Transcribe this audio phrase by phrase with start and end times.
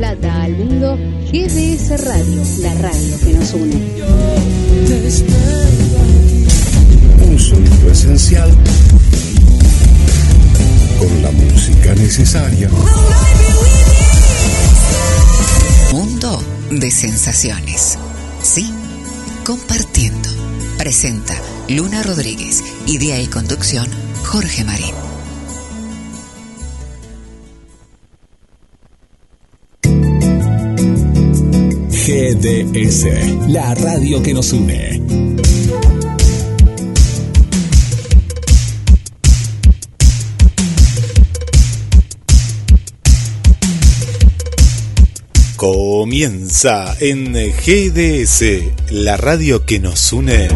[0.00, 0.96] Plata al mundo,
[1.30, 3.76] GDS Radio, la radio que nos une.
[7.22, 8.50] Un sonido esencial
[10.98, 12.70] con la música necesaria.
[15.92, 17.98] Mundo de sensaciones.
[18.42, 18.72] Sí,
[19.44, 20.30] compartiendo.
[20.78, 21.34] Presenta
[21.68, 22.64] Luna Rodríguez.
[22.86, 23.86] Idea y conducción
[24.24, 25.09] Jorge Marín.
[32.10, 33.06] GDS,
[33.46, 35.00] la radio que nos une.
[45.54, 48.42] Comienza en GDS,
[48.90, 50.48] la radio que nos une.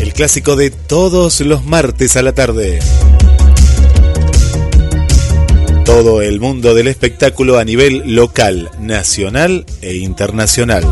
[0.00, 2.78] El clásico de todos los martes a la tarde.
[5.86, 10.84] Todo el mundo del espectáculo a nivel local, nacional e internacional.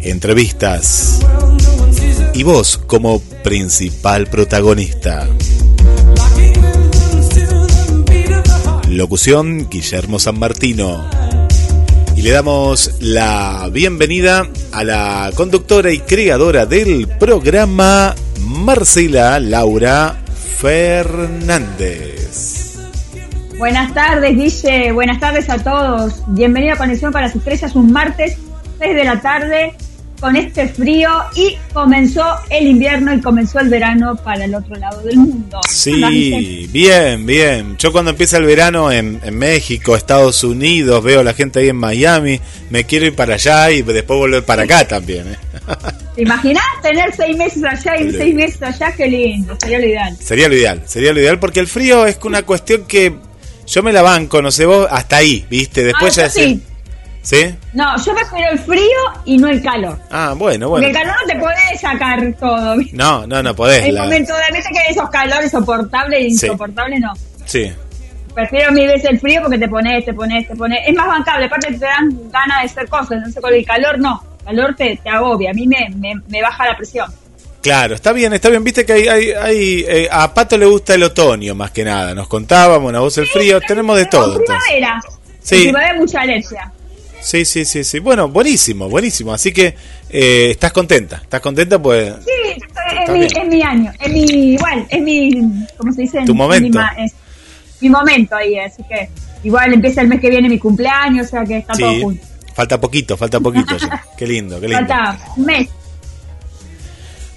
[0.00, 1.20] Entrevistas.
[2.32, 5.28] Y vos como principal protagonista.
[8.88, 11.06] Locución Guillermo San Martino.
[12.16, 20.16] Y le damos la bienvenida a la conductora y creadora del programa, Marcela Laura
[20.58, 22.19] Fernández.
[23.60, 24.90] Buenas tardes, Guille.
[24.90, 26.22] Buenas tardes a todos.
[26.28, 28.38] Bienvenido a Conexión para las Estrellas, un martes,
[28.78, 29.74] 6 de la tarde,
[30.18, 35.02] con este frío y comenzó el invierno y comenzó el verano para el otro lado
[35.02, 35.60] del mundo.
[35.68, 37.76] Sí, bien, bien.
[37.76, 41.68] Yo cuando empieza el verano en, en, México, Estados Unidos, veo a la gente ahí
[41.68, 45.34] en Miami, me quiero ir para allá y después volver para acá también.
[45.34, 45.36] ¿eh?
[46.16, 48.90] ¿Te imaginas tener seis meses allá y seis meses allá?
[48.96, 50.16] Qué lindo, sería lo ideal.
[50.18, 53.28] Sería lo ideal, sería lo ideal porque el frío es una cuestión que
[53.70, 55.84] yo me la banco, no sé vos, hasta ahí, ¿viste?
[55.84, 56.62] Después ah, ya sí.
[57.22, 57.54] ¿Sí?
[57.74, 59.98] No, yo prefiero el frío y no el calor.
[60.10, 60.86] Ah, bueno, bueno.
[60.86, 62.76] Porque el calor no te podés sacar todo.
[62.92, 63.84] No, no, no podés.
[63.84, 64.04] El la...
[64.04, 67.04] momento de que esos calores soportables e insoportables, sí.
[67.04, 67.12] no.
[67.44, 67.72] Sí.
[68.34, 70.80] Prefiero mil veces el frío porque te pones, te pones, te pones.
[70.86, 73.20] Es más bancable, aparte te dan ganas de hacer cosas.
[73.20, 74.22] No sé, con el calor no.
[74.40, 77.12] El calor te, te agobia, a mí me, me, me baja la presión.
[77.62, 78.64] Claro, está bien, está bien.
[78.64, 82.14] Viste que hay, hay, hay eh, a Pato le gusta el otoño más que nada.
[82.14, 84.38] Nos contábamos, una voz el frío, tenemos de todo.
[84.38, 85.00] Primavera.
[85.42, 85.64] Sí.
[85.64, 86.72] Primavera mucha alergia.
[87.20, 87.98] Sí, sí, sí, sí.
[87.98, 89.32] Bueno, buenísimo, buenísimo.
[89.32, 89.74] Así que
[90.08, 92.14] eh, estás contenta, estás contenta pues.
[92.24, 92.62] Sí,
[93.02, 96.22] es mi, es mi, año, es mi, igual, es mi, ¿cómo se dice?
[96.24, 96.78] Tu momento.
[96.78, 97.12] Mi, es,
[97.80, 99.10] mi momento ahí, así que
[99.44, 101.82] igual empieza el mes que viene mi cumpleaños, o sea que está sí.
[101.82, 102.26] todo junto.
[102.54, 103.76] Falta poquito, falta poquito.
[103.76, 104.04] ya.
[104.16, 104.86] Qué lindo, qué lindo.
[104.86, 105.68] Falta un mes.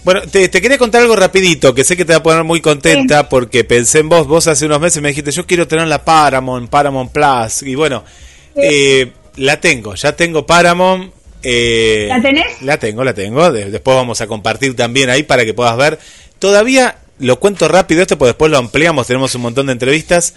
[0.04, 2.60] Bueno, te, te, quería contar algo rapidito, que sé que te va a poner muy
[2.60, 3.28] contenta sí.
[3.30, 6.70] porque pensé en vos, vos hace unos meses me dijiste, yo quiero tener la Paramount,
[6.70, 8.04] Paramount Plus, y bueno,
[8.54, 8.62] sí.
[8.62, 11.14] eh, la tengo, ya tengo Paramount.
[11.42, 12.62] Eh, ¿La tenés?
[12.62, 13.52] La tengo, la tengo.
[13.52, 16.00] De, después vamos a compartir también ahí para que puedas ver.
[16.40, 20.34] Todavía lo cuento rápido esto, porque después lo ampliamos, tenemos un montón de entrevistas.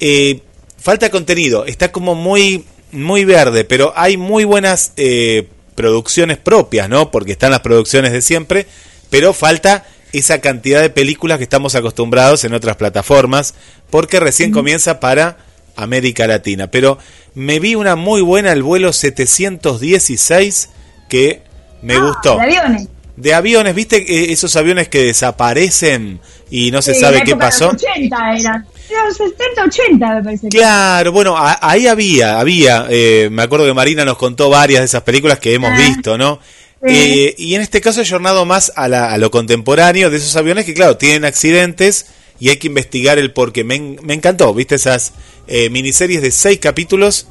[0.00, 0.40] Eh,
[0.78, 7.10] falta contenido, está como muy, muy verde, pero hay muy buenas eh, producciones propias, ¿no?
[7.10, 8.66] Porque están las producciones de siempre,
[9.14, 13.54] pero falta esa cantidad de películas que estamos acostumbrados en otras plataformas,
[13.88, 15.36] porque recién comienza para
[15.76, 16.66] América Latina.
[16.68, 16.98] Pero
[17.36, 20.68] me vi una muy buena, el vuelo 716,
[21.08, 21.42] que
[21.80, 22.38] me ah, gustó.
[22.38, 22.88] De aviones.
[23.14, 26.18] De aviones, ¿viste esos aviones que desaparecen
[26.50, 27.68] y no se sí, sabe qué pasó?
[27.68, 28.66] 80 era.
[28.90, 30.48] Era 70, 80 me parece.
[30.48, 34.86] Claro, bueno, a, ahí había, había, eh, me acuerdo que Marina nos contó varias de
[34.86, 36.40] esas películas que hemos ah, visto, ¿no?
[36.86, 40.36] Eh, y en este caso he jornado más a, la, a, lo contemporáneo de esos
[40.36, 42.06] aviones que, claro, tienen accidentes
[42.38, 43.64] y hay que investigar el porqué.
[43.64, 44.74] Me, me encantó, ¿viste?
[44.74, 45.14] Esas
[45.46, 47.26] eh, miniseries de seis capítulos,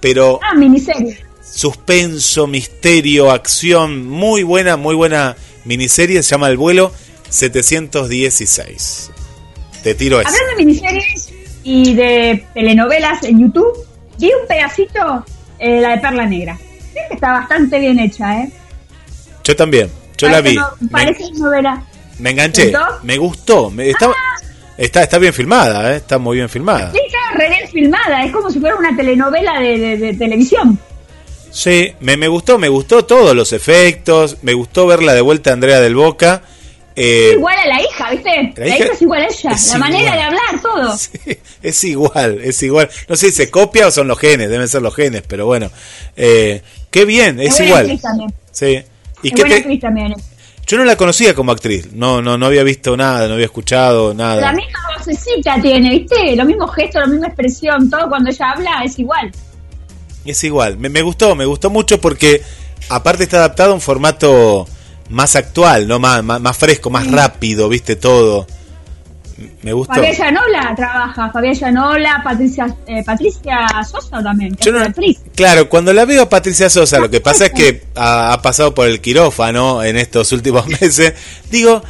[0.00, 0.40] pero...
[0.42, 1.20] Ah, miniseries.
[1.42, 6.92] Suspenso, misterio, acción, muy buena, muy buena miniserie, se llama El vuelo
[7.28, 9.10] 716.
[9.82, 10.28] Te tiro eso.
[10.28, 11.32] Hablando de miniseries
[11.62, 13.86] y de telenovelas en YouTube,
[14.18, 15.24] vi un pedacito,
[15.58, 16.58] eh, la de Perla Negra.
[16.92, 18.50] Creo que está bastante bien hecha, ¿eh?
[19.46, 19.88] Yo también,
[20.18, 20.56] yo parece la vi.
[20.56, 21.82] No, parece me, novela.
[22.18, 22.72] Me enganché,
[23.04, 24.12] me gustó, me, estaba...
[24.12, 24.42] Ah.
[24.76, 25.96] Está, está bien filmada, ¿eh?
[25.98, 26.90] está muy bien filmada.
[26.90, 30.78] Sí, está re bien filmada, es como si fuera una telenovela de, de, de televisión.
[31.52, 35.52] Sí, me, me, gustó, me gustó todos los efectos, me gustó verla de vuelta a
[35.52, 36.42] Andrea del Boca.
[36.96, 38.30] Eh, es igual a la hija, ¿viste?
[38.56, 39.78] La, la hija, hija, es igual a ella, la igual.
[39.78, 40.98] manera de hablar, todo.
[40.98, 42.90] Sí, es igual, es igual.
[43.08, 45.70] No sé si se copia o son los genes, deben ser los genes, pero bueno.
[46.16, 48.00] Eh, qué bien, es, es igual.
[48.50, 48.82] Sí.
[49.26, 49.78] ¿Y es qué buena te...
[49.78, 50.14] también.
[50.66, 54.12] Yo no la conocía como actriz, no, no, no había visto nada, no había escuchado
[54.14, 54.40] nada.
[54.40, 56.34] La misma vocecita tiene, ¿viste?
[56.34, 59.30] Los mismos gestos, la misma expresión, todo cuando ella habla es igual.
[60.24, 62.42] Es igual, me, me gustó, me gustó mucho porque
[62.88, 64.66] aparte está adaptado a un formato
[65.08, 68.46] más actual, no más, más, más fresco, más rápido, viste todo.
[69.62, 69.92] Me gustó.
[69.94, 75.18] Fabián Llanola trabaja, Fabián Llanola, Patricia, eh, Patricia Sosa también, que Yo es no- actriz.
[75.34, 78.72] claro, cuando la veo a Patricia Sosa, lo que pasa es que ha, ha pasado
[78.74, 81.12] por el quirófano en estos últimos meses.
[81.50, 81.82] Digo,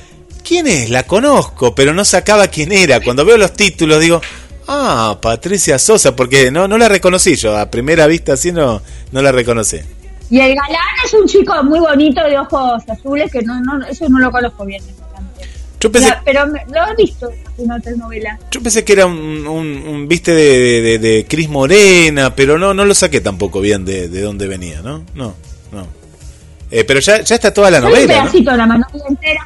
[0.42, 0.90] ¿quién es?
[0.90, 3.00] La conozco, pero no sacaba quién era.
[3.00, 4.20] Cuando veo los títulos digo,
[4.66, 7.56] ah, Patricia Sosa, porque no, no la reconocí yo.
[7.56, 8.82] A primera vista así no,
[9.12, 9.78] no la reconocí.
[10.28, 14.08] Y el galán es un chico muy bonito de ojos azules, que no, no eso
[14.08, 14.82] no lo conozco bien.
[15.80, 18.38] Yo pensé, Ya, pero me- lo he visto en otras novelas.
[18.50, 22.72] yo pensé que era un, un- un viste de, de, de- Cris Morena, pero no,
[22.74, 25.04] no lo saqué tampoco bien de, de dónde venía, ¿no?
[25.14, 25.34] No,
[25.72, 25.86] no.
[26.70, 28.20] Eh, pero ya, ya está toda la un novela, ¿no?
[28.22, 29.40] pedacito de la novela entera.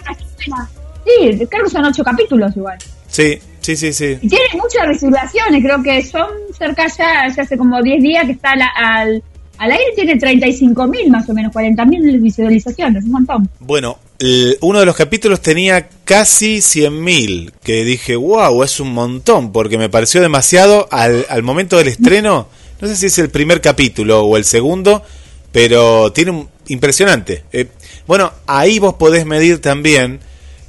[1.04, 2.78] Sí, creo que son ocho capítulos igual.
[3.08, 4.18] Sí, sí, sí, sí.
[4.22, 8.32] Y tiene muchas visualizaciones, creo que son cerca ya, ya hace como 10 días que
[8.32, 9.22] está la- al,
[9.58, 13.50] al aire, tiene 35 mil más o menos, 40 mil visualizaciones, un montón.
[13.58, 13.98] Bueno,
[14.60, 19.88] uno de los capítulos tenía casi 100.000, que dije, wow, es un montón, porque me
[19.88, 22.48] pareció demasiado al, al momento del estreno.
[22.80, 25.02] No sé si es el primer capítulo o el segundo,
[25.52, 27.44] pero tiene un impresionante.
[27.52, 27.66] Eh,
[28.06, 30.20] bueno, ahí vos podés medir también.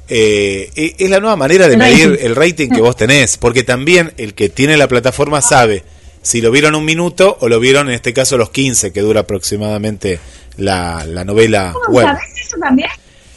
[0.08, 4.12] eh, e- es la nueva manera de medir el rating que vos tenés, porque también
[4.18, 5.84] el que tiene la plataforma sabe
[6.22, 9.20] si lo vieron un minuto o lo vieron en este caso los 15 que dura
[9.20, 10.20] aproximadamente
[10.56, 12.06] la, la novela ¿Cómo web.
[12.06, 12.90] sabes eso también?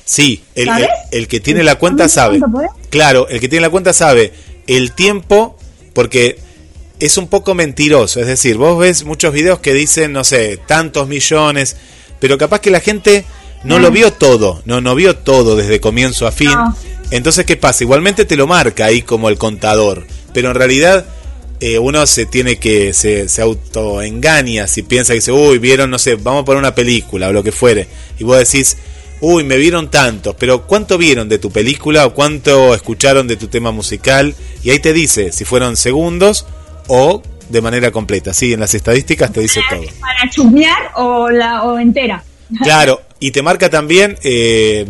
[0.05, 2.39] Sí, el, el- el que tiene la cuenta sabe.
[2.89, 4.31] Claro, el que tiene la cuenta sabe
[4.67, 5.57] el tiempo,
[5.93, 6.37] porque
[6.99, 8.19] es un poco mentiroso.
[8.21, 11.75] Es decir, vos ves muchos videos que dicen, no sé, tantos millones,
[12.19, 13.25] pero capaz que la gente
[13.63, 16.51] no lo vio todo, no, no vio todo desde comienzo a fin.
[16.51, 16.75] No.
[17.11, 17.83] Entonces, ¿qué pasa?
[17.83, 21.05] Igualmente te lo marca ahí como el contador, pero en realidad
[21.59, 25.99] eh, uno se tiene que, se, se autoengaña si piensa que dice, uy, vieron, no
[25.99, 27.87] sé, vamos a poner una película o lo que fuere,
[28.19, 28.77] y vos decís,
[29.27, 33.47] uy, me vieron tantos, pero ¿cuánto vieron de tu película o cuánto escucharon de tu
[33.47, 34.35] tema musical?
[34.63, 36.45] Y ahí te dice si fueron segundos
[36.87, 38.35] o de manera completa.
[38.35, 39.81] Sí, en las estadísticas te dice todo.
[39.99, 42.23] Para chusmear o, la, o entera.
[42.61, 44.85] Claro, y te marca también eh,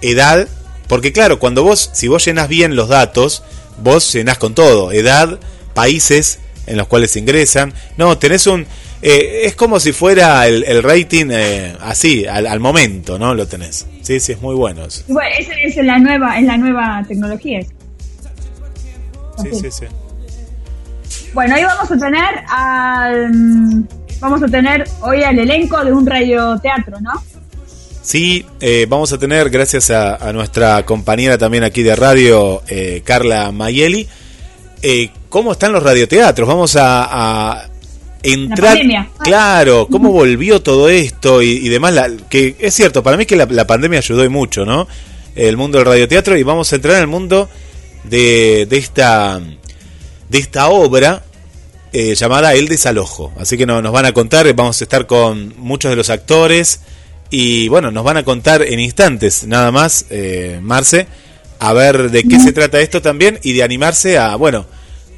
[0.00, 0.48] edad,
[0.88, 3.44] porque claro, cuando vos, si vos llenas bien los datos,
[3.80, 5.38] vos llenás con todo, edad,
[5.74, 8.66] países en los cuales ingresan, no, tenés un,
[9.02, 13.34] eh, es como si fuera el, el rating eh, así, al, al momento, ¿no?
[13.34, 13.86] Lo tenés.
[14.02, 15.02] Sí, sí, es muy bueno eso.
[15.08, 17.60] Bueno, esa es la nueva, es la nueva tecnología.
[19.42, 19.84] Sí, sí, sí.
[21.32, 23.84] Bueno, hoy vamos a tener al,
[24.20, 27.12] vamos a tener hoy al elenco de un radioteatro, ¿no?
[28.02, 32.62] Sí, eh, vamos a tener, gracias a, a nuestra compañera también aquí de radio,
[33.04, 34.08] Carla Mayeli,
[35.28, 36.48] cómo están los radioteatros.
[36.48, 37.04] Vamos a,
[37.62, 37.68] a
[38.22, 38.72] entrar.
[38.74, 39.08] pandemia.
[39.22, 41.94] Claro, cómo volvió todo esto y, y demás.
[41.94, 44.86] La, que es cierto, para mí que la, la pandemia ayudó y mucho, ¿no?
[45.36, 47.48] El mundo del radioteatro y vamos a entrar en el mundo
[48.04, 49.40] de, de esta
[50.28, 51.22] de esta obra
[51.92, 53.32] eh, llamada El Desalojo.
[53.38, 56.80] Así que no- nos van a contar, vamos a estar con muchos de los actores
[57.30, 61.06] y bueno, nos van a contar en instantes nada más, eh, Marce,
[61.58, 64.66] a ver de qué se trata esto también y de animarse a, bueno,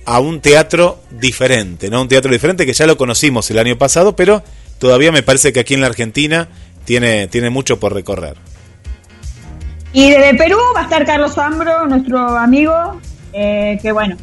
[0.05, 2.03] a un teatro diferente, ¿no?
[2.03, 4.43] Un teatro diferente que ya lo conocimos el año pasado, pero
[4.79, 6.49] todavía me parece que aquí en la Argentina
[6.85, 8.37] tiene, tiene mucho por recorrer.
[9.93, 13.01] Y desde Perú va a estar Carlos Ambro, nuestro amigo,
[13.33, 14.17] eh, que bueno,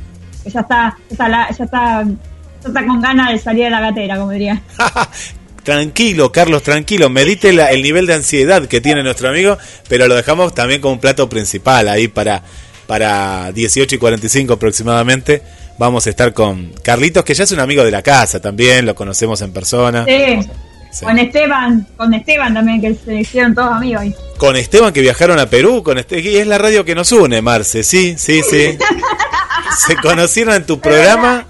[0.43, 3.69] que ya está, ya está, la- ya está, ya está con ganas de salir de
[3.69, 4.61] la gatera, como diría.
[5.63, 7.09] Tranquilo, Carlos, tranquilo.
[7.09, 9.57] Medite la- el nivel de ansiedad que tiene nuestro amigo,
[9.87, 12.41] pero lo dejamos también como un plato principal ahí para,
[12.87, 15.43] para 18 y 45 aproximadamente.
[15.79, 18.93] Vamos a estar con Carlitos, que ya es un amigo de la casa también, lo
[18.93, 20.05] conocemos en persona.
[20.05, 20.39] Sí,
[20.91, 21.05] Sí.
[21.05, 24.15] con Esteban, con Esteban también, que se hicieron todos amigos ahí.
[24.37, 27.41] Con Esteban, que viajaron a Perú, con este, y es la radio que nos une,
[27.43, 28.77] Marce, sí, sí, sí.
[29.87, 31.45] Se conocieron en tu programa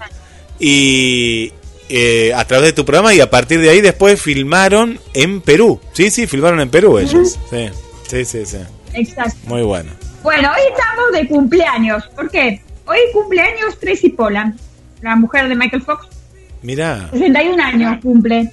[0.58, 1.52] y
[1.88, 5.80] eh, a través de tu programa y a partir de ahí después filmaron en Perú.
[5.94, 7.38] Sí, sí, filmaron en Perú ellos.
[7.50, 7.68] Sí,
[8.08, 8.58] sí, sí, sí.
[8.92, 9.36] Exacto.
[9.44, 9.90] Muy bueno.
[10.22, 12.04] Bueno, hoy estamos de cumpleaños.
[12.14, 12.60] ¿Por qué?
[12.90, 14.58] Hoy cumpleaños Tracy Polan,
[15.00, 16.08] la mujer de Michael Fox.
[16.62, 18.50] Mirá, 61 años cumple.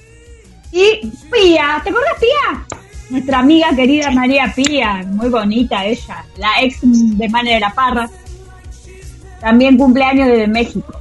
[0.70, 2.78] Y Pía, ¿te acuerdas Pía?
[3.10, 8.08] Nuestra amiga querida María Pía, muy bonita ella, la ex de Mane de la Parra.
[9.40, 10.92] También cumpleaños desde México.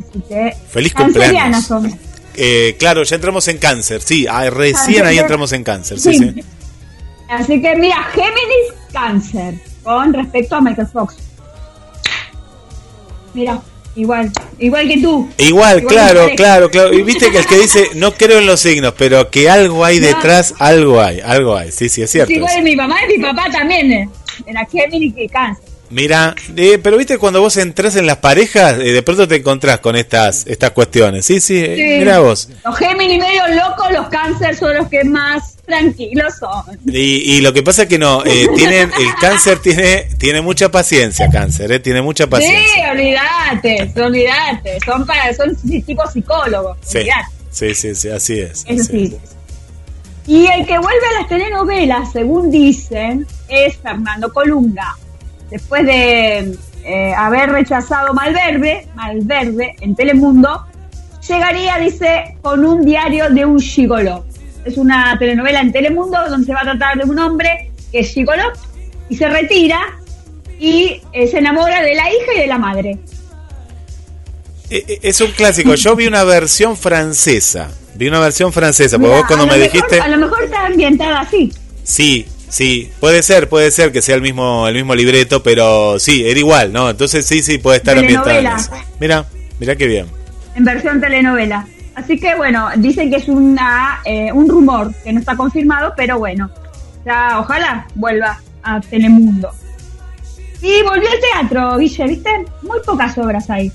[0.00, 1.64] Así que, Feliz cumpleaños.
[1.64, 1.96] son.
[2.34, 4.02] eh, claro, ya entramos en cáncer.
[4.02, 6.00] Sí, ah, recién ahí entramos en cáncer.
[6.00, 6.34] Sí, sí.
[7.28, 11.31] Así que mira, Géminis Cáncer con respecto a Michael Fox.
[13.34, 13.60] Mira,
[13.96, 15.28] igual, igual que tú.
[15.38, 16.92] Igual, Igual claro, claro, claro.
[16.92, 20.00] Y viste que el que dice, no creo en los signos, pero que algo hay
[20.00, 20.06] No.
[20.08, 21.72] detrás, algo hay, algo hay.
[21.72, 22.30] Sí, sí, es cierto.
[22.32, 23.92] Es igual mi mamá y mi papá también.
[23.92, 24.08] eh.
[24.46, 25.64] Era Géminis y Cáncer.
[25.92, 29.78] Mira, eh, pero viste cuando vos entras en las parejas, eh, de pronto te encontrás
[29.80, 31.26] con estas estas cuestiones.
[31.26, 31.98] Sí, sí, eh, Sí.
[31.98, 32.48] mira vos.
[32.64, 36.78] Los Géminis medio locos, los Cáncer son los que más tranquilos son.
[36.86, 40.70] Y, y lo que pasa es que no, eh, tienen, el cáncer tiene tiene mucha
[40.70, 42.90] paciencia, cáncer, eh, tiene mucha Sí, paciencia.
[42.92, 44.78] olvídate, olvídate.
[44.84, 46.78] Son para, son tipo psicólogos.
[46.82, 47.00] Sí,
[47.50, 48.64] sí, sí, sí, así es.
[48.66, 49.16] Eso así sí.
[50.26, 54.96] Y el que vuelve a las telenovelas, según dicen, es Fernando Colunga.
[55.52, 60.66] Después de eh, haber rechazado Malverde, Malverde en Telemundo,
[61.28, 64.24] llegaría, dice, con un diario de un gigoló.
[64.64, 68.10] Es una telenovela en Telemundo donde se va a tratar de un hombre que es
[68.12, 68.44] gigoló
[69.10, 69.78] y se retira
[70.58, 72.98] y eh, se enamora de la hija y de la madre.
[74.70, 75.74] Eh, Es un clásico.
[75.74, 77.70] Yo vi una versión francesa.
[77.94, 80.00] Vi una versión francesa, porque vos cuando me mejor- dijiste...
[80.00, 81.52] A lo mejor está ambientada así.
[81.82, 86.22] Sí, sí, puede ser, puede ser que sea el mismo el mismo libreto, pero sí,
[86.28, 86.90] era igual, ¿no?
[86.90, 88.56] Entonces sí, sí, puede estar Telenovela.
[89.00, 89.24] Mira,
[89.58, 90.06] mira qué bien.
[90.54, 91.66] en versión telenovela.
[91.94, 96.18] Así que bueno, dicen que es una, eh, un rumor que no está confirmado, pero
[96.18, 96.50] bueno,
[97.04, 99.50] ya ojalá vuelva a Telemundo.
[100.62, 102.30] Y volvió al teatro, Guille, ¿viste?
[102.62, 103.72] Muy pocas obras hay.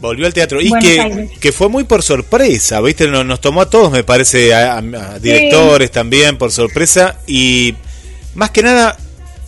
[0.00, 3.08] Volvió al teatro y que, que fue muy por sorpresa, ¿viste?
[3.08, 7.74] Nos, nos tomó a todos, me parece, a, a- a directores también por sorpresa y
[8.38, 8.96] más que nada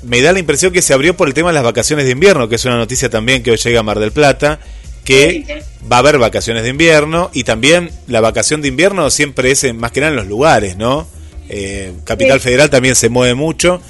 [0.03, 2.49] me da la impresión que se abrió por el tema de las vacaciones de invierno,
[2.49, 4.59] que es una noticia también que hoy llega a Mar del Plata,
[5.05, 9.65] que va a haber vacaciones de invierno y también la vacación de invierno siempre es
[9.65, 11.07] en- más que nada en los lugares, ¿no?
[11.49, 12.45] Eh, Capital Sí.
[12.45, 13.81] Federal también se mueve mucho.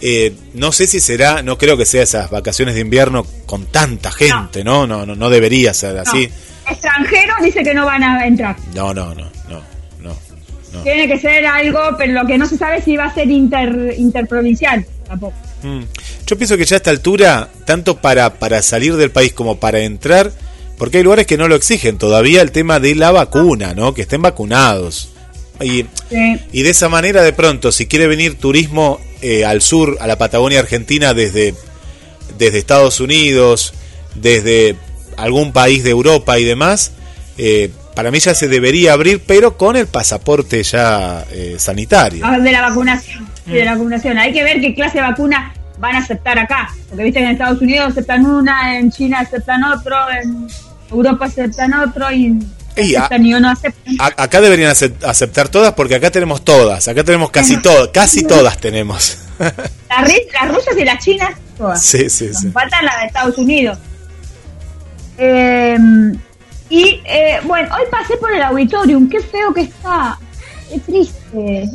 [0.00, 4.10] Eh, no sé si será, no creo que sea esas vacaciones de invierno con tanta
[4.12, 4.86] gente, ¿no?
[4.86, 6.02] No, no, no debería ser No.
[6.02, 6.28] así.
[6.70, 8.56] Extranjeros dice que no van a entrar.
[8.74, 9.30] No, no, no.
[10.74, 10.82] No.
[10.82, 13.30] Tiene que ser algo, pero lo que no se sabe es si va a ser
[13.30, 14.84] inter, interprovincial.
[15.06, 15.34] Tampoco.
[15.62, 15.82] Mm.
[16.26, 19.80] Yo pienso que ya a esta altura, tanto para, para salir del país como para
[19.80, 20.32] entrar,
[20.78, 23.94] porque hay lugares que no lo exigen todavía el tema de la vacuna, ¿no?
[23.94, 25.10] Que estén vacunados.
[25.60, 26.36] Y, Sí.
[26.52, 30.18] y de esa manera, de pronto, si quiere venir turismo eh, al sur, a la
[30.18, 31.54] Patagonia Argentina, desde,
[32.36, 33.72] desde Estados Unidos,
[34.16, 34.76] desde
[35.16, 36.92] algún país de Europa y demás,
[37.38, 42.24] eh, para mí ya se debería abrir, pero con el pasaporte ya eh, sanitario.
[42.26, 43.28] Ah, De la vacunación.
[43.46, 44.18] de la vacunación.
[44.18, 46.70] Hay que ver qué clase de vacuna van a aceptar acá.
[46.88, 50.46] Porque viste que en Estados Unidos aceptan una, en China aceptan otro, en
[50.90, 52.38] Europa aceptan otro y,
[52.76, 53.94] Y a- aceptan y uno aceptan.
[53.98, 58.24] A- acá deberían acep- aceptar todas porque acá tenemos todas, acá tenemos casi todas, casi
[58.26, 59.18] todas tenemos.
[59.88, 61.80] Las, rusas y las chinas, todas.
[61.84, 62.50] sí, sí, Nos sí.
[62.50, 63.78] faltan las de Estados Unidos.
[65.18, 65.76] Eh,
[66.74, 70.18] y eh, bueno, hoy pasé por el auditorium, qué feo que está,
[70.68, 71.68] qué triste.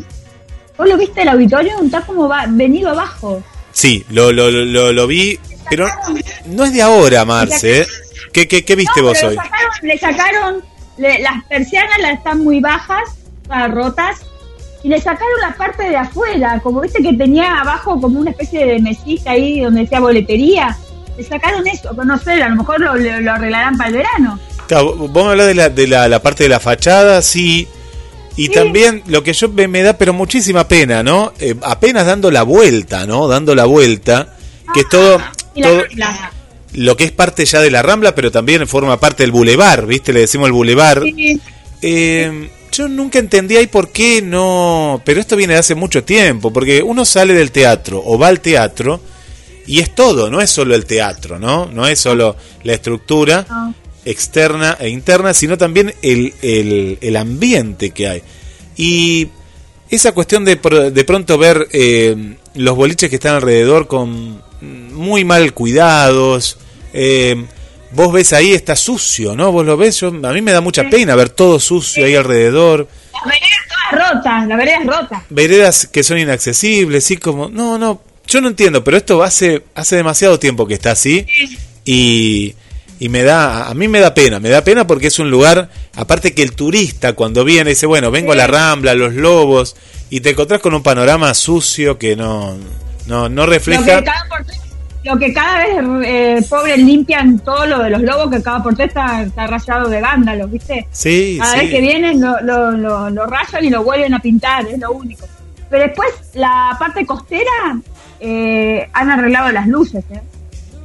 [0.78, 1.86] ¿Vos lo viste el auditorium?
[1.86, 3.42] Está como va, venido abajo.
[3.72, 5.40] Sí, lo, lo, lo, lo- vi,
[5.70, 5.88] pero
[6.48, 7.82] no es de ahora, Marce.
[7.82, 7.88] ¿eh?
[8.34, 9.36] ¿Qué, qué, qué viste No, vos hoy?
[9.36, 10.64] sacaron- le sacaron,
[10.98, 13.04] le- las persianas las están muy bajas,
[13.50, 14.18] ah, rotas,
[14.84, 18.66] y le sacaron la parte de afuera, como viste que tenía abajo como una especie
[18.66, 20.78] de mesita ahí donde decía boletería.
[21.18, 24.40] Le sacaron eso, no sé, a lo mejor lo, lo- lo arreglarán para el verano.
[24.70, 27.68] Claro, vos me hablás de la, de la, la parte de la fachada, sí.
[28.38, 28.52] Y Sí.
[28.54, 31.34] también lo que yo me, me da, pero muchísima pena, ¿no?
[31.40, 33.28] Eh, apenas dando la vuelta, ¿no?
[33.28, 34.38] Dando la vuelta,
[34.74, 36.32] que es todo, Ah, Y la- todo la-
[36.74, 40.14] lo que es parte ya de la Rambla, pero también forma parte del bulevar, ¿viste?
[40.14, 41.02] Le decimos el bulevar.
[41.04, 41.42] sí,
[41.82, 46.54] Eh, yo nunca entendí ahí por qué no, pero esto viene de hace mucho tiempo,
[46.54, 49.02] porque uno sale del teatro o va al teatro
[49.66, 51.66] y es todo, no es solo el teatro, ¿no?
[51.66, 53.74] No es solo la estructura no.
[54.12, 58.24] Externa e interna, sino también el, el, el ambiente que hay.
[58.76, 59.30] Y
[59.90, 65.54] esa cuestión de, de pronto ver eh, los boliches que están alrededor con muy mal
[65.54, 66.58] cuidados,
[66.94, 67.46] eh,
[67.92, 69.52] vos ves ahí está sucio, ¿no?
[69.52, 72.88] Vos lo ves, yo, a mí me da mucha pena ver todo sucio ahí alrededor,
[73.14, 75.24] Las veredas todas rotas, las veredas rotas.
[75.30, 79.96] veredas que son inaccesibles, sí, como, no, no, yo no entiendo, pero esto hace, hace
[79.96, 81.26] demasiado tiempo que está así
[81.86, 82.54] y,
[83.00, 85.70] y me da, a mí me da pena, me da pena porque es un lugar,
[85.96, 89.76] aparte que el turista cuando viene dice, bueno, vengo a la Rambla, a los Lobos,
[90.10, 92.58] y te encontrás con un panorama sucio que no,
[93.08, 93.84] no, no Lo refleja...
[93.84, 94.46] que cada, por
[95.02, 98.76] lo que cada vez eh, pobres limpian todo lo de los lobos, que cada por
[98.76, 100.88] tres está, está rayado de vándalos, ¿viste?
[100.92, 101.60] Sí, Cada sí.
[101.60, 104.92] vez que vienen lo, lo, lo, lo rayan y lo vuelven a pintar, es lo
[104.92, 105.26] único.
[105.70, 107.80] Pero después, la parte costera,
[108.20, 110.20] eh, han arreglado las luces, ¿eh?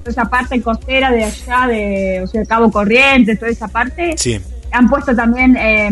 [0.04, 4.14] Toda esa parte costera de allá, de o sea, Cabo Corrientes, toda esa parte.
[4.16, 4.40] Sí.
[4.70, 5.88] Han puesto también, eh,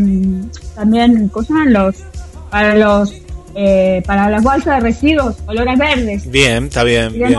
[0.75, 1.97] también, ¿cómo los?
[2.51, 3.15] Para los,
[3.55, 6.31] eh, para las bolsas de residuos, colores verdes.
[6.31, 7.15] Bien, está bien.
[7.15, 7.35] Y bien.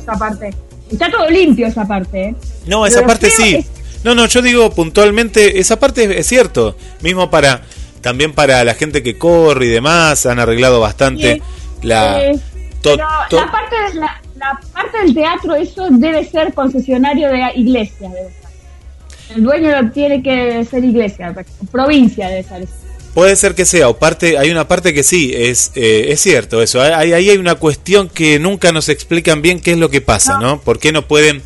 [0.00, 0.50] esa parte.
[0.90, 2.34] Está todo limpio esa parte, ¿eh?
[2.66, 3.56] No, esa Pero parte sí.
[3.56, 3.66] es-
[4.04, 6.76] No, no, yo digo puntualmente, esa parte es, cierto.
[7.02, 7.62] Mismo para,
[8.00, 11.42] también para la gente que corre y demás, han arreglado bastante Sí,
[11.82, 12.22] la...
[12.24, 12.38] eh,
[12.82, 17.40] to- pero la parte, de- la, la parte del teatro, eso debe ser concesionario de
[17.56, 19.36] iglesia, debe ser.
[19.36, 21.34] El dueño tiene que ser iglesia,
[21.70, 22.66] provincia debe ser.
[23.14, 26.62] Puede ser que sea, o parte, hay una parte que sí, es, eh, es cierto
[26.62, 26.80] eso.
[26.80, 30.38] Ahí, ahí hay una cuestión que nunca nos explican bien qué es lo que pasa,
[30.38, 30.60] ¿no?
[30.62, 31.42] ¿Por qué no pueden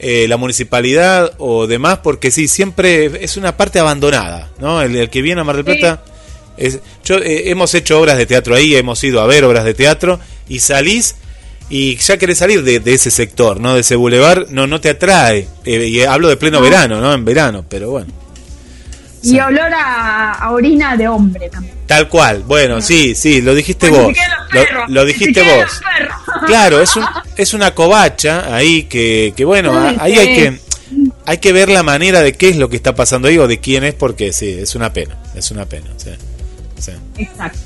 [0.00, 1.98] eh, la municipalidad o demás?
[2.02, 4.82] Porque sí, siempre es una parte abandonada, ¿no?
[4.82, 5.80] El, el que viene a Mar del Sí.
[6.56, 6.62] Plata...
[6.68, 9.74] Es, yo, eh, hemos hecho obras de teatro ahí, hemos ido a ver obras de
[9.74, 11.16] teatro y salís
[11.70, 13.74] y ya querés salir de, de ese sector, ¿no?
[13.74, 15.48] De ese bulevar, no, no te atrae.
[15.64, 16.64] Eh, y hablo de pleno No.
[16.64, 17.12] verano, ¿no?
[17.14, 18.12] En verano, pero bueno.
[19.22, 19.40] Y Sí.
[19.40, 21.74] olor a, a orina de hombre también.
[21.86, 24.12] Tal cual, bueno, sí, sí, lo dijiste Porque vos.
[24.12, 25.60] los Lo, perros, lo se dijiste vos.
[25.60, 25.80] los.
[26.46, 27.04] Claro, es, un,
[27.38, 30.58] es una covacha ahí que, que bueno, Ay, ahí hay que,
[31.24, 33.60] hay que ver la manera de qué es lo que está pasando ahí o de
[33.60, 35.86] quién es, porque sí, es una pena, es una pena.
[35.96, 36.10] Sí,
[36.78, 36.92] sí.
[37.18, 37.58] Exacto,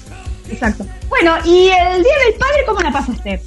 [0.50, 0.87] exacto.
[1.09, 3.41] Bueno, ¿y el Día del Padre cómo la pasaste?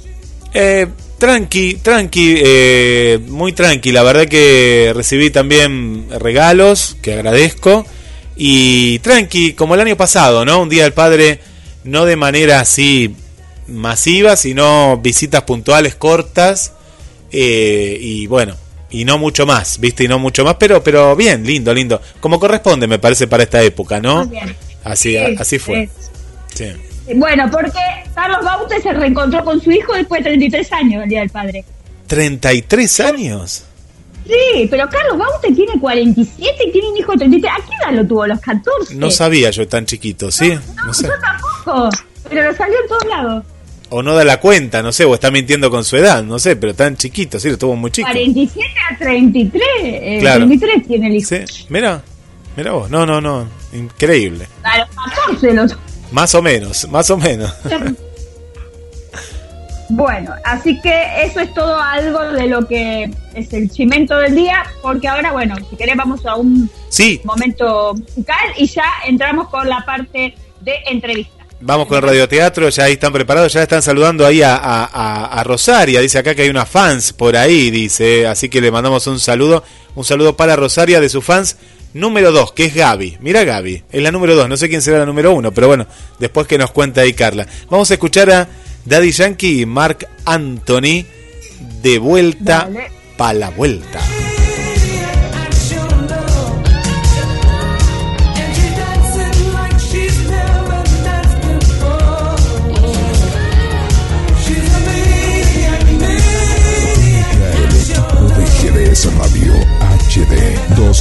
[0.54, 0.86] Eh,
[1.18, 3.92] tranqui, tranqui, eh, muy tranqui.
[3.92, 7.86] La verdad que recibí también regalos, que agradezco.
[8.36, 10.60] Y tranqui, como el año pasado, ¿no?
[10.60, 11.40] Un día del padre,
[11.84, 13.14] no de manera así
[13.68, 16.72] masiva, sino visitas puntuales, cortas.
[17.30, 18.56] eh, y bueno,
[18.90, 20.04] y no mucho más, ¿viste?
[20.04, 22.00] Y no mucho más, pero, pero bien, lindo, lindo.
[22.20, 24.26] Como corresponde, me parece, para esta época, ¿no?
[24.26, 24.54] Muy bien.
[24.84, 25.88] Así, Sí, así fue.
[26.54, 26.66] sí.
[27.16, 27.78] Bueno, porque
[28.14, 31.64] Carlos Baute se reencontró con su hijo después de 33 años el Día del Padre.
[32.08, 33.64] ¿33 años?
[34.26, 37.52] Sí, pero Carlos Baute tiene 47 y tiene un hijo de 33.
[37.52, 38.22] ¿A qué edad lo tuvo?
[38.22, 38.94] ¿A los 14?
[38.94, 40.52] No sabía yo tan chiquito, ¿sí?
[40.86, 41.06] No sé.
[41.08, 41.90] Yo tampoco,
[42.28, 43.44] pero lo salió en todos lados.
[43.90, 46.54] O no da la cuenta, no sé, o está mintiendo con su edad, no sé,
[46.56, 48.08] pero tan chiquito, sí, lo tuvo muy chico.
[48.08, 49.62] 47 a 33.
[49.82, 50.46] Eh, Claro.
[50.46, 51.28] 33 tiene el hijo.
[51.28, 52.02] Sí, mira,
[52.56, 54.46] mira vos, no, no, no, increíble.
[54.62, 54.88] A los
[55.26, 55.80] 14 lo tuvo.
[56.12, 57.52] Más o menos, más o menos.
[59.94, 64.62] Bueno, así que eso es todo algo de lo que es el chimento del día,
[64.80, 69.68] porque ahora, bueno, si querés vamos a un Sí, momento musical y ya entramos con
[69.68, 71.44] la parte de entrevista.
[71.60, 76.00] vamos con el radioteatro, ya ahí están preparados, ya están saludando ahí a- a Rosaria,
[76.00, 79.62] dice acá que hay unas fans por ahí, dice, así que le mandamos un saludo,
[79.94, 81.56] un saludo para Rosaria de sus fans
[81.94, 83.18] número 2, que es Gaby.
[83.20, 85.86] Mira Gaby, es la número 2, no sé quién será la número 1, pero bueno,
[86.18, 87.46] después que nos cuenta ahí Carla.
[87.70, 88.48] Vamos a escuchar a
[88.84, 91.04] Daddy Yankee y Mark Anthony
[91.82, 92.90] de vuelta Dale.
[93.16, 94.00] pa' la vuelta.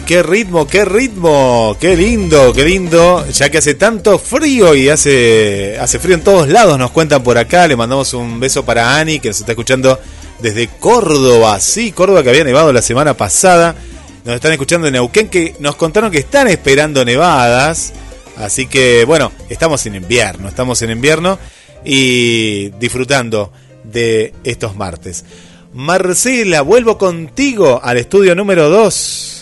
[0.00, 3.24] Qué ritmo, qué ritmo, qué lindo, qué lindo.
[3.28, 7.38] Ya que hace tanto frío y hace, hace frío en todos lados, nos cuentan por
[7.38, 7.68] acá.
[7.68, 10.00] Le mandamos un beso para Ani, que nos está escuchando
[10.40, 11.60] desde Córdoba.
[11.60, 13.76] Sí, Córdoba que había nevado la semana pasada.
[14.24, 17.92] Nos están escuchando en Neuquén, que nos contaron que están esperando nevadas.
[18.36, 21.38] Así que, bueno, estamos en invierno, estamos en invierno
[21.84, 23.52] y disfrutando
[23.84, 25.24] de estos martes.
[25.72, 29.33] Marcela, vuelvo contigo al estudio número 2.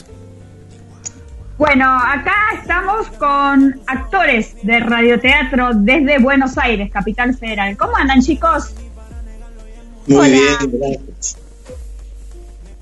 [1.63, 7.77] Bueno, acá estamos con actores de radioteatro desde Buenos Aires, Capital Federal.
[7.77, 8.75] ¿Cómo andan, chicos?
[10.09, 10.29] Muy Hola.
[10.29, 11.37] bien, gracias.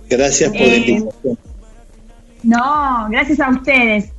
[0.09, 1.39] Gracias por la Eh, invitación.
[2.43, 4.13] No, gracias a ustedes.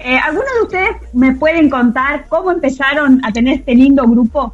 [0.00, 4.52] Eh, ¿Algunos de ustedes me pueden contar cómo empezaron a tener este lindo grupo?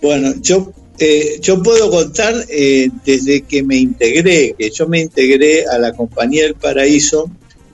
[0.00, 5.66] Bueno, yo, eh, yo puedo contar eh, desde que me integré, que yo me integré
[5.66, 7.30] a la Compañía del Paraíso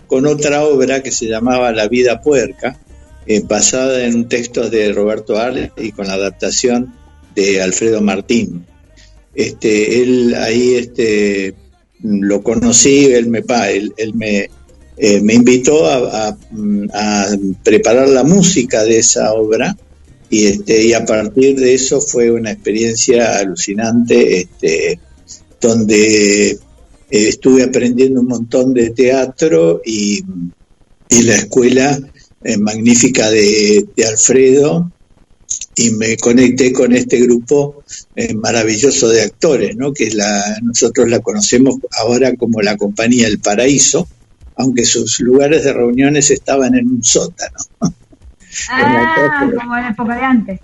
[0.06, 2.78] con otra obra que se llamaba La vida puerca,
[3.26, 6.92] eh, basada en un texto de Roberto Arles y con la adaptación
[7.34, 8.66] de Alfredo Martín.
[9.34, 11.54] Este, él ahí este,
[12.02, 14.50] lo conocí, él me, él, él me,
[15.22, 16.36] me invitó a-
[16.92, 17.28] a
[17.62, 19.76] preparar la música de esa obra
[20.32, 24.98] y este y a partir de eso fue una experiencia alucinante este
[25.60, 26.58] donde eh,
[27.10, 30.24] estuve aprendiendo un montón de teatro y,
[31.10, 32.00] y la escuela
[32.42, 34.90] eh, magnífica de, Alfredo
[35.76, 37.84] y me conecté con este grupo
[38.16, 39.92] eh, maravilloso de actores, ¿no?
[39.92, 44.08] que la, nosotros la conocemos ahora como la Compañía del Paraíso,
[44.56, 47.58] aunque sus lugares de reuniones estaban en un sótano.
[48.70, 50.60] Ah, como en la época de antes.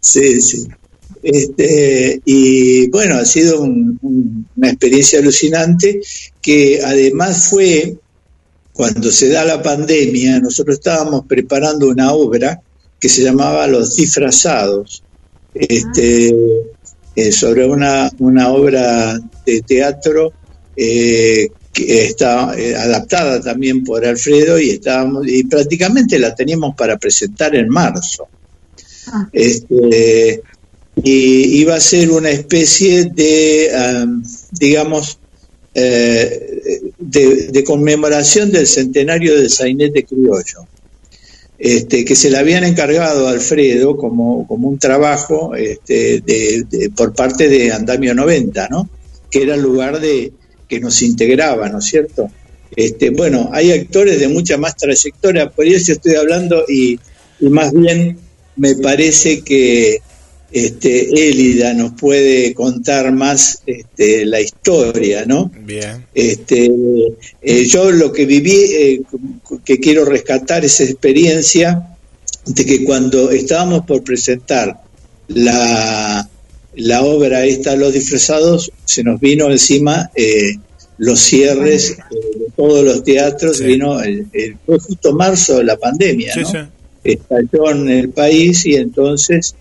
[0.00, 0.66] Sí, sí.
[1.22, 6.00] Este, y bueno, ha sido un- un- una experiencia alucinante
[6.42, 7.96] que además fue
[8.72, 12.60] cuando se da la pandemia, nosotros estábamos preparando una obra
[13.00, 15.02] que se llamaba Los disfrazados,
[15.54, 16.34] este,
[17.16, 20.32] eh, sobre una, una obra de teatro
[20.76, 26.96] eh, que está eh, adaptada también por Alfredo y estábamos y prácticamente la teníamos para
[26.96, 28.26] presentar en marzo.
[29.08, 29.28] Ah.
[29.32, 30.40] Este,
[31.02, 35.18] y iba a ser una especie de, am, digamos,
[35.74, 40.68] eh, de, de conmemoración del centenario del sainete criollo,
[41.58, 46.90] este, que se le habían encargado a Alfredo como, como un trabajo este, de- de-
[46.90, 48.88] por parte de Andamio 90, ¿no?
[49.30, 50.32] que era el lugar de,
[50.68, 52.30] que nos integraba, ¿no es cierto?
[52.76, 56.98] Este, bueno, hay actores de mucha más trayectoria, por eso estoy hablando y,
[57.40, 58.18] y más bien
[58.56, 60.00] me parece que
[60.54, 65.50] este, Élida nos puede contar más este, la historia, ¿no?
[65.64, 66.06] Bien.
[66.14, 66.70] Este,
[67.42, 69.02] eh, yo lo que viví, eh,
[69.64, 71.96] que quiero rescatar esa experiencia
[72.46, 74.80] de que cuando estábamos por presentar
[75.28, 76.28] la,
[76.76, 80.56] la obra esta, Los disfrazados, se nos vino encima eh,
[80.98, 83.64] los cierres eh, de todos los teatros, Sí.
[83.64, 86.50] vino el, el- fue justo marzo de la pandemia, Sí, ¿no?
[86.50, 86.58] sí.
[87.04, 89.54] estalló en el país y entonces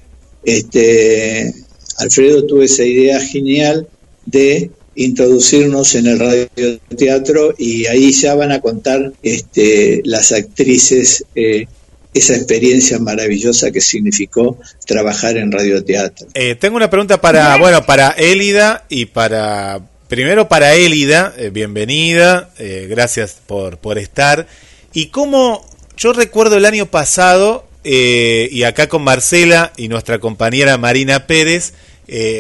[0.44, 1.54] este
[1.98, 3.88] Alfredo tuvo esa idea genial
[4.26, 11.66] de introducirnos en el radioteatro y ahí ya van a contar este, las actrices eh,
[12.14, 16.28] esa experiencia maravillosa que significó trabajar en radioteatro.
[16.34, 22.52] Eh, tengo una pregunta para, bueno, para Élida y para, primero para Élida, eh, bienvenida,
[22.60, 24.48] eh, gracias por, por estar.
[24.94, 25.66] Y cómo,
[25.98, 31.74] yo recuerdo el año pasado, eh, y acá con Marcela y nuestra compañera Marina Pérez,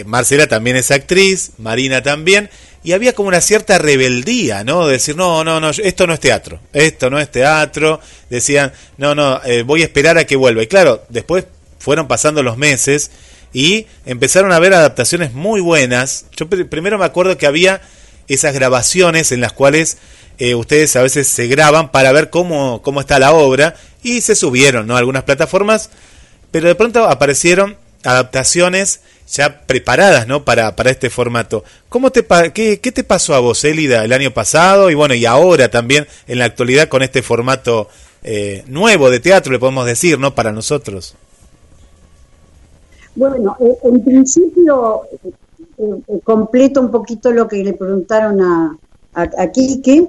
[0.05, 2.49] Marcela también es actriz, Marina también,
[2.83, 4.87] y había como una cierta rebeldía, ¿no?
[4.87, 8.01] De decir, no, no, no, esto no es teatro, esto no es teatro.
[8.29, 10.63] Decían, no, no, eh, voy a esperar a que vuelva.
[10.63, 11.45] Y claro, después
[11.79, 13.11] fueron pasando los meses
[13.53, 16.25] y empezaron a haber adaptaciones muy buenas.
[16.35, 17.81] Yo pr- primero me acuerdo que había
[18.27, 19.97] esas grabaciones en las cuales
[20.39, 24.35] eh, ustedes a veces se graban para ver cómo, cómo está la obra y se
[24.35, 24.97] subieron, ¿no?
[24.97, 25.89] Algunas plataformas,
[26.51, 30.43] pero de pronto aparecieron adaptaciones ya preparadas, ¿no?
[30.45, 31.63] Para, para este formato.
[31.89, 35.25] ¿Cómo te qué, qué te pasó a vos, Elida, el año pasado y bueno, y
[35.25, 37.87] ahora también en la actualidad con este formato
[38.23, 40.35] eh, nuevo de teatro, le podemos decir, ¿no?
[40.35, 41.15] Para nosotros.
[43.15, 45.31] Bueno, eh, en principio eh,
[45.77, 48.77] eh, completo un poquito lo que le preguntaron a,
[49.13, 50.07] a, Quique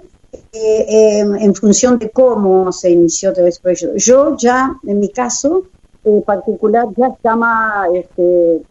[0.52, 3.96] en función de cómo se inició todo este proyecto.
[3.96, 5.64] Yo ya, en mi caso
[6.04, 8.62] eh, particular, ya estaba, este,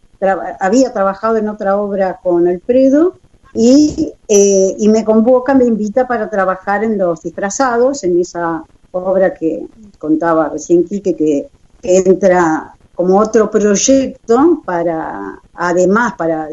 [0.60, 3.14] había trabajado en otra obra con Alfredo
[3.52, 9.34] y, eh, y me convoca, me invita para trabajar en los disfrazados, en esa obra
[9.34, 9.66] que
[9.98, 11.48] contaba recién Quique, que,
[11.82, 16.48] entra como otro proyecto para, además, para,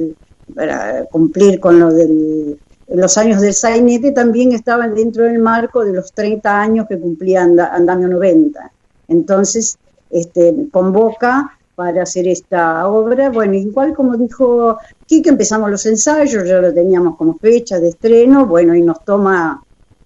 [1.09, 2.59] cumplir con lo del
[2.93, 7.43] los años del sainete también estaban dentro del marco de los 30 años que cumplía
[7.43, 8.69] Andamio 90.
[9.07, 9.77] Entonces,
[10.11, 13.29] este, convoca para hacer esta obra.
[13.29, 18.45] Bueno, igual como dijo Kike, empezamos los ensayos, ya lo teníamos como fecha de estreno,
[18.45, 19.63] bueno, y nos toma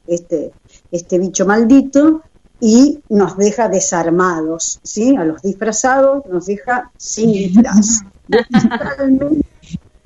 [0.07, 0.51] este,
[0.91, 2.21] este bicho maldito
[2.59, 5.15] y nos deja desarmados, ¿sí?
[5.15, 8.01] A los disfrazados nos deja sin disfraz.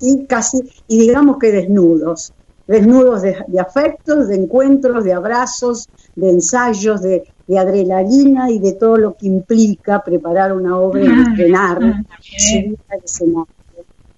[0.02, 2.34] y casi, y digamos que desnudos
[2.70, 7.24] desnudos de, afectos, de encuentros, de abrazos, de ensayos, de,
[7.58, 11.80] adrenalina y de todo lo que implica preparar una obra y estrenar,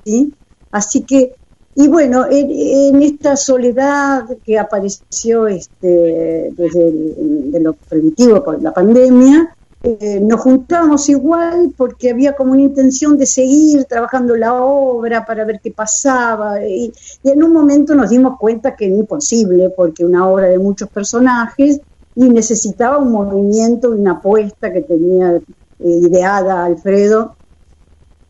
[0.03, 0.33] ¿sí?
[0.71, 1.35] Así que,
[1.75, 9.55] y bueno, en, esta soledad que apareció este, desde de lo primitivo por la pandemia,
[9.83, 15.43] eh, nos juntábamos igual porque había como una intención de seguir trabajando la obra para
[15.43, 20.29] ver qué pasaba y, en un momento nos dimos cuenta que era imposible porque una
[20.29, 21.81] obra de muchos personajes
[22.15, 25.41] y necesitaba un movimiento, una apuesta que tenía eh,
[25.79, 27.35] ideada Alfredo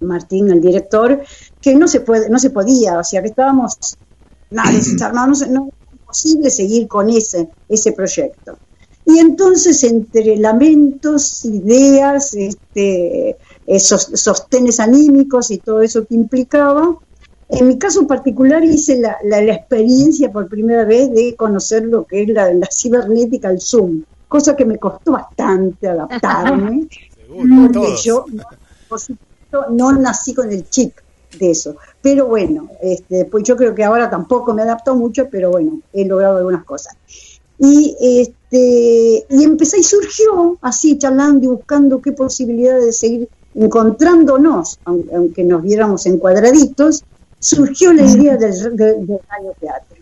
[0.02, 1.22] Martín, el director,
[1.62, 3.78] que no se puede, no se podía, o sea que estábamos
[4.50, 8.58] nada, desarmados, no, no era imposible seguir con ese, ese proyecto.
[9.06, 16.98] Y entonces entre lamentos, ideas, este, esos sostenes anímicos y todo eso que implicaba,
[17.52, 22.24] en mi caso particular hice la, la, experiencia por primera vez de conocer lo que
[22.24, 26.88] es la, la cibernética, el Zoom, cosa que me costó bastante adaptarme,
[27.28, 28.26] porque yo,
[28.88, 30.94] por supuesto, no nací con el chip
[31.38, 31.76] de eso.
[32.02, 36.06] Pero bueno, este, pues yo creo que ahora tampoco me adapto mucho, pero bueno, he
[36.06, 36.96] logrado algunas cosas.
[37.60, 44.80] Y, este, y empecé y surgió así, charlando y buscando qué posibilidades de seguir encontrándonos,
[44.86, 47.04] aunque nos viéramos encuadraditos,
[47.42, 49.20] surgió la idea del, del,
[49.60, 49.98] teatro.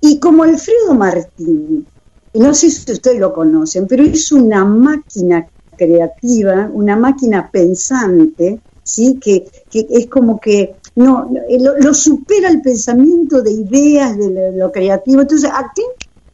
[0.00, 1.86] Y como Alfredo Martín,
[2.34, 9.18] no sé si ustedes lo conocen, pero es una máquina creativa, una máquina pensante, ¿sí?
[9.20, 11.30] que, que es como que no
[11.78, 15.20] lo, supera el pensamiento de ideas, de lo, creativo.
[15.20, 15.82] Entonces, aquí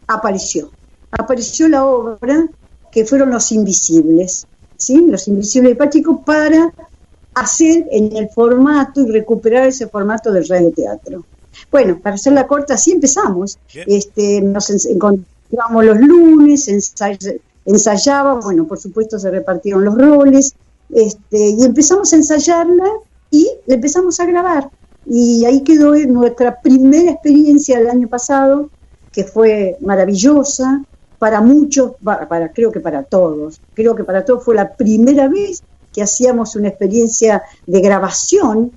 [0.06, 0.70] apareció.
[1.10, 2.46] Apareció la obra
[2.90, 5.04] que fueron Los Invisibles, ¿sí?
[5.06, 6.72] Los Invisibles de para
[7.34, 11.24] hacer en el formato y recuperar ese formato del radio teatro.
[11.70, 13.58] Bueno, para hacer la corta, así empezamos.
[13.86, 16.68] Este, nos encontramos los lunes,
[17.64, 20.54] ensayábamos, bueno, por supuesto se repartieron los roles,
[20.94, 22.86] este, y empezamos a ensayarla
[23.30, 24.70] y la empezamos a grabar.
[25.06, 28.70] Y ahí quedó nuestra primera experiencia del año pasado,
[29.10, 30.82] que fue maravillosa
[31.18, 33.60] para muchos, para, creo que para todos.
[33.74, 38.72] Creo que para todos fue la primera vez que hacíamos una experiencia de grabación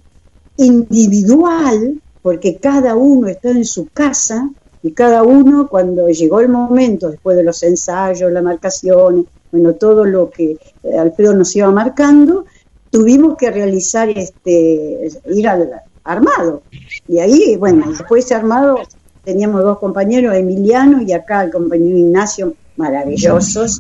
[0.58, 4.50] individual, porque cada uno está en su casa
[4.84, 10.06] y cada uno cuando llegó el momento, después de los ensayos, la marcación, bueno, todo
[10.06, 12.46] lo que eh, Alfredo nos iba marcando,
[12.90, 15.70] tuvimos que realizar este, ir al
[16.04, 16.62] armado.
[17.08, 18.80] Y ahí, bueno, después de armado
[19.24, 23.80] teníamos dos compañeros, Emiliano y acá el compañero Ignacio, maravillosos,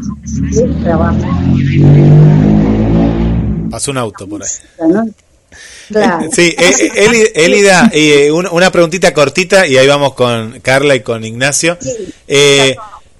[0.51, 2.24] que trabajan.
[3.75, 4.49] Pasó un auto por ahí.
[5.89, 6.29] Claro.
[6.31, 11.25] Sí, eh, eh, Elida, eh, una preguntita cortita y ahí vamos con Carla y con
[11.25, 11.77] Ignacio.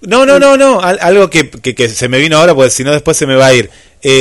[0.01, 3.17] no, no, no, no, algo que, que, se me vino ahora, porque si no después
[3.17, 3.69] se me va a ir.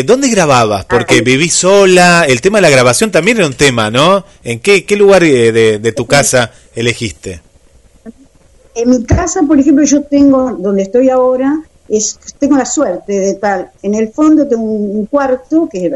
[0.05, 0.87] ¿Dónde grababas?
[0.87, 4.25] Porque viví sola, el tema de la grabación también era un tema, ¿no?
[4.43, 7.43] ¿En qué, qué lugar de, de tu casa elegiste?
[8.75, 13.35] En mi casa, por ejemplo, yo tengo, donde estoy ahora, es, tengo la suerte de
[13.35, 15.89] tal, en el fondo tengo un, cuarto que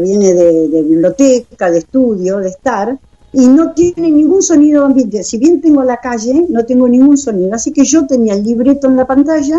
[0.00, 2.98] viene de, biblioteca, de estudio, de estar,
[3.32, 5.24] y no tiene ningún sonido ambiente.
[5.24, 7.54] Si bien tengo la calle, no tengo ningún sonido.
[7.54, 9.58] Así que yo tenía el libreto en la pantalla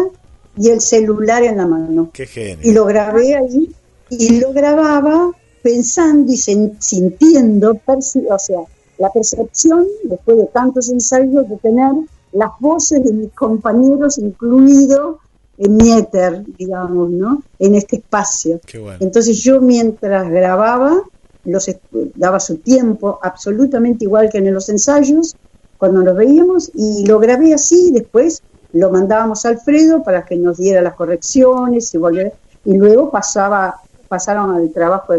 [0.56, 2.12] y el celular en la mano.
[2.14, 3.74] Qué Y lo grabé ahí
[4.12, 5.32] y lo grababa
[5.64, 8.60] pensando y sintiendo, o sea,
[9.00, 11.94] la percepción, después de tantos ensayos, de tener
[12.34, 15.20] las voces de mis compañeros, incluido
[15.58, 17.44] en mi éter, digamos, ¿no?
[17.60, 18.60] En este espacio.
[19.00, 21.04] Entonces yo mientras grababa,
[21.46, 21.70] los
[22.16, 25.36] daba su tiempo, absolutamente igual que en los ensayos,
[25.78, 30.58] cuando los veíamos, y lo grabé así, después lo mandábamos a Alfredo para que nos
[30.58, 32.34] diera las correcciones y volver,
[32.66, 33.76] y luego pasaba,
[34.08, 35.14] pasaron al trabajo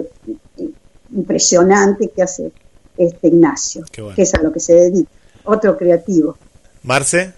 [1.14, 2.50] impresionante que hace
[2.96, 5.10] este Ignacio, que es a lo que se dedica.
[5.44, 6.36] otro creativo.
[6.82, 7.32] Marce.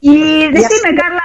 [0.00, 1.22] Y decime, Carla,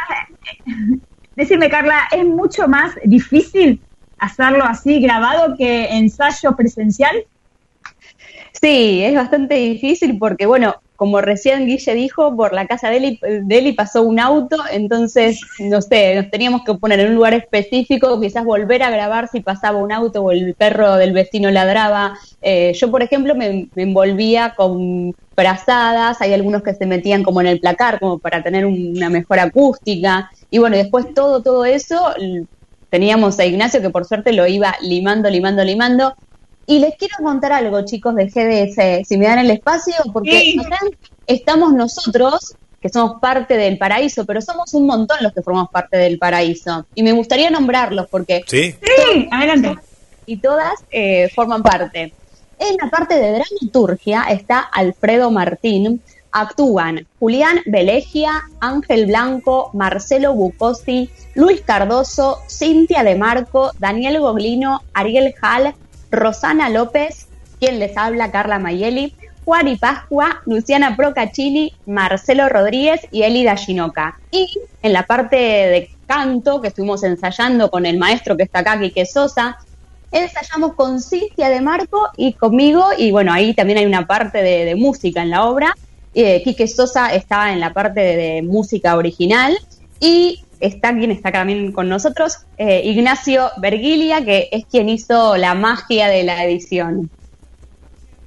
[1.36, 3.82] decime, Carla, ¿es mucho más difícil
[4.18, 7.26] hacerlo así grabado que ensayo presencial?
[8.62, 13.18] Sí, es bastante difícil porque, bueno, como recién Guille dijo, por la casa de
[13.50, 18.22] Eli, pasó un auto, entonces, no sé, nos teníamos que poner en un lugar específico,
[18.22, 22.20] quizás volver a grabar si pasaba un auto o el perro del vecino ladraba.
[22.40, 25.16] Eh, yo, por ejemplo, me envolvía con
[25.48, 30.30] hay algunos que se metían como en el placar, como para tener una mejor acústica.
[30.50, 32.14] Y bueno, después todo, todo eso,
[32.90, 36.14] teníamos a Ignacio que por suerte lo iba limando, limando, limando.
[36.68, 40.60] Y les quiero contar algo, chicos, de GDS, si me dan el espacio, porque Sí.
[40.60, 40.78] acá
[41.26, 45.98] estamos nosotros, que somos parte del paraíso, pero somos un montón los que formamos parte
[45.98, 46.86] del paraíso.
[46.96, 48.74] Y me gustaría nombrarlos porque Sí.
[48.82, 49.76] Sí, adelante.
[50.26, 52.14] y todas eh, forman parte.
[52.64, 56.00] En la parte de dramaturgia está Alfredo Martín.
[56.32, 65.34] Actúan Julián Velegia, Ángel Blanco, Marcelo Bucosi, Luis Cardoso, Cintia De Marco, Daniel Goglino, Ariel
[65.42, 65.74] Hall,
[66.12, 67.28] Rosana López,
[67.60, 74.20] quien les habla, Carla Mayeli, Juari Pascua, Luciana Procaccini, Marcelo Rodríguez y Elida Ginoca.
[74.30, 74.48] Y
[74.84, 79.08] en la parte de canto, que estuvimos ensayando con el maestro que está acá, Quique
[79.08, 79.58] Sosa,
[80.12, 84.66] ensayamos con Cintia de Marco y conmigo, y bueno, ahí también hay una parte de,
[84.66, 85.76] de música en la obra.
[86.14, 89.58] Eh, Quique Sosa está en la parte de, de música original
[90.00, 95.56] y está quien está también con nosotros, eh, Ignacio Vergilia, que es quien hizo la
[95.56, 97.10] magia de la edición.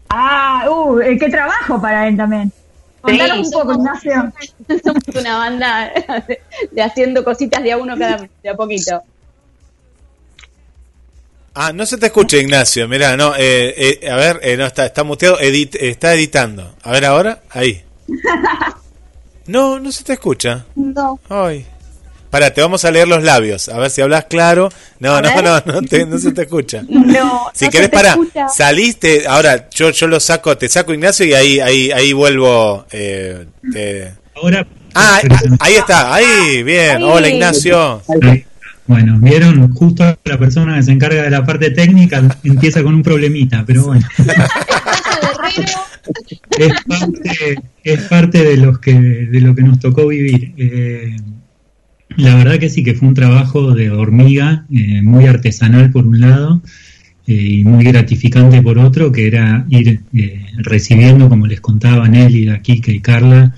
[0.08, 2.52] Ah, uh, eh, qué trabajo para él también.
[3.00, 4.32] Contanos un Sí, poco, somos- Ignacio.
[4.84, 5.92] Somos una banda
[6.28, 9.02] de, de haciendo cositas de a uno cada de a poquito.
[11.54, 12.88] Ah, no se te escucha, Ignacio.
[12.88, 16.74] Mirá, no, eh, eh, a ver, eh, no está, está muteado, edit, está editando.
[16.82, 17.82] A ver ahora, ahí.
[19.46, 20.64] No, no se te escucha.
[20.74, 21.20] No.
[21.28, 21.66] Ay.
[22.30, 24.70] Pará, te vamos a leer los labios, a ver si hablas claro.
[24.98, 26.82] No, no, no, no, te- no se te escucha.
[26.88, 28.48] No, Si no querés, escucha.
[28.48, 32.86] saliste, ahora yo yo lo saco, te saco Ignacio y ahí ahí ahí vuelvo.
[32.90, 34.66] Eh, te- Ahora.
[34.94, 35.28] Ah, ahí-
[35.60, 36.96] ahí está, ahí, bien.
[36.96, 37.02] Ahí.
[37.04, 38.02] Hola Ignacio.
[38.22, 38.46] Ahí.
[38.86, 43.02] Bueno, vieron, justo la persona que se encarga de la parte técnica empieza con un
[43.02, 44.06] problemita, pero bueno,
[46.58, 50.52] es parte, es parte de, los que, de lo que nos tocó vivir.
[50.58, 51.16] Eh,
[52.16, 56.20] la verdad que sí que fue un trabajo de hormiga, eh, muy artesanal por un
[56.20, 56.62] lado
[57.26, 62.60] eh, y muy gratificante por otro, que era ir eh, recibiendo, como les contaba Nelly,
[62.60, 63.54] Kike y Carla,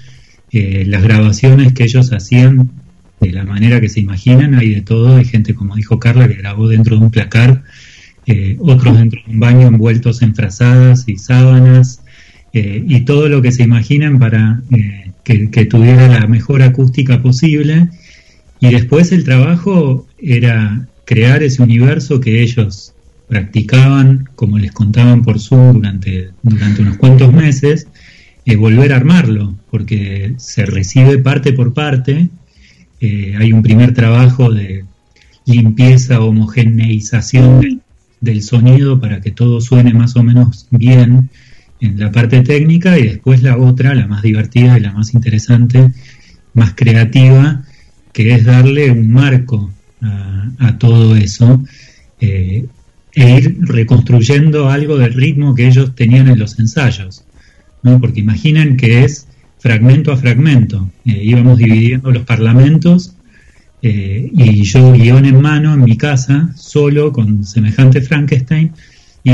[0.53, 2.70] eh, las grabaciones que ellos hacían
[3.21, 6.35] de la manera que se imaginan, hay de todo, hay gente, como dijo Carla, que
[6.35, 7.62] grabó dentro de un placar,
[8.27, 12.03] eh, otros dentro de un baño envueltos en frazadas y sábanas,
[12.53, 17.23] eh, y todo lo que se imaginan para eh, que, que tuviera la mejor acústica
[17.23, 17.89] posible.
[18.61, 22.95] Y después el trabajo era crear ese universo que ellos
[23.29, 27.87] practicaban, como les contaban por Zoom durante, durante unos cuantos meses,
[28.55, 32.31] volver a armarlo, porque se recibe parte por parte.
[33.01, 34.84] Eh, hay un primer trabajo de
[35.44, 37.78] limpieza, homogeneización de-
[38.20, 41.28] del sonido para que todo suene más o menos bien
[41.80, 45.92] en la parte técnica y después la otra, la más divertida y la más interesante,
[46.55, 47.62] más creativa,
[48.12, 49.70] que es darle un marco
[50.01, 51.62] a, a todo eso
[52.20, 52.64] eh,
[53.14, 57.24] e ir reconstruyendo algo del ritmo que ellos tenían en los ensayos.
[57.82, 58.01] ¿no?
[58.01, 59.26] Porque imaginen que es
[59.59, 60.89] fragmento a fragmento.
[61.05, 63.15] Eh, íbamos dividiendo los parlamentos
[63.83, 68.73] eh, y yo guion en mano en mi casa, solo con semejante Frankenstein,
[69.25, 69.33] y,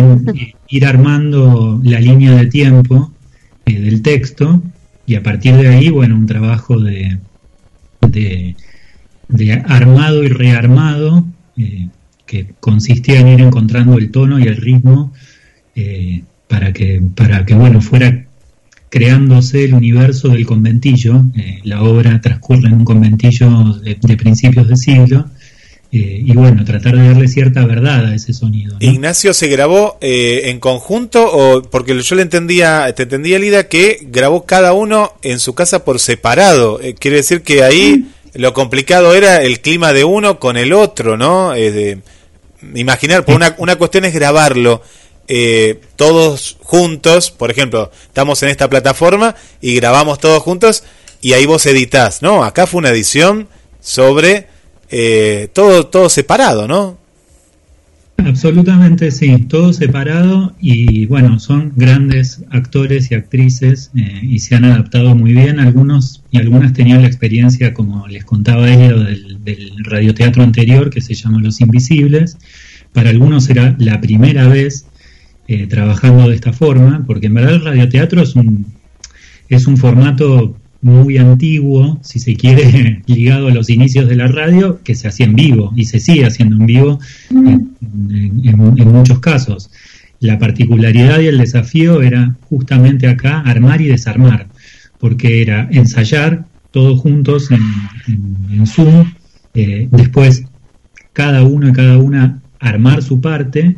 [0.68, 3.12] ir armando la línea de tiempo
[3.66, 4.62] eh, del texto
[5.06, 7.18] y a partir de ahí, bueno, un trabajo de,
[8.00, 8.56] de,
[9.28, 11.26] de armado y rearmado
[12.24, 15.12] que consistía en ir encontrando el tono y el ritmo
[16.48, 18.24] para que para que bueno fuera
[18.92, 21.24] creándose el universo del conventillo.
[21.34, 23.48] Eh, la obra transcurre en un conventillo
[23.82, 25.24] de, de principios de siglo.
[25.90, 28.74] eh, y bueno, tratar de darle cierta verdad a ese sonido.
[28.78, 28.86] ¿no?
[28.86, 33.98] Ignacio se grabó eh, en conjunto o porque yo le entendía, te entendía Lida que
[34.10, 36.78] grabó cada uno en su casa por separado.
[36.82, 41.16] Eh, quiere decir que ahí lo complicado era el clima de uno con el otro,
[41.16, 41.54] ¿no?
[41.54, 41.98] Eh, de-
[42.74, 44.82] imaginar, por una, una cuestión es grabarlo
[45.34, 50.84] eh, todos juntos, por ejemplo, estamos en esta plataforma y grabamos todos juntos
[51.22, 52.44] y ahí vos editás, ¿no?
[52.44, 53.48] Acá fue una edición
[53.80, 54.48] sobre
[54.90, 56.98] eh, todo, todo separado, ¿no?
[58.18, 64.66] Absolutamente sí, todo separado y bueno, son grandes actores y actrices eh, y se han
[64.66, 65.60] adaptado muy bien.
[65.60, 71.00] Algunos y algunas tenían la experiencia, como les contaba ella, del, del radioteatro anterior que
[71.00, 72.36] se llama Los Invisibles.
[72.92, 74.84] Para algunos era la primera vez
[75.48, 78.66] eh, trabajando de esta forma, porque en verdad el radioteatro es un,
[79.48, 84.80] es un formato muy antiguo, si se quiere, ligado a los inicios de la radio,
[84.82, 86.98] que se hacía en vivo y se sigue haciendo en vivo
[87.30, 89.70] en, en- en muchos casos.
[90.20, 94.46] La particularidad y el desafío era justamente acá armar y desarmar,
[94.98, 97.60] porque era ensayar todos juntos en,
[98.08, 99.12] en- en Zoom,
[99.54, 100.44] eh, después
[101.12, 103.76] cada uno y cada una armar su parte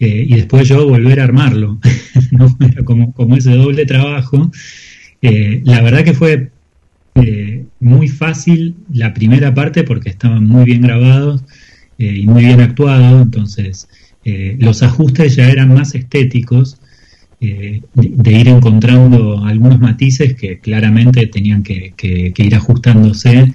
[0.00, 1.78] y después yo volver a armarlo.
[2.84, 4.50] como, como ese doble trabajo.
[5.22, 6.50] Eh, la verdad que fue
[7.14, 11.44] eh, muy fácil la primera parte porque estaban muy bien grabados
[11.98, 13.88] eh, y muy bien actuados, entonces
[14.58, 16.78] los ajustes ya eran más estéticos,
[17.40, 21.94] de, ir encontrando algunos matices que claramente tenían que,
[22.36, 23.52] ir ajustándose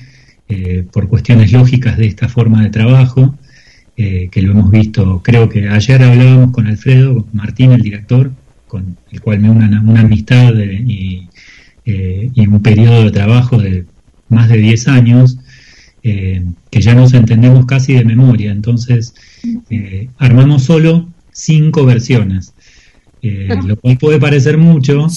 [0.91, 3.37] por cuestiones lógicas de esta forma de trabajo,
[3.97, 8.31] eh, que lo hemos visto, creo que ayer hablábamos con Alfredo con Martín, el director,
[8.67, 11.29] con el cual me una, una amistad de- y,
[11.85, 13.85] eh, y un periodo de trabajo de
[14.29, 15.37] más de 10 años,
[16.03, 18.51] eh, que ya nos entendemos casi de memoria.
[18.51, 19.13] Entonces,
[19.69, 22.53] eh, armamos solo cinco versiones,
[23.21, 25.09] eh, lo cual puede parecer mucho,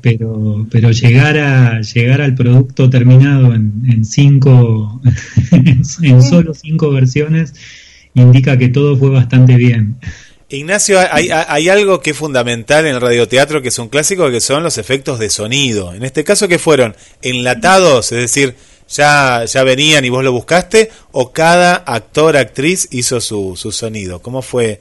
[0.00, 5.00] pero, pero llegar, a, llegar al producto terminado en, en cinco,
[6.02, 7.54] en solo cinco versiones,
[8.14, 9.96] indica que todo fue bastante bien.
[10.50, 14.40] Ignacio, hay, hay- algo que es fundamental en el radioteatro, que es un clásico, que
[14.40, 15.92] son los efectos de sonido.
[15.92, 16.96] En este caso, que fueron?
[17.20, 18.12] ¿Enlatados?
[18.12, 18.54] Es decir,
[18.88, 24.22] ya, ya venían y vos lo buscaste, o cada actor, actriz hizo su, su sonido.
[24.22, 24.80] ¿Cómo fue?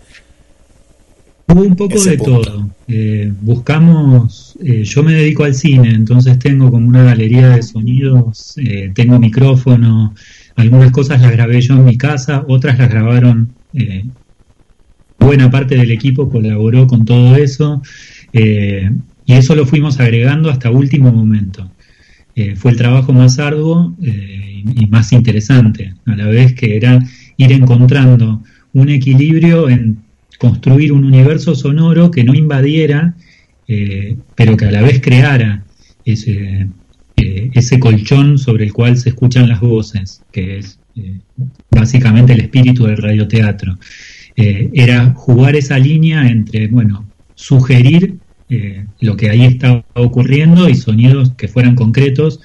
[1.50, 2.42] Hubo un poco de punto.
[2.42, 2.70] todo.
[2.88, 8.54] Eh, buscamos, eh, yo me dedico al cine, entonces tengo como una galería de sonidos,
[8.58, 10.14] eh, tengo micrófono,
[10.58, 14.04] algunas cosas las grabé yo en mi casa, otras las grabaron, eh,
[15.20, 17.82] buena parte del equipo colaboró con todo eso,
[18.34, 18.92] eh,
[19.26, 21.72] y eso lo fuimos agregando hasta último momento.
[22.36, 27.00] Eh, fue el trabajo más arduo y, más interesante, a la vez que era
[27.38, 28.44] ir encontrando
[28.74, 30.00] un equilibrio en
[30.40, 33.16] construir un universo sonoro que no invadiera,
[34.36, 35.66] pero que a la vez creara
[36.06, 36.68] ese,
[37.54, 41.20] ese colchón sobre el cual se escuchan las voces, que es eh,
[41.72, 43.78] básicamente el espíritu del radioteatro.
[44.36, 48.16] Eh, era jugar esa línea entre, bueno, sugerir
[48.50, 52.40] eh, lo que ahí estaba ocurriendo y sonidos que fueran concretos.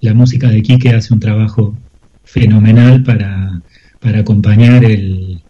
[0.00, 1.76] La música de Quique hace un trabajo
[2.24, 3.60] fenomenal para,
[4.00, 5.40] para acompañar el,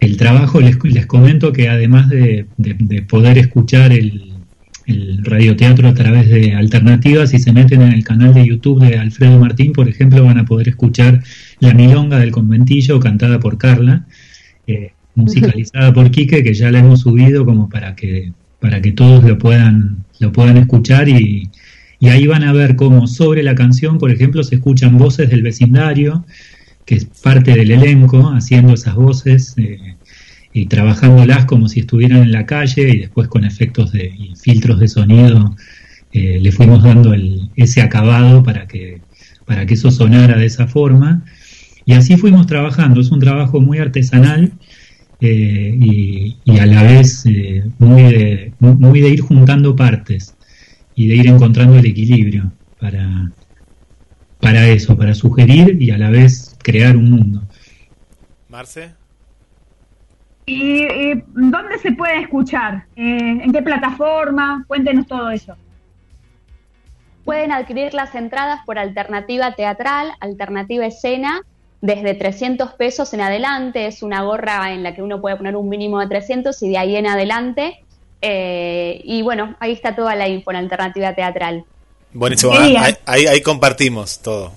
[0.00, 0.60] el trabajo.
[0.60, 4.27] Les, les comento que además de, de- de poder escuchar el,
[4.88, 8.96] el radioteatro a través de alternativas, si se meten en el canal de YouTube de
[8.96, 11.22] Alfredo Martín, por ejemplo, van a poder escuchar
[11.60, 14.06] La Milonga del Conventillo, cantada por Carla,
[14.66, 19.22] eh, musicalizada por Quique, que ya la hemos subido como para que, para que todos
[19.24, 21.50] lo puedan, lo puedan escuchar y,
[22.00, 25.42] y ahí van a ver cómo sobre la canción, por ejemplo, se escuchan voces del
[25.42, 26.24] vecindario,
[26.86, 29.96] que es parte del elenco, haciendo esas voces eh,
[30.52, 34.80] y trabajándolas como si estuvieran en la calle y después con efectos de y filtros
[34.80, 35.54] de sonido
[36.12, 39.00] eh, le fuimos dando el, ese acabado para que,
[39.44, 41.24] para que eso sonara de esa forma.
[41.84, 44.52] Y así fuimos trabajando, es un trabajo muy artesanal
[45.20, 45.76] eh,
[46.44, 50.34] y, a la vez eh, muy, de, muy de ir juntando partes
[50.94, 53.32] y de ir encontrando el equilibrio para,
[54.40, 57.42] para eso, para sugerir y a la vez crear un mundo.
[58.48, 58.90] Marce.
[60.48, 62.84] ¿Y, y dónde se puede escuchar?
[62.96, 64.64] Eh, ¿En qué plataforma?
[64.66, 65.54] Cuéntenos todo eso.
[67.24, 71.42] Pueden adquirir las entradas por alternativa teatral, alternativa escena,
[71.82, 73.86] desde 300 pesos en adelante.
[73.86, 76.78] Es una gorra en la que uno puede poner un mínimo de 300 y de
[76.78, 77.84] ahí en adelante.
[78.22, 81.64] Eh, y bueno, ahí está toda la info en alternativa teatral.
[82.14, 82.52] Buenísimo.
[82.52, 82.84] ¿Qué Ah?
[82.84, 84.52] Ahí, ahí, ahí compartimos todo.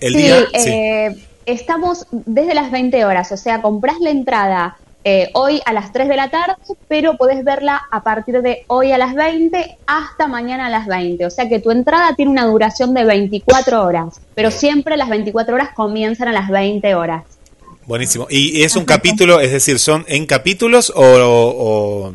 [0.00, 0.36] El sí, día.
[0.54, 0.68] sí.
[0.70, 1.16] eh,
[1.46, 6.08] estamos desde las 20 horas, o sea, comprás la entrada eh, hoy a las 3
[6.08, 6.54] de la tarde,
[6.88, 11.24] pero podés verla a partir de hoy a las 20 hasta mañana a las 20.
[11.26, 15.54] O sea que tu entrada tiene una duración de 24 horas, pero siempre las 24
[15.54, 17.24] horas comienzan a las 20 horas.
[17.86, 18.26] Buenísimo.
[18.28, 22.12] ¿Y es un capítulo, es decir, son en capítulos o, o-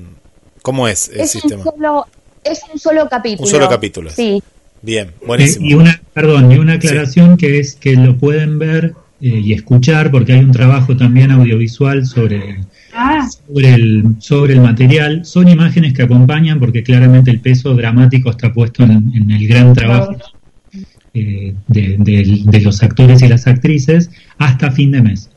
[0.62, 1.64] cómo es el Es un, sistema?
[1.64, 2.06] solo,
[2.44, 3.44] es un solo capítulo.
[3.46, 4.10] Un solo capítulo.
[4.12, 4.44] Sí.
[4.84, 5.66] Bien, Eh, buenísimo.
[5.66, 10.12] y una, perdón, y una aclaración que es que lo pueden ver eh, y escuchar
[10.12, 12.60] porque hay un trabajo también audiovisual sobre
[12.96, 15.26] Ah, sobre el, sobre el material.
[15.26, 19.74] Son imágenes que acompañan porque claramente el peso dramático está puesto en, en el gran
[19.74, 20.16] trabajo
[21.14, 25.30] eh, de, de- de los actores y las actrices hasta fin de mes.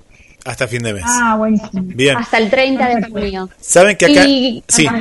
[0.44, 1.02] Hasta fin de mes.
[1.06, 1.70] ah, buenísimo.
[1.86, 2.16] Bien.
[2.16, 3.50] Hasta el 30 de junio.
[3.60, 4.24] Saben que acá.
[4.26, 4.86] Y- Sí.
[4.86, 5.00] Ajá.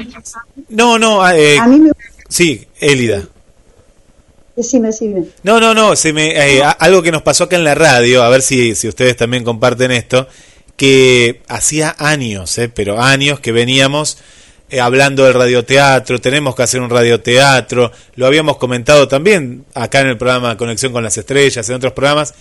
[0.69, 1.21] No, no.
[1.23, 1.91] ah, eh, A mí me...
[2.29, 3.23] sí, Élida.
[4.55, 5.23] Decime, decime.
[5.43, 8.29] No, no, no, se me, eh, algo que nos pasó acá en la radio, a
[8.29, 10.29] ver si, si ustedes también comparten esto,
[10.77, 14.17] que hacía años, eh, pero años que veníamos
[14.69, 20.07] eh, hablando del radioteatro, tenemos que hacer un radioteatro, lo habíamos comentado también acá en
[20.07, 22.33] el programa Conexión con las Estrellas, en otros programas,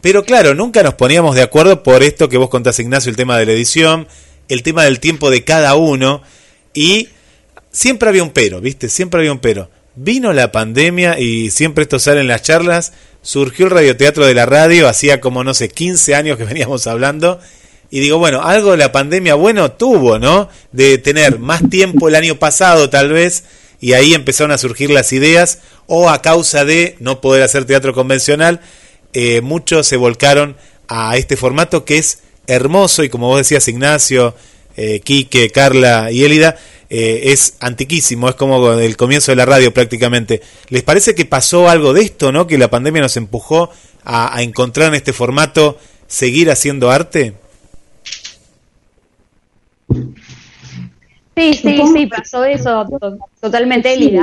[0.00, 3.38] pero claro, nunca nos poníamos de acuerdo por esto que vos contás, Ignacio, el tema
[3.38, 4.08] de la edición,
[4.48, 6.22] el tema del tiempo de cada uno,
[6.74, 7.08] y
[7.70, 8.88] siempre había un pero, ¿viste?
[8.88, 9.70] Siempre había un pero.
[9.94, 14.46] Vino la pandemia y siempre esto sale en las charlas, surgió el radioteatro de la
[14.46, 17.40] radio, hacía como, no sé, 15 años que veníamos hablando,
[17.90, 20.48] y digo, bueno, algo la pandemia bueno tuvo, ¿no?
[20.72, 23.44] De tener más tiempo el año pasado tal vez,
[23.80, 27.92] y ahí empezaron a surgir las ideas, o a causa de no poder hacer teatro
[27.92, 28.60] convencional,
[29.12, 34.36] eh, muchos se volcaron a este formato que es hermoso y como vos decías Ignacio,
[34.76, 36.56] eh, Quique, Carla y Élida,
[36.90, 40.42] eh, es antiquísimo, es como el comienzo de la radio prácticamente.
[40.68, 42.46] ¿Les parece que pasó algo de esto, no?
[42.46, 43.70] Que la pandemia nos empujó
[44.04, 47.34] a, a encontrar en este formato seguir haciendo arte.
[51.36, 54.16] Sí, sí, sí, pasó eso to- totalmente Sí,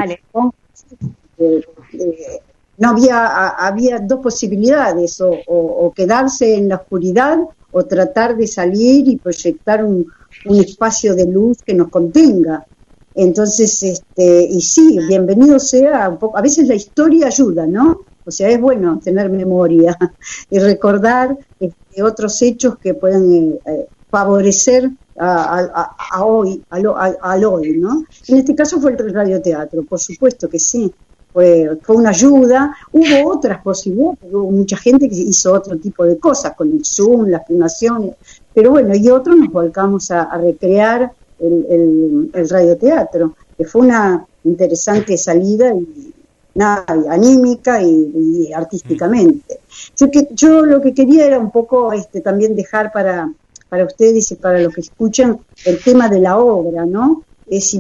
[1.39, 1.61] eh,
[1.93, 2.39] eh,
[2.78, 7.39] no había, a- había dos posibilidades, o, o- o quedarse en la oscuridad
[7.72, 10.05] o tratar de salir y proyectar un,
[10.45, 12.65] un espacio de luz que nos contenga.
[13.13, 18.01] Entonces, este, y sí, bienvenido sea, un poco, a veces la historia ayuda, ¿no?
[18.24, 19.97] O sea, es bueno tener memoria
[20.49, 26.63] y recordar este, otros hechos que puedan eh, eh, favorecer a, a- a- a hoy,
[26.70, 28.03] al, hoy, ¿no?
[28.28, 30.91] En este caso fue el radioteatro, por supuesto que sí,
[31.34, 32.76] fue, fue una ayuda.
[32.91, 37.28] Hubo otras posibilidades, hubo mucha gente que hizo otro tipo de cosas, con el Zoom,
[37.28, 38.15] las filmaciones,
[38.53, 43.82] pero bueno, y otros nos volcamos a, a recrear el, el, el radioteatro, que fue
[43.82, 46.13] una interesante salida y
[46.55, 49.59] nada, anímica y, y artísticamente.
[49.95, 53.32] Yo, que, yo lo que quería era un poco este, también dejar para,
[53.70, 57.24] para ustedes y para los que escuchan el tema de la obra, ¿no?
[57.49, 57.78] Es,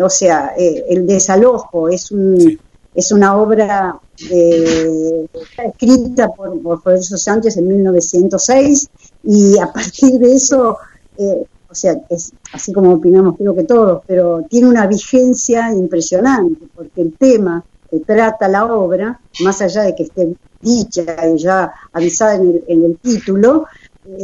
[0.00, 2.58] o sea, eh, el desalojo es un
[2.94, 3.98] es una obra
[4.30, 5.26] eh,
[5.58, 8.88] escrita por, por Florencio Sánchez en 1906
[9.24, 10.78] y a partir de eso,
[11.16, 16.66] eh, o sea, es así como opinamos creo que todos, pero tiene una vigencia impresionante
[16.74, 21.72] porque el tema que trata la obra, más allá de que esté dicha y ya
[21.92, 23.66] avisada en el, en el título,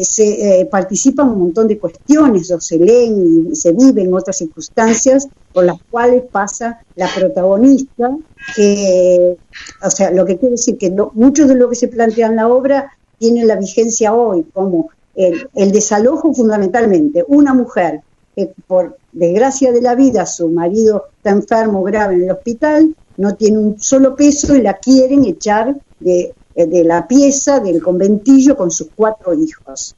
[0.02, 5.28] se eh, participan un montón de cuestiones o se leen y se viven otras circunstancias
[5.52, 8.10] por las cuales pasa la protagonista,
[8.54, 9.36] que,
[9.82, 12.36] o sea, lo que quiere decir que no- mucho de lo que se plantea en
[12.36, 18.00] la obra tiene la vigencia hoy, como el, el desalojo fundamentalmente, una mujer
[18.34, 23.34] que por desgracia de la vida su marido está enfermo grave en el hospital, no
[23.34, 26.34] tiene un solo peso y la quieren echar de,
[26.64, 29.94] de la pieza del conventillo con sus cuatro hijos.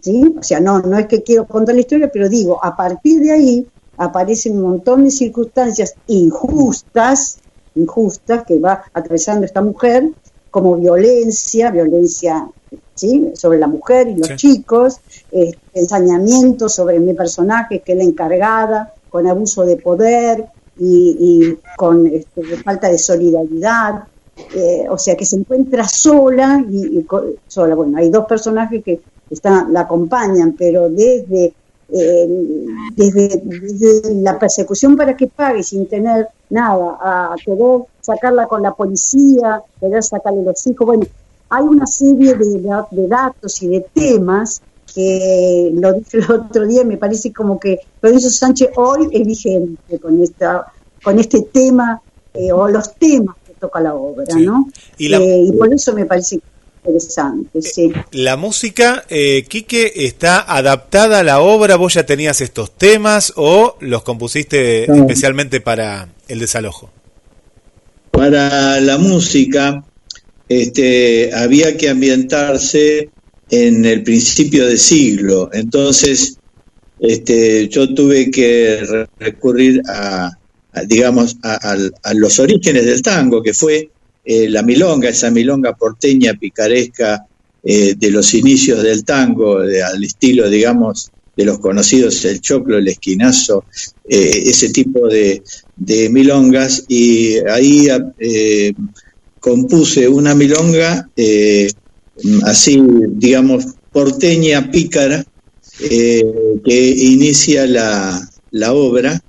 [0.00, 0.34] ¿sí?
[0.38, 3.30] O sea, no, no es que quiero contar la historia, pero digo, a partir de
[3.32, 3.66] ahí
[3.98, 7.38] aparecen un montón de circunstancias injustas,
[7.74, 10.08] injustas que va atravesando esta mujer,
[10.50, 12.48] como violencia, violencia
[12.94, 13.30] ¿sí?
[13.34, 14.36] sobre la mujer y los Sí.
[14.36, 14.96] chicos,
[15.30, 20.46] eh, ensañamiento sobre mi personaje, que es la encargada, con abuso de poder
[20.78, 24.04] y, y con este, falta de solidaridad.
[24.54, 27.06] Eh, o sea, que se encuentra sola y, y
[27.46, 27.74] sola.
[27.74, 31.52] Bueno, hay dos personajes que están, la acompañan, pero desde,
[31.90, 32.66] eh,
[32.96, 38.74] desde, desde la persecución para que pague sin tener nada, a querer sacarla con la
[38.74, 40.86] policía, querer sacarle los hijos.
[40.86, 41.04] Bueno,
[41.50, 42.60] hay una serie de,
[42.90, 44.62] de datos y de temas
[44.94, 49.98] que lo dije el otro día, me parece como que Lorenzo Sánchez hoy es vigente
[49.98, 50.66] con esta,
[51.02, 52.00] con este tema
[52.34, 54.40] eh, o los temas toca la obra, Sí.
[54.44, 54.68] ¿no?
[54.98, 56.40] Y la- Eh, y por eso me parece
[56.84, 57.92] interesante, sí.
[58.10, 61.76] La música, eh, Quique, está adaptada a la obra.
[61.76, 66.90] ¿Vos ya tenías estos temas o los compusiste especialmente para el desalojo?
[68.10, 69.84] Para la música
[70.48, 73.08] este, había que ambientarse
[73.50, 76.36] en el principio de siglo, entonces
[77.00, 80.30] este, yo tuve que re- recurrir a,
[80.86, 81.76] digamos, a,
[82.14, 83.90] los orígenes del tango, que fue
[84.24, 87.26] eh, la milonga, esa milonga porteña picaresca
[87.62, 92.88] eh, de los inicios del tango, al estilo, digamos, de los conocidos, el choclo, el
[92.88, 93.64] esquinazo,
[94.08, 95.42] eh, ese tipo de,
[96.10, 97.88] milongas, y ahí
[99.40, 101.08] compuse una milonga
[102.44, 105.24] así, digamos, porteña, pícara,
[105.78, 109.20] que inicia la, la obra,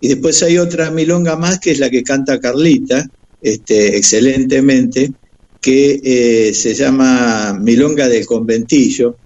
[0.00, 3.04] y después hay otra milonga más que es la que canta Carlita,
[3.40, 5.12] este, excelentemente,
[5.60, 9.18] que eh, se llama Milonga del Conventillo,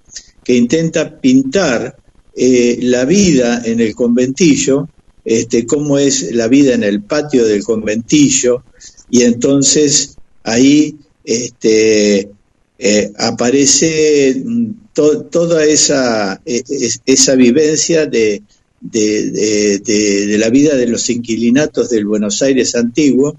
[0.43, 1.97] que intenta pintar
[2.35, 4.89] eh, la vida en el conventillo,
[5.23, 8.65] este, cómo es la vida en el patio del conventillo,
[9.09, 12.29] y entonces ahí este,
[12.77, 18.41] eh, aparece mm, to- toda esa, es- esa vivencia de,
[18.83, 23.37] de, la vida de los inquilinatos del Buenos Aires antiguo,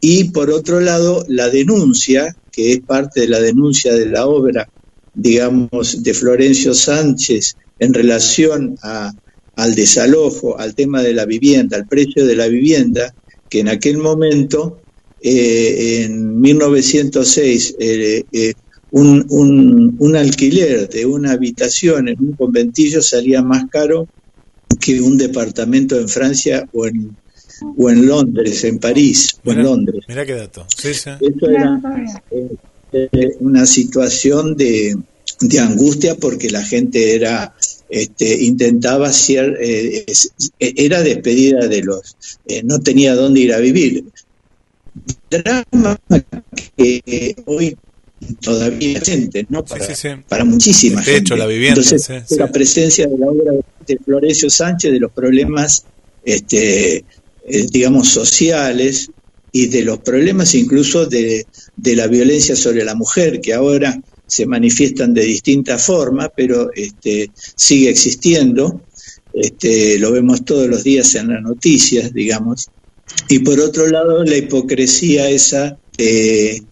[0.00, 4.68] y por otro lado la denuncia, que es parte de la denuncia de la obra,
[5.14, 12.26] digamos, de Florencio Sánchez en relación al desalojo, al tema de la vivienda, al precio
[12.26, 13.14] de la vivienda,
[13.48, 14.80] que en aquel momento,
[15.20, 18.54] eh, en 1906, eh, eh,
[18.90, 24.08] un, un, un alquiler de una habitación en un conventillo salía más caro
[24.84, 27.16] que un departamento en Francia o en,
[27.78, 30.00] o en Londres, en París o en Londres.
[30.08, 30.66] mirá qué dato.
[30.76, 31.10] Sí, sí.
[31.20, 31.80] Eso era
[32.30, 32.48] eh,
[32.92, 34.94] eh, una situación de,
[35.40, 37.54] de angustia porque la gente era
[37.88, 42.16] este, intentaba ser, eh, es- era despedida de los,
[42.46, 44.04] eh, no tenía dónde ir a vivir.
[45.30, 45.96] Drama
[46.76, 47.76] que eh, hoy
[48.40, 49.64] todavía es presente, ¿no?
[49.64, 50.08] Para, sí, sí.
[50.28, 51.36] para muchísima El techo, gente.
[51.36, 53.52] la vivienda, Entonces, la presencia de la obra
[53.86, 55.84] de Florencio Sánchez, de los problemas,
[56.24, 59.10] este, eh, digamos, sociales
[59.50, 61.46] y de los problemas incluso de,
[61.76, 67.30] de la violencia sobre la mujer, que ahora se manifiestan de distintas formas, pero este,
[67.54, 68.80] sigue existiendo.
[69.34, 72.68] Este, lo vemos todos los días en las noticias, digamos.
[73.28, 76.62] Y por otro lado, la hipocresía esa de,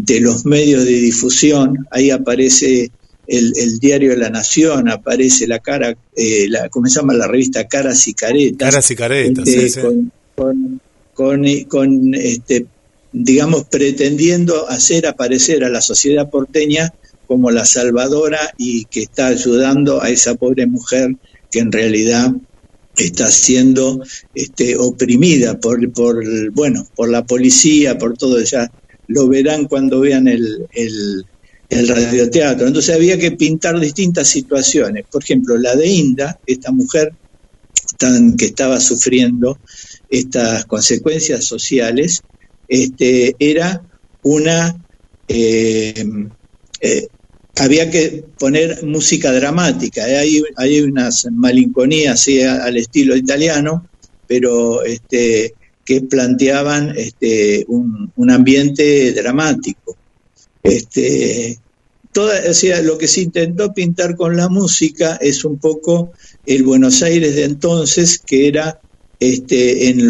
[0.00, 2.92] de los medios de difusión, ahí aparece
[3.26, 7.26] el, el diario de la Nación, aparece la cara, eh, la, ¿cómo se llama la
[7.26, 8.70] revista Caras y Caretas?
[8.70, 9.80] Caras y caretas, este, sí, sí.
[9.80, 10.80] Con, con,
[11.14, 12.66] con, con, este,
[13.12, 16.94] digamos, pretendiendo hacer aparecer a la sociedad porteña
[17.26, 21.16] como la salvadora y que está ayudando a esa pobre mujer
[21.50, 22.32] que en realidad
[22.96, 24.00] está siendo
[24.32, 28.70] este, oprimida por, por, bueno, por la policía, por todo, ya
[29.08, 32.66] lo verán cuando vean el, el, radioteatro.
[32.66, 35.04] Entonces había que pintar distintas situaciones.
[35.10, 37.12] Por ejemplo, la de Inda, esta mujer
[38.38, 39.58] que estaba sufriendo
[40.08, 42.22] estas consecuencias sociales,
[42.68, 43.82] este, era
[44.22, 44.76] una...
[45.26, 46.04] eh,
[46.80, 47.08] eh,
[47.58, 50.04] había que poner música dramática.
[50.04, 52.28] Hay, hay unas malinconías
[52.62, 53.88] al estilo italiano,
[54.26, 55.54] pero este,
[55.88, 59.96] que planteaban este, un, ambiente dramático.
[60.62, 61.58] Este,
[62.82, 66.12] lo que se intentó pintar con la música es un poco
[66.44, 68.78] el Buenos Aires de entonces, que era
[69.18, 70.02] este, en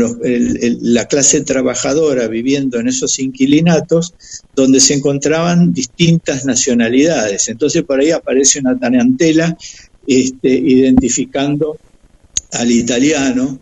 [0.80, 4.14] la clase trabajadora viviendo en esos inquilinatos,
[4.56, 7.48] donde se encontraban distintas nacionalidades.
[7.48, 9.56] Entonces por ahí aparece una tarantela
[10.08, 11.78] este, identificando
[12.50, 13.60] al italiano,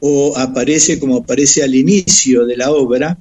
[0.00, 3.18] o aparece como aparece al inicio de la obra,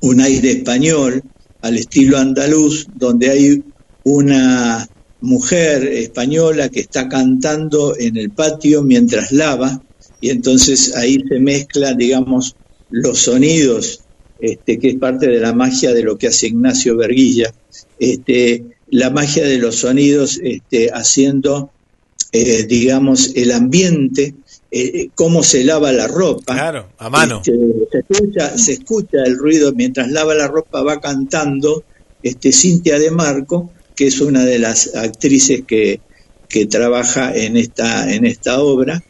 [0.00, 1.22] un aire español
[1.62, 3.62] al estilo andaluz, donde hay
[4.04, 4.86] una
[5.20, 9.82] mujer española que está cantando en el patio mientras lava,
[10.20, 12.54] y entonces ahí se mezclan, digamos,
[12.90, 14.02] los sonidos,
[14.38, 17.52] este, que es parte de la magia de lo que hace Ignacio Berguilla,
[17.98, 21.70] este, la magia de los sonidos este, haciendo,
[22.32, 24.34] eh, digamos, el ambiente,
[24.76, 26.54] eh, cómo se lava la ropa.
[26.54, 27.42] Claro, a mano.
[27.44, 27.52] Este,
[27.92, 31.84] se, escucha, se escucha el ruido mientras lava la ropa, va cantando
[32.22, 36.00] este, Cintia de Marco, que es una de las actrices que,
[36.48, 39.02] que trabaja en esta, en esta obra,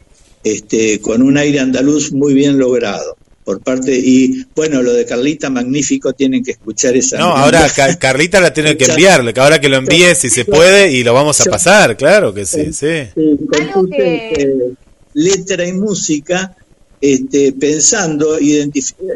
[0.43, 3.17] este, con un aire andaluz muy bien logrado.
[3.43, 7.19] Por parte, y bueno, lo de Carlita, magnífico, tienen que escuchar esa.
[7.19, 10.45] No, ahora Ca- Carlita la tiene que enviarle, que ahora que lo envíe si se
[10.45, 13.03] puede y lo vamos a pasar, claro que sí, sí.
[13.15, 14.55] Sí, compuse, este,
[15.15, 16.55] letra y música
[17.01, 18.37] este, pensando,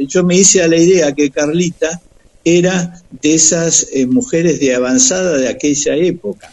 [0.07, 2.01] yo me hice a la idea que Carlita
[2.43, 6.51] era de esas eh, mujeres de avanzada de aquella época,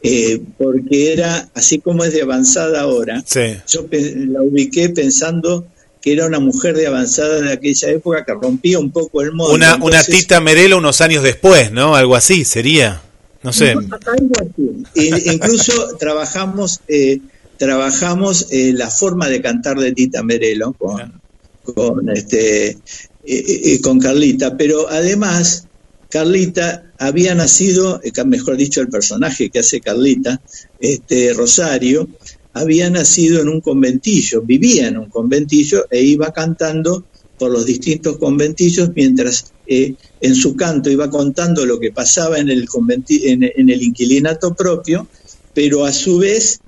[0.00, 3.20] Eh, porque era, así como es de avanzada ahora,
[3.66, 5.66] yo pe- la ubiqué pensando
[6.00, 9.54] que era una mujer de avanzada de aquella época que rompía un poco el molde.
[9.56, 9.76] Una,
[10.20, 11.96] Tita Merelo unos años después, ¿no?
[11.96, 13.02] Algo así sería.
[13.42, 13.74] No sé.
[14.94, 17.18] I- Incluso trabajamos, eh,
[17.58, 21.20] trabajamos eh, la forma de cantar de Tita Merelo con,
[21.62, 22.76] con este eh,
[23.24, 25.66] eh, con Carlita, pero además
[26.08, 30.40] Carlita había nacido, mejor dicho, el personaje que hace Carlita,
[30.80, 32.08] este Rosario,
[32.54, 37.04] había nacido en un conventillo, vivía en un conventillo e iba cantando
[37.38, 42.48] por los distintos conventillos mientras eh, en su canto iba contando lo que pasaba en
[42.48, 42.66] el,
[43.10, 45.06] en el inquilinato propio,
[45.54, 46.60] pero a su vez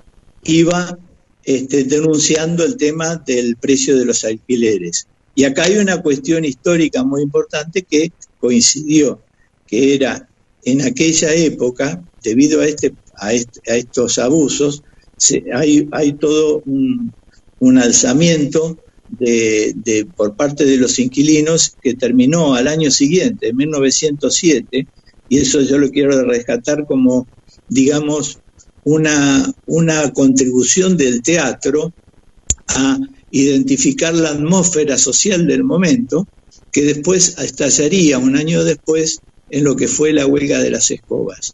[0.43, 0.97] iba
[1.43, 5.07] este, denunciando el tema del precio de los alquileres.
[5.33, 9.23] Y acá hay una cuestión histórica muy importante que coincidió,
[9.65, 10.29] que era
[10.63, 14.83] en aquella época, debido a, este, a, estos abusos,
[15.53, 17.15] hay, hay todo un,
[17.77, 24.87] alzamiento de- por parte de los inquilinos que terminó al año siguiente, en 1907,
[25.27, 27.29] y eso yo lo quiero rescatar como,
[27.67, 28.40] digamos,
[28.83, 31.93] una, una contribución del teatro
[32.67, 32.97] a
[33.31, 36.27] identificar la atmósfera social del momento,
[36.71, 39.19] que después estallaría un año después
[39.49, 41.53] en lo que fue la huelga de las escobas.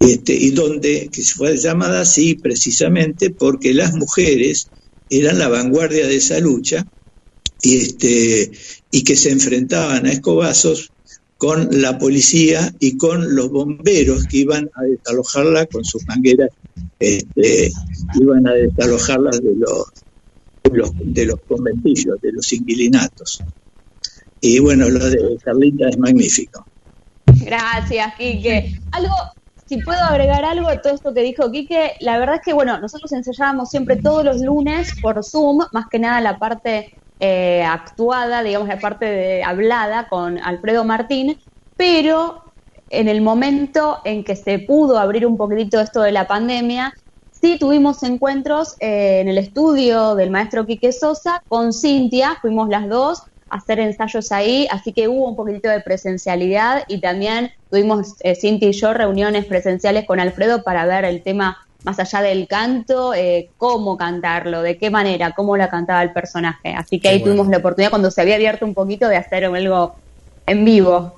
[0.00, 4.66] Este, y donde que fue llamada así precisamente porque las mujeres
[5.10, 6.86] eran la vanguardia de esa lucha
[7.62, 8.50] y, este,
[8.90, 10.90] y que se enfrentaban a escobazos
[11.40, 16.50] con la policía y con los bomberos que iban a desalojarla con sus mangueras,
[16.98, 17.70] este,
[18.20, 19.86] iban a desalojarlas de los,
[20.64, 23.42] de los, de los conventillos, de los inquilinatos.
[24.42, 26.66] Y bueno, lo de Carlita es magnífico.
[27.24, 28.78] Gracias, Quique.
[28.92, 29.14] Algo,
[29.64, 32.78] si puedo agregar algo a todo esto que dijo Quique, la verdad es que, bueno,
[32.80, 38.42] nosotros ensayábamos siempre todos los lunes por Zoom, más que nada la parte eh, actuada,
[38.42, 41.38] digamos, la parte de hablada con Alfredo Martín,
[41.76, 42.42] pero
[42.88, 46.92] en el momento en que se pudo abrir un poquitito esto de la pandemia,
[47.30, 52.88] sí tuvimos encuentros eh, en el estudio del maestro Quique Sosa con Cintia, fuimos las
[52.88, 58.14] dos a hacer ensayos ahí, así que hubo un poquitito de presencialidad y también tuvimos
[58.20, 62.46] eh, Cintia y yo reuniones presenciales con Alfredo para ver el tema más allá del
[62.46, 66.74] canto, eh, cómo cantarlo, de qué manera, cómo la cantaba el personaje.
[66.76, 67.32] Así que ahí bueno.
[67.34, 69.94] tuvimos la oportunidad cuando se había abierto un poquito de hacer algo
[70.46, 71.14] en vivo.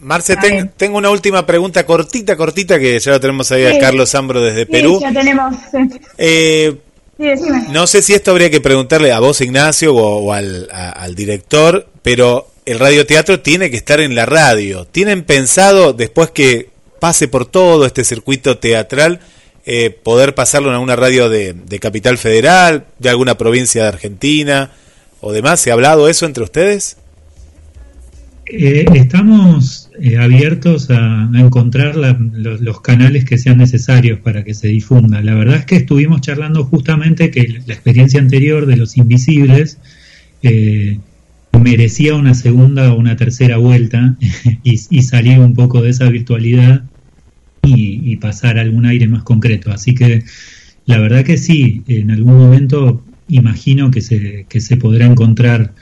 [0.00, 3.78] Marce, ten- tengo una última pregunta cortita, cortita, que ya lo tenemos ahí a.
[3.78, 4.98] Carlos Ambro desde Sí, Perú.
[5.00, 5.54] ya tenemos.
[5.70, 5.78] Sí,
[6.18, 6.76] Eh,
[7.18, 7.66] Sí, decime.
[7.70, 11.14] no sé si esto habría que preguntarle a vos, Ignacio, o, o al, a- al
[11.14, 14.86] director, pero el radioteatro tiene que estar en la radio.
[14.86, 19.20] ¿Tienen pensado, después que pase por todo este circuito teatral,
[19.72, 24.72] eh, poder pasarlo en alguna radio de, Capital Federal, de alguna provincia de Argentina
[25.20, 25.60] o demás?
[25.60, 26.96] ¿Se ha hablado eso entre ustedes?
[28.46, 35.22] Eh, estamos eh, abiertos a, encontrar los, canales que sean necesarios para que se difunda.
[35.22, 39.78] La verdad es que estuvimos charlando justamente que la experiencia anterior de Los Invisibles
[40.42, 40.98] eh,
[41.52, 44.16] merecía una segunda o una tercera vuelta
[44.64, 46.89] y salir un poco de esa virtualidad
[47.62, 49.72] y, y pasar algún aire más concreto.
[49.72, 50.24] Así que
[50.86, 55.72] la verdad que sí, en algún momento imagino que se, que se podrá encontrar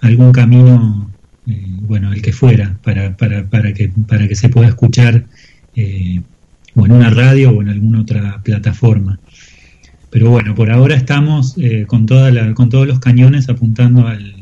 [0.00, 1.10] algún camino
[1.46, 5.26] eh, bueno, el que fuera, para, para, para, que, para que se pueda escuchar
[5.76, 6.20] eh,
[6.74, 9.18] o en una radio o en alguna otra plataforma.
[10.10, 14.34] Pero bueno, por ahora estamos eh, con, toda la, con todos los cañones apuntando al,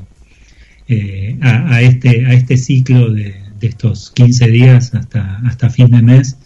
[0.88, 5.90] eh, a, a este, a este ciclo de, de estos 15 días hasta, hasta fin
[5.90, 6.38] de mes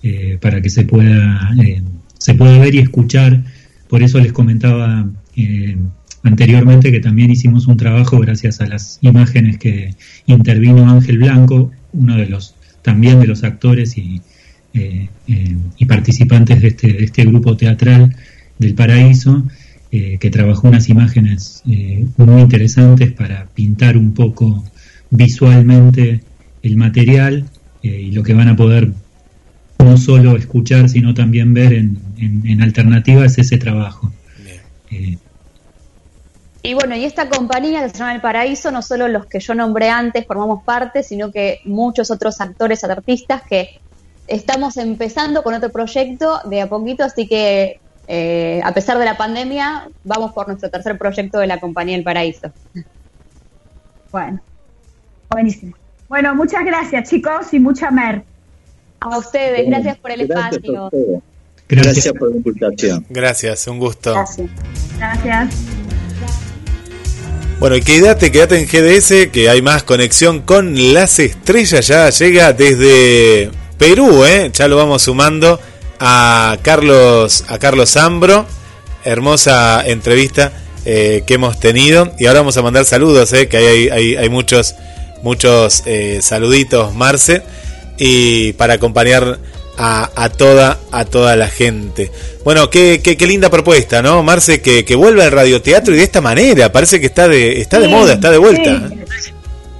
[0.00, 1.82] eh, para que se pueda, eh,
[2.18, 3.42] se pueda ver y escuchar.
[3.88, 5.76] Por eso les comentaba eh,
[6.22, 9.94] anteriormente que también hicimos un trabajo gracias a las imágenes que
[10.26, 14.22] intervino Ángel Blanco, uno de los también de los actores y,
[15.88, 18.14] participantes de este, de este grupo teatral
[18.58, 19.44] del Paraíso,
[19.90, 21.62] que trabajó unas imágenes
[22.16, 24.64] muy interesantes para pintar un poco
[25.10, 26.20] visualmente
[26.62, 27.46] el material
[27.82, 28.92] y lo que van a poder
[29.78, 34.10] no solo escuchar, sino también ver en, en, en alternativa es ese trabajo.
[34.90, 35.18] Eh,
[36.62, 39.54] Y bueno, y esta compañía que se llama El Paraíso, no solo los que yo
[39.54, 43.80] nombré antes formamos parte, sino que muchos otros actores, artistas que
[44.26, 49.16] estamos empezando con otro proyecto de a poquito, así que eh, a pesar de la
[49.16, 52.50] pandemia, vamos por nuestro tercer proyecto de la compañía El Paraíso.
[54.10, 54.40] Bueno,
[55.30, 55.74] buenísimo.
[56.08, 58.24] Bueno, muchas gracias, chicos, y mucha mer.
[59.00, 60.90] A ustedes, gracias por el Gracias espacio.
[61.68, 61.94] Gracias.
[61.94, 63.06] Gracias por la invitación.
[63.10, 64.14] Gracias, un gusto.
[64.98, 65.54] Gracias.
[67.60, 71.86] Bueno, y quédate, quédate en GDS, que hay más conexión con las estrellas.
[71.86, 74.50] Ya llega desde Perú, ¿eh?
[74.52, 75.60] Ya lo vamos sumando
[75.98, 78.46] a Carlos, a Carlos Zambro.
[79.04, 80.52] Hermosa entrevista
[80.84, 82.12] eh, que hemos tenido.
[82.18, 83.48] Y ahora vamos a mandar saludos, ¿eh?
[83.48, 84.74] Que hay, hay, hay muchos,
[85.22, 87.42] muchos eh, saluditos, Marce.
[87.98, 89.38] Y para acompañar
[89.76, 92.10] a, a, toda, a toda la gente.
[92.44, 94.22] Bueno, qué, qué, qué linda propuesta, ¿no?
[94.22, 96.70] Marce, que, que vuelva al radioteatro y de esta manera.
[96.72, 98.88] Parece que está de, está de Sí, moda, está de vuelta.
[99.20, 99.32] sí.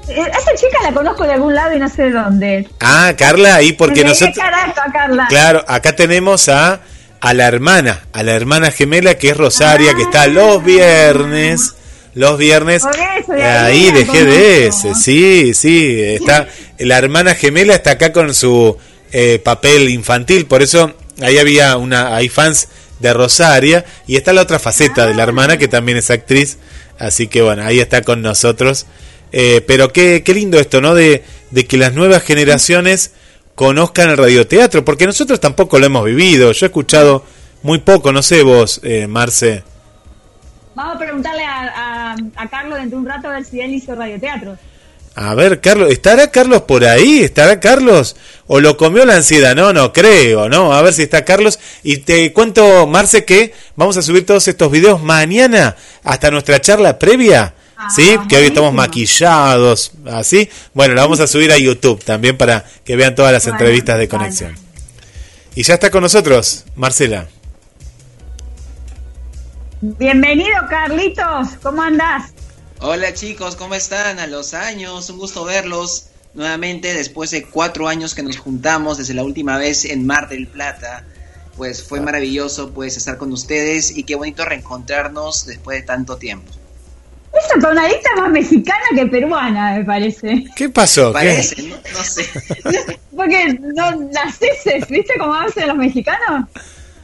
[0.09, 2.69] Eh, Esa chica la conozco de algún lado y no sé de dónde.
[2.81, 4.37] Ah, Carla, ahí porque Me nosotros...
[4.39, 5.27] carajo, Carla.
[5.29, 6.81] Claro, acá tenemos a,
[7.21, 11.75] a la hermana, a la hermana gemela que es Rosaria, que está los viernes.
[12.15, 16.49] Los viernes, eso, de ahí de ese, sí, sí, está,
[16.79, 18.77] la hermana gemela está acá con su
[19.13, 24.43] eh, papel infantil, por eso ahí había una, hay fans de Rosaria, y está la
[24.43, 26.59] otra faceta de la hermana que también es actriz,
[26.99, 28.87] así que bueno, ahí está con nosotros,
[29.31, 30.95] Eh, pero qué, qué lindo esto, ¿no?
[30.95, 33.11] De, de que las nuevas generaciones
[33.55, 36.53] conozcan el radioteatro, porque nosotros tampoco lo hemos vivido.
[36.53, 37.25] Yo he escuchado
[37.63, 39.65] muy poco, no sé vos, eh, Marce.
[40.75, 41.88] Vamos a preguntarle a, a,
[42.37, 44.57] a Carlos dentro de un rato a ver si él hizo radioteatro.
[45.15, 47.21] A ver, Carlos, ¿estará Carlos por ahí?
[47.25, 48.15] ¿Estará Carlos?
[48.47, 49.57] ¿O lo comió la ansiedad?
[49.57, 50.73] No, no creo, ¿no?
[50.73, 51.59] A ver si está Carlos.
[51.83, 56.99] Y te cuento, Marce, que vamos a subir todos estos videos mañana hasta nuestra charla
[57.01, 57.55] previa.
[57.95, 58.17] ¿Sí?
[58.29, 60.49] Que hoy estamos maquillados, así.
[60.75, 63.99] Bueno, la vamos a subir a YouTube también para que vean todas las Bueno, entrevistas
[63.99, 64.09] de vale.
[64.09, 64.57] conexión.
[65.55, 67.29] Y ya está con nosotros, Marcela.
[69.81, 71.51] Bienvenido, Carlitos.
[71.63, 72.33] ¿Cómo andás?
[72.81, 74.19] Hola chicos, ¿cómo están?
[74.19, 79.15] A los años, un gusto verlos nuevamente después de cuatro años que nos juntamos desde
[79.15, 81.05] la última vez en Mar del Plata.
[81.57, 86.51] Pues fue maravilloso pues estar con ustedes y qué bonito reencontrarnos después de tanto tiempo.
[87.33, 90.45] Esa tonadita más mexicana que peruana, me parece.
[90.57, 91.13] ¿Qué pasó?
[91.13, 91.19] ¿Qué?
[91.19, 92.27] Parece, no, no sé.
[93.17, 96.49] Porque no naces, ¿viste cómo hacen los mexicanos?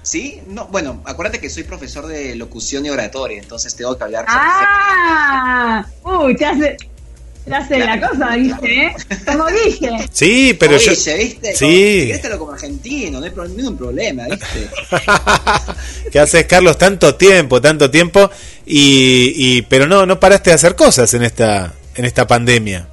[0.05, 0.39] ¿Sí?
[0.49, 4.27] No, bueno, acuérdate que soy profesor de locución y oratoria, entonces tengo que hablar.
[4.29, 6.77] Ah, uy, te hace,
[7.47, 8.87] te hace la cosa, ¿viste?
[8.87, 8.95] ¿eh?
[9.27, 9.91] Como dije.
[10.13, 10.91] Sí, pero yo...
[10.91, 11.57] ¿viste?
[11.57, 12.13] Sí.
[12.23, 14.69] Como, como argentino, no hay ningún problema, ¿viste?
[16.13, 16.77] ¿Qué haces, Carlos?
[16.77, 18.31] Tanto tiempo, tanto tiempo.
[18.67, 22.89] Y, y pero no, no paraste de hacer cosas en esta, en esta pandemia.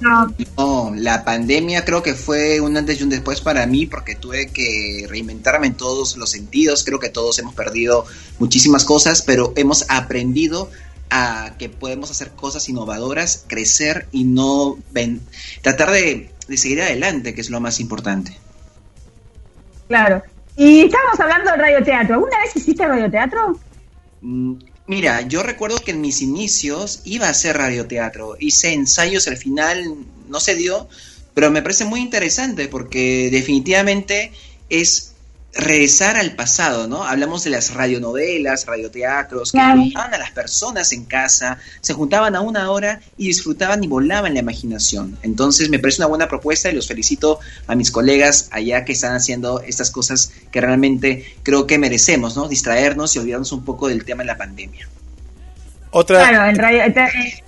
[0.00, 4.14] No, No, la pandemia creo que fue un antes y un después para mí porque
[4.14, 6.84] tuve que reinventarme en todos los sentidos.
[6.84, 8.06] Creo que todos hemos perdido
[8.38, 10.70] muchísimas cosas, pero hemos aprendido
[11.10, 15.20] a que podemos hacer cosas innovadoras, crecer y no ven-
[15.62, 18.36] tratar de, de seguir adelante, que es lo más importante.
[19.88, 20.22] claro.
[20.56, 22.14] Y estábamos hablando del radioteatro.
[22.16, 23.58] ¿Alguna vez hiciste radioteatro?
[24.88, 30.06] Mira, yo recuerdo que en mis inicios iba a hacer radioteatro, hice ensayos, al final
[30.26, 30.88] no se dio,
[31.34, 34.32] pero me parece muy interesante porque definitivamente
[34.70, 35.07] es
[35.58, 37.02] regresar al pasado, ¿no?
[37.02, 39.80] Hablamos de las radionovelas, radioteatros, que Claro.
[39.80, 44.34] juntaban a las personas en casa, se juntaban a una hora y disfrutaban y volaban
[44.34, 45.18] la imaginación.
[45.22, 49.16] Entonces me parece una buena propuesta y los felicito a mis colegas allá que están
[49.16, 52.46] haciendo estas cosas que realmente creo que merecemos, ¿no?
[52.48, 54.88] Distraernos y olvidarnos un poco del tema de la pandemia.
[55.90, 56.28] Otra...
[56.28, 56.82] Claro, en radio.
[56.84, 57.42] eh,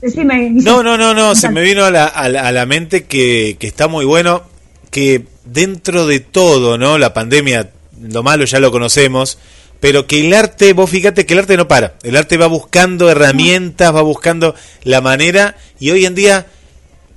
[0.00, 0.50] decime.
[0.50, 3.56] No, no, no, no, se me vino a la, a la, a la mente que,
[3.58, 4.42] que está muy bueno,
[4.92, 6.98] que dentro de todo, ¿no?
[6.98, 7.70] La pandemia,
[8.00, 9.38] lo malo ya lo conocemos,
[9.80, 13.10] pero que el arte, vos fíjate que el arte no para, el arte va buscando
[13.10, 16.46] herramientas, va buscando la manera, y hoy en día,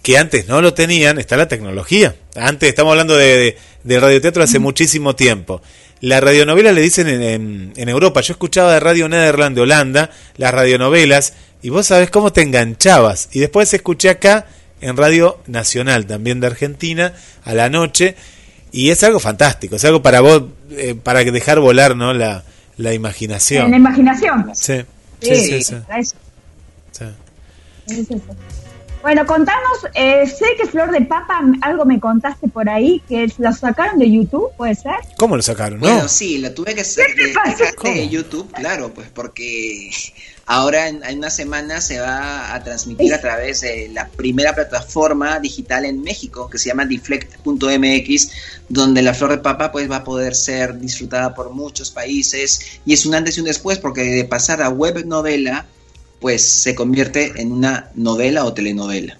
[0.03, 2.15] que antes no lo tenían, está la tecnología.
[2.35, 5.61] Antes, estamos hablando de, de, de radioteatro hace muchísimo tiempo.
[6.01, 10.09] La radionovela le dicen en, en, en Europa, yo escuchaba de Radio Nederland de Holanda,
[10.37, 13.29] las radionovelas, y vos sabés cómo te enganchabas.
[13.33, 14.47] Y después escuché acá
[14.81, 17.13] en Radio Nacional, también de Argentina,
[17.43, 18.15] a la noche,
[18.71, 22.13] y es algo fantástico, es algo para vos, eh, para que dejar volar ¿no?
[22.13, 22.43] la,
[22.77, 23.65] la imaginación.
[23.65, 24.51] En la imaginación.
[24.53, 24.81] Sí,
[25.21, 26.15] Sí, sí, sí, sí, para eso.
[26.91, 27.05] sí.
[27.87, 28.21] es eso.
[29.01, 33.51] Bueno, contanos, eh, sé que Flor de Papa, algo me contaste por ahí, que lo
[33.53, 34.95] sacaron de YouTube, ¿puede ser?
[35.17, 35.79] ¿Cómo lo sacaron?
[35.79, 36.07] Bueno, No.
[36.09, 36.83] sí, la tuve que
[37.77, 37.93] ¿Cómo?
[37.93, 39.89] de YouTube, claro, pues porque
[40.49, 45.39] ahora en, en una semana se va a transmitir a través de la primera plataforma
[45.39, 48.31] digital en México que se llama deflect.mx,
[48.67, 52.93] donde la flor de papa pues va a poder ser disfrutada por muchos países y
[52.93, 55.67] es un antes y un después porque de pasar a web novela
[56.19, 59.19] pues se convierte en una novela o telenovela.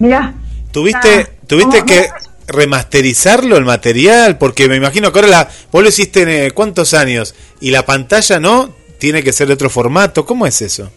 [0.00, 0.34] Mirá.
[0.72, 1.86] ¿Tuviste, Ah, tuviste ¿cómo?
[1.86, 2.08] que
[2.48, 4.38] remasterizarlo el material?
[4.38, 7.86] Porque me imagino que ahora la, vos lo hiciste en eh, cuántos años y la
[7.86, 10.24] pantalla no tiene que ser de otro formato.
[10.24, 10.90] ¿Cómo es eso?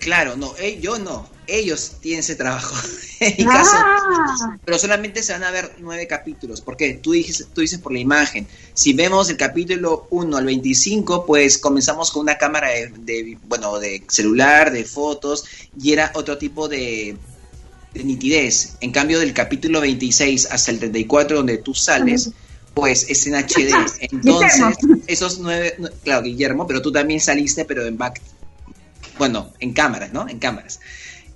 [0.00, 1.32] Claro, no, eh, yo no.
[1.46, 2.74] Ellos tienen ese trabajo.
[3.20, 6.60] en mi caso, Ah, pero solamente se van a ver nueve capítulos.
[6.62, 8.46] porque Tú dices, tú dices por la imagen.
[8.72, 13.78] Si vemos el capítulo 1 al 25, pues comenzamos con una cámara de, de, bueno,
[13.78, 15.44] de celular, de fotos,
[15.80, 17.16] y era otro tipo de,
[17.92, 18.76] de nitidez.
[18.80, 22.30] En cambio, del capítulo 26 hasta el 34, donde tú sales,
[22.74, 23.72] pues es en HD.
[24.00, 24.60] Entonces,
[25.06, 28.20] esos nueve, claro, Guillermo, pero tú también saliste, pero en back,
[29.18, 30.28] bueno, en cámaras, ¿no?
[30.28, 30.80] En cámaras.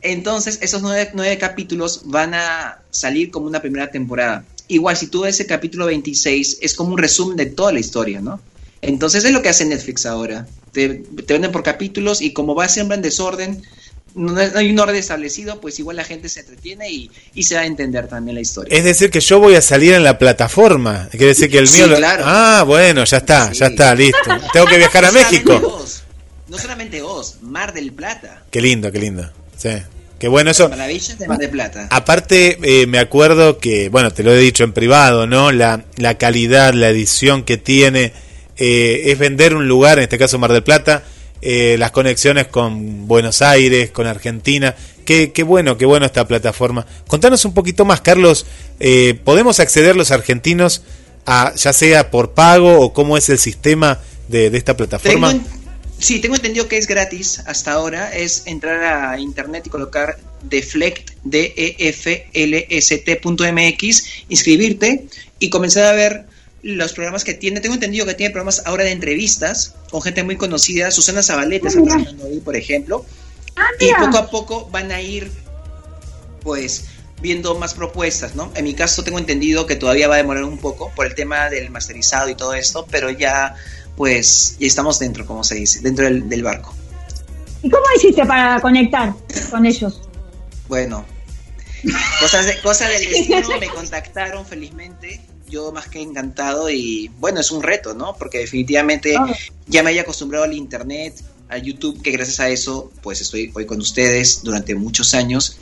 [0.01, 4.45] Entonces, esos nueve, nueve capítulos van a salir como una primera temporada.
[4.69, 8.21] Igual, si tú ves el capítulo 26, es como un resumen de toda la historia,
[8.21, 8.41] ¿no?
[8.83, 10.47] Entonces, es lo que hace Netflix ahora.
[10.73, 13.63] Te, te venden por capítulos y como va siempre en desorden,
[14.15, 17.55] no no hay un orden establecido, pues igual la gente se entretiene y, y se
[17.55, 18.77] va a entender también la historia.
[18.77, 21.09] Es decir, que yo voy a salir en la plataforma.
[21.11, 21.87] Quiere decir que el Sí, mío.
[21.89, 22.25] lo- claro.
[22.27, 24.19] Ah, bueno, ya está, ya está, listo.
[24.53, 25.61] Tengo que viajar a No México.
[25.61, 26.03] vos,
[26.49, 28.43] no solamente vos, Mar del Plata.
[28.51, 29.31] Qué lindo, qué lindo.
[29.57, 29.71] Sí.
[30.19, 30.69] Qué bueno eso.
[30.69, 31.87] Maravillas de Mar del Plata.
[31.91, 35.53] Aparte, eh, me acuerdo que, bueno, te lo he dicho en privado, ¿no?
[35.53, 38.13] La, la calidad, la edición que tiene,
[38.57, 41.05] eh, es vender un lugar, en este caso Mar del Plata,
[41.43, 44.75] eh, las conexiones con Buenos Aires, con Argentina.
[45.05, 46.87] Qué, bueno, qué bueno esta plataforma.
[47.07, 48.45] Contanos un poquito más, Carlos.
[48.79, 50.83] eh, ¿Podemos acceder los argentinos
[51.25, 55.35] a, ya sea por pago o cómo es el sistema de, de esta plataforma?
[55.99, 58.15] Sí, tengo entendido que es gratis hasta ahora.
[58.15, 61.95] Es entrar a internet y colocar deflect, D-E-F-L-S-T.mx,
[64.29, 65.07] inscribirte
[65.39, 66.27] y comenzar a ver
[66.63, 67.61] los programas que tiene.
[67.61, 70.91] Tengo entendido que tiene programas ahora de entrevistas con gente muy conocida.
[70.91, 73.05] Susana Zabaleta está trabajando ahí, por ejemplo.
[73.81, 73.99] y mira.
[73.99, 75.31] poco a poco van a ir,
[76.43, 76.85] pues,
[77.21, 78.53] viendo más propuestas, ¿no?
[78.55, 81.51] En mi caso tengo entendido que todavía va a demorar un poco por el tema
[81.51, 83.55] del masterizado y todo esto, pero ya,
[83.97, 86.75] pues, ya estamos dentro, como se dice, dentro del, del barco.
[87.63, 89.15] ¿Y cómo hiciste para conectar
[89.51, 90.01] con ellos?
[90.69, 91.05] Bueno,
[92.21, 97.51] cosas, de, cosas del destino me contactaron felizmente, yo más que encantado y bueno, es
[97.51, 98.15] un reto, ¿no?
[98.19, 99.35] Porque definitivamente Ah.
[99.67, 101.15] ya me haya acostumbrado al internet,
[101.49, 105.59] a YouTube, que gracias a eso pues estoy hoy con ustedes durante muchos años.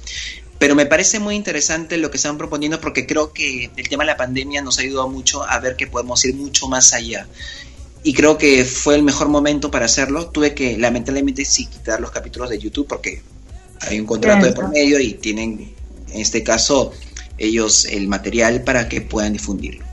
[0.59, 4.09] Pero me parece muy interesante lo que están proponiendo porque creo que el tema de
[4.09, 7.29] la pandemia nos ha ayudado mucho a ver que podemos ir mucho más allá.
[8.03, 10.29] Y creo que fue el mejor momento para hacerlo.
[10.29, 13.21] Tuve que lamentablemente sí quitar los capítulos de YouTube porque
[13.81, 15.75] hay un contrato de por medio y tienen,
[16.11, 16.93] en este caso,
[17.39, 19.85] ellos el material para que puedan difundirlo.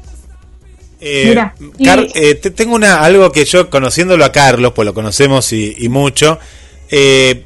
[1.02, 4.94] Eh, Mira, y- eh, te- tengo una algo que yo conociéndolo a Carlos, pues lo
[4.94, 6.40] conocemos y, y mucho.
[6.90, 7.44] eh,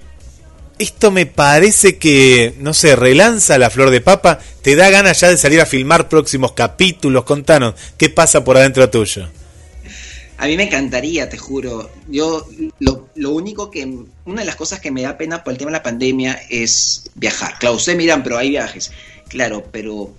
[0.79, 5.29] esto me parece que, no sé, relanza la flor de papa, te da ganas ya
[5.29, 7.23] de salir a filmar próximos capítulos.
[7.23, 9.27] Contanos, ¿qué pasa por adentro tuyo?
[10.37, 11.89] A mí me encantaría, te juro.
[12.07, 13.91] Yo, lo, lo único que,
[14.25, 17.09] una de las cosas que me da pena por el tema de la pandemia es
[17.15, 17.55] viajar.
[17.59, 18.91] Claro, ustedes miran, pero hay viajes.
[19.29, 20.13] Claro, pero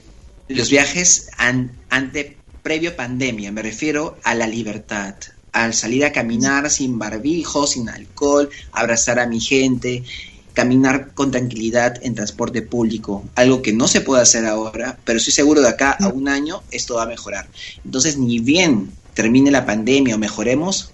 [0.48, 5.14] los viajes an- ante, previo pandemia, me refiero a la libertad,
[5.52, 10.04] al salir a caminar sin barbijo, sin alcohol, abrazar a mi gente,
[10.52, 15.32] caminar con tranquilidad en transporte público, algo que no se puede hacer ahora, pero estoy
[15.32, 17.48] seguro de acá a un año esto va a mejorar.
[17.84, 20.90] Entonces, ni bien termine la pandemia o mejoremos,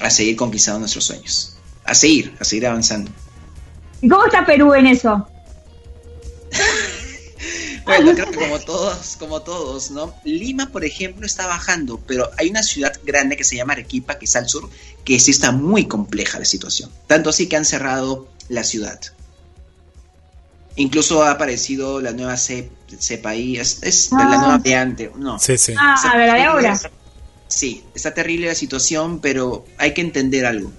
[0.00, 3.10] a seguir conquistando nuestros sueños, a seguir, a seguir avanzando.
[4.02, 5.26] ¿Y cómo está Perú en eso?
[7.86, 10.12] Bueno, creo que como todos, como todos, ¿no?
[10.24, 14.24] Lima, por ejemplo, está bajando, pero hay una ciudad grande que se llama Arequipa, que
[14.24, 14.68] está al sur,
[15.04, 16.90] que sí está muy compleja la situación.
[17.06, 19.00] Tanto así que han cerrado la ciudad.
[20.74, 24.16] Incluso ha aparecido la nueva ce- cepa ahí, es, es Ah.
[24.30, 25.38] la nueva variante, no.
[25.38, 25.72] Sí, sí.
[25.78, 26.80] Ah, Está a ver, la ahora.
[27.48, 30.72] Sí, está terrible la situación, pero hay que entender algo.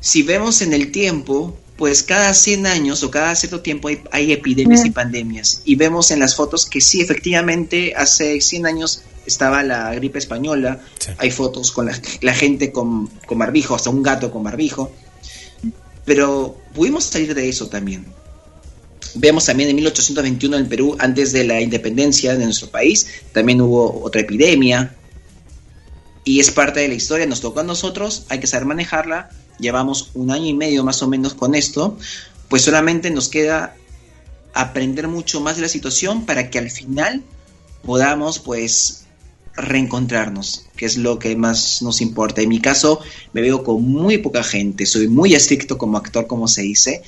[0.00, 4.32] Si vemos en el tiempo, pues cada 100 años o cada cierto tiempo hay, hay
[4.32, 5.62] epidemias y pandemias.
[5.64, 10.80] Y vemos en las fotos que sí, efectivamente, hace 100 años estaba la gripe española.
[10.98, 11.10] Sí.
[11.18, 14.90] Hay fotos con la, la gente con, con barbijo, hasta un gato con barbijo.
[16.06, 18.06] Pero pudimos salir de eso también.
[19.14, 24.02] Vemos también en 1821 en Perú, antes de la independencia de nuestro país, también hubo
[24.02, 24.94] otra epidemia.
[26.24, 29.30] Y es parte de la historia, nos tocó a nosotros, hay que saber manejarla.
[29.58, 31.96] Llevamos un año y medio más o menos con esto,
[32.48, 33.74] pues solamente nos queda
[34.54, 37.22] aprender mucho más de la situación para que al final
[37.82, 39.06] podamos pues
[39.54, 42.42] reencontrarnos, que es lo que más nos importa.
[42.42, 43.00] En mi caso
[43.32, 47.02] me veo con muy poca gente, soy muy estricto como actor, como se dice,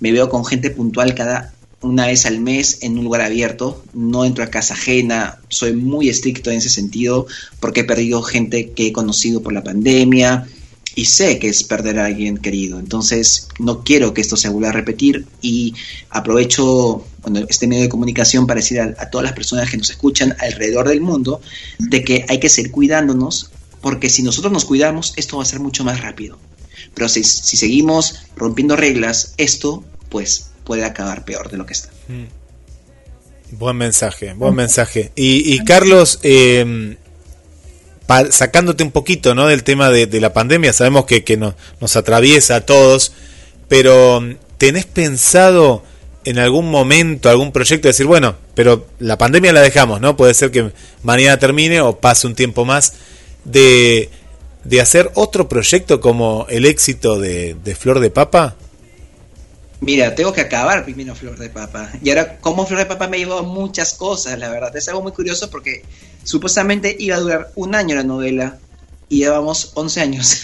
[0.00, 4.24] me veo con gente puntual cada una vez al mes en un lugar abierto, no
[4.24, 7.26] entro a casa ajena, soy muy estricto en ese sentido
[7.60, 10.46] porque he perdido gente que he conocido por la pandemia,
[10.94, 12.78] y sé que es perder a alguien querido.
[12.78, 15.74] Entonces, no quiero que esto se vuelva a repetir y
[16.10, 19.90] aprovecho bueno, este medio de comunicación para decir a, a, todas las personas que nos
[19.90, 21.40] escuchan alrededor del mundo
[21.78, 23.50] de que hay que seguir cuidándonos
[23.82, 26.38] porque si nosotros nos cuidamos, esto va a ser mucho más rápido.
[26.94, 31.90] Pero si, si seguimos rompiendo reglas, esto pues puede acabar peor de lo que está.
[32.08, 33.56] Mm.
[33.58, 35.12] Buen mensaje, buen mensaje.
[35.14, 36.96] Y, y Carlos, eh,
[38.30, 39.46] sacándote un poquito ¿no?
[39.46, 43.12] del tema de, de la pandemia, sabemos que, que no, nos atraviesa a todos,
[43.68, 44.22] pero
[44.58, 45.82] ¿tenés pensado
[46.24, 50.16] en algún momento, algún proyecto, decir, bueno, pero la pandemia la dejamos, ¿no?
[50.16, 50.72] Puede ser que
[51.02, 52.94] mañana termine o pase un tiempo más,
[53.44, 54.08] de,
[54.64, 58.56] de hacer otro proyecto como el éxito de, de Flor de Papa?
[59.80, 61.90] Mira, tengo que acabar primero Flor de Papa.
[62.02, 64.74] Y ahora, como Flor de Papa me llevó muchas cosas, la verdad.
[64.76, 65.82] Es algo muy curioso porque
[66.24, 68.58] supuestamente iba a durar un año la novela
[69.08, 70.36] y llevamos 11 años.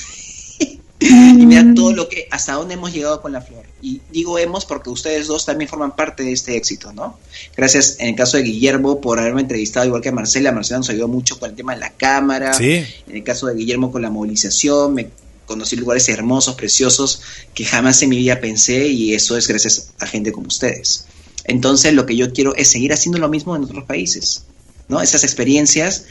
[1.01, 3.64] y mira todo lo que, hasta dónde hemos llegado con la flor.
[3.81, 7.18] Y digo hemos porque ustedes dos también forman parte de este éxito, ¿no?
[7.57, 10.53] Gracias en el caso de Guillermo por haberme entrevistado igual que a Marcela.
[10.53, 12.53] Marcela nos ayudó mucho con el tema de la cámara.
[12.53, 12.85] Sí.
[13.07, 15.11] En el caso de Guillermo con la movilización, me
[15.47, 17.22] conocí lugares hermosos, preciosos,
[17.55, 21.07] que jamás en mi vida pensé y eso es gracias a gente como ustedes.
[21.45, 24.45] Entonces lo que yo quiero es seguir haciendo lo mismo en otros países,
[24.89, 25.01] ¿no?
[25.01, 26.07] Esas experiencias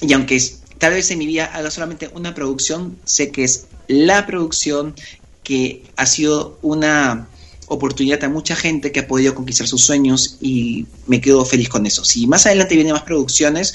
[0.00, 0.42] y aunque
[0.78, 4.94] tal vez en mi vida haga solamente una producción, sé que es la producción
[5.42, 7.28] que ha sido una
[7.68, 11.86] oportunidad a mucha gente que ha podido conquistar sus sueños y me quedo feliz con
[11.86, 12.04] eso.
[12.04, 13.74] Si más adelante vienen más producciones,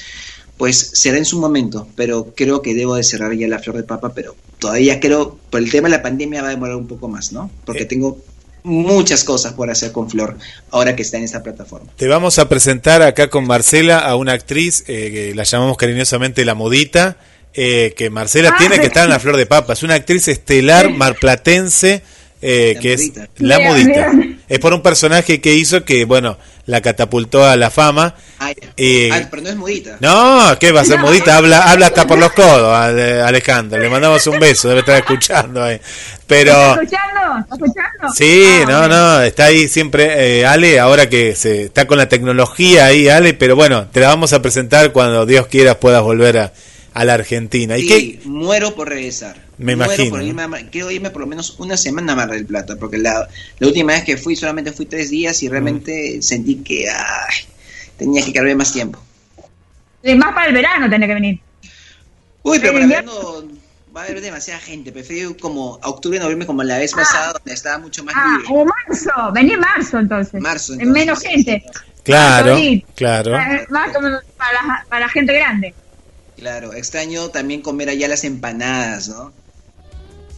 [0.57, 3.83] pues será en su momento, pero creo que debo de cerrar ya la flor de
[3.83, 7.07] papa, pero todavía creo, por el tema de la pandemia va a demorar un poco
[7.07, 7.49] más, ¿no?
[7.65, 8.17] Porque tengo
[8.63, 10.37] muchas cosas por hacer con Flor
[10.71, 11.91] ahora que está en esta plataforma.
[11.95, 16.45] Te vamos a presentar acá con Marcela a una actriz eh, que la llamamos cariñosamente
[16.45, 17.17] La Modita,
[17.53, 19.73] eh, que Marcela Ah, tiene que estar en la Flor de Papa.
[19.73, 22.03] Es una actriz estelar marplatense
[22.41, 23.23] eh, La que Modita.
[23.23, 24.11] es La Modita.
[24.49, 28.15] Es por un personaje que hizo que, bueno, la catapultó a la fama.
[28.39, 28.69] Ah, ya.
[28.77, 29.97] Eh, Ah, pero no es mudita.
[29.99, 31.05] No, ¿qué va a ser No.
[31.07, 31.35] modita?
[31.37, 33.77] Habla, habla hasta por los codos, Ale- Alejandro.
[33.81, 35.79] Le mandamos un beso, debe estar escuchando ahí.
[36.27, 36.53] Pero
[38.15, 42.07] sí, Ah, no, no, está ahí siempre eh, Ale, ahora que se está con la
[42.09, 46.37] tecnología ahí, Ale, pero bueno, te la vamos a presentar cuando Dios quiera puedas volver
[46.37, 46.53] a,
[46.93, 47.77] a la Argentina.
[47.77, 48.19] ¿Y Sí, qué?
[48.29, 49.46] muero por regresar.
[49.59, 52.75] Me imagino, por irme quiero irme por lo menos una semana a Mar del Plata,
[52.75, 53.27] porque la,
[53.59, 57.35] la última vez que fui solamente fui tres días y realmente sentí que ay,
[57.97, 58.99] tenía que quedarme más tiempo.
[60.03, 61.39] Sí, Más para el verano tenés que venir.
[62.43, 63.47] Uy, pero para ya- verano
[63.95, 64.91] va a haber demasiada gente.
[64.91, 66.97] Prefiero ir como a octubre, noviembre, como la vez Ah.
[66.97, 68.47] pasada, donde estaba mucho más Ah, libre.
[68.53, 69.33] o marzo.
[69.33, 70.39] Vení en marzo entonces.
[70.39, 71.05] Marzo, En entonces.
[71.05, 71.63] menos gente.
[72.03, 72.57] Claro,
[72.95, 73.35] claro.
[73.35, 74.07] Ah, Más como
[74.37, 75.73] para, para gente grande.
[76.37, 79.33] Claro, extraño también comer allá las empanadas, ¿no?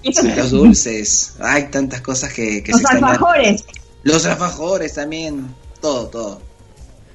[0.03, 1.33] Los dulces.
[1.39, 3.09] Hay tantas cosas que, que Los se extrañan.
[3.11, 3.63] alfajores.
[4.03, 5.47] Los alfajores también.
[5.81, 6.41] Todo, todo.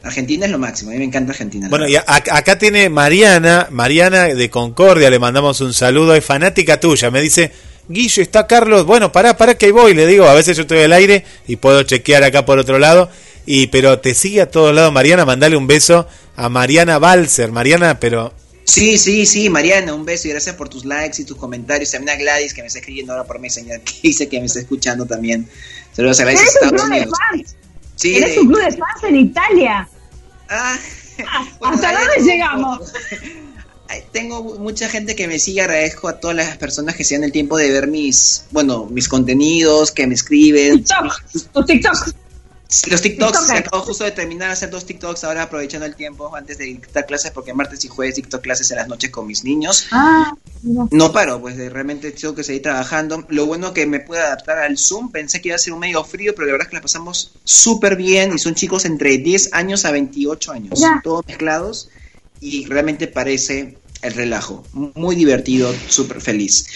[0.02, 0.90] Argentina es lo máximo.
[0.90, 1.68] A mí me encanta Argentina.
[1.70, 6.78] Bueno, y a- acá tiene Mariana, Mariana de Concordia, le mandamos un saludo, es fanática
[6.78, 7.50] tuya, me dice,
[7.88, 10.80] Guillo, está Carlos, bueno, pará, pará que ahí voy, le digo, a veces yo estoy
[10.80, 13.08] al aire y puedo chequear acá por otro lado,
[13.46, 16.06] y pero te sigue a todos lados Mariana, mandale un beso
[16.36, 18.32] a Mariana Balser, Mariana, pero
[18.66, 21.90] Sí, sí, sí, Mariana, un beso y gracias por tus likes y tus comentarios.
[21.90, 24.60] También a Gladys que me está escribiendo ahora por Messenger, que dice que me está
[24.60, 25.46] escuchando también.
[25.92, 27.56] Saludos a Gladys Tenés un club de fans.
[27.96, 29.88] Sí, Tenés de- un club de fans en Italia.
[30.48, 30.78] Ah,
[31.60, 32.92] bueno, ¿Hasta dónde tengo- llegamos?
[34.12, 37.30] Tengo mucha gente que me sigue, agradezco a todas las personas que se dan el
[37.32, 40.82] tiempo de ver mis, bueno, mis contenidos, que me escriben.
[40.82, 41.22] TikTok.
[41.52, 41.94] Tus TikTok.
[42.90, 43.56] Los TikToks, TikToker.
[43.58, 47.30] acabo justo de terminar hacer dos TikToks ahora aprovechando el tiempo antes de dictar clases
[47.30, 49.86] porque martes y jueves dicto clases en las noches con mis niños.
[49.92, 50.32] Ah,
[50.62, 50.86] mira.
[50.90, 53.24] No paro, pues de- realmente tengo que seguir trabajando.
[53.28, 56.02] Lo bueno que me puedo adaptar al Zoom, pensé que iba a ser un medio
[56.04, 59.50] frío, pero la verdad es que la pasamos súper bien y son chicos entre 10
[59.52, 61.00] años a 28 años, Ya.
[61.04, 61.88] todos mezclados
[62.40, 64.66] y realmente parece el relajo.
[64.72, 66.66] Muy divertido, súper feliz.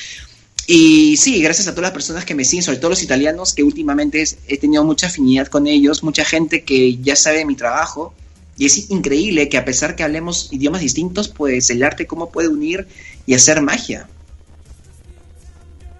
[0.71, 3.63] Y sí, gracias a todas las personas que me siguen, sobre todo los italianos, que
[3.63, 8.13] últimamente es- he tenido mucha afinidad con ellos, mucha gente que ya sabe mi trabajo.
[8.59, 12.49] Y es increíble que a pesar que hablemos idiomas distintos, pues el arte cómo puede
[12.49, 12.87] unir
[13.27, 14.09] y hacer magia.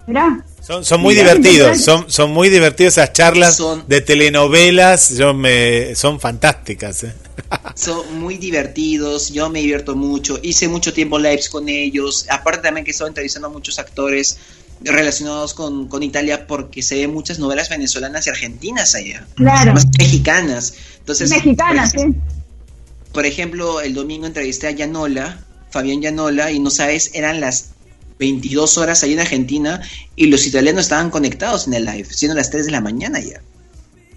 [0.05, 0.43] Mirá.
[0.65, 5.33] son, son muy Mirá, divertidos, son, son muy divertidos esas charlas Son- de telenovelas, yo
[5.33, 7.03] me, son fantásticas.
[7.05, 7.13] ¿eh?
[7.75, 12.83] Son muy divertidos, yo me divierto mucho, hice mucho tiempo lives con ellos, aparte también
[12.85, 14.37] que estoy entrevistando a muchos actores
[14.81, 19.73] relacionados con, con Italia porque se ven muchas novelas venezolanas y argentinas allá, Claro.
[19.73, 20.73] más mexicanas.
[20.99, 22.15] Entonces, Mexicanas, por, ¿sí?
[23.11, 25.39] por ejemplo, el domingo entrevisté a Yanola,
[25.71, 27.71] Fabián Yanola, y no sabes, eran las
[28.19, 29.81] 22 horas ahí en Argentina
[30.15, 33.41] y los italianos estaban conectados en el live, siendo las 3 de la mañana ya.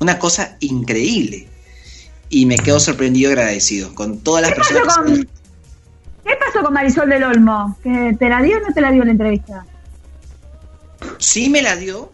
[0.01, 1.47] Una cosa increíble.
[2.29, 4.95] Y me quedo sorprendido y agradecido con todas las ¿Qué pasó, personas.
[5.19, 5.29] con,
[6.25, 7.77] ¿Qué pasó con Marisol del Olmo?
[7.83, 9.67] ¿Que ¿Te la dio o no te la dio la entrevista?
[11.19, 12.11] Sí me la dio,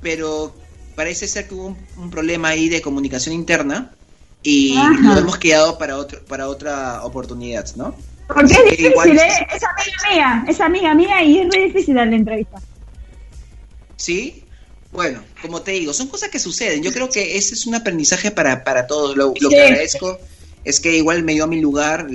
[0.00, 0.54] pero
[0.94, 3.92] parece ser que hubo un, un problema ahí de comunicación interna
[4.42, 5.14] y Ajá.
[5.14, 7.94] lo hemos quedado para otro, para otra oportunidad, ¿no?
[8.26, 9.46] Porque es difícil, igual- ¿eh?
[9.54, 12.58] Es amiga mía, es amiga mía y es re difícil darle entrevista.
[13.96, 14.44] Sí,
[14.92, 16.82] bueno, como te digo, son cosas que suceden.
[16.82, 19.16] Yo creo que ese es un aprendizaje para, para todos.
[19.16, 19.54] Lo, lo Sí.
[19.56, 20.18] que agradezco
[20.64, 22.06] es que igual me dio a mi lugar,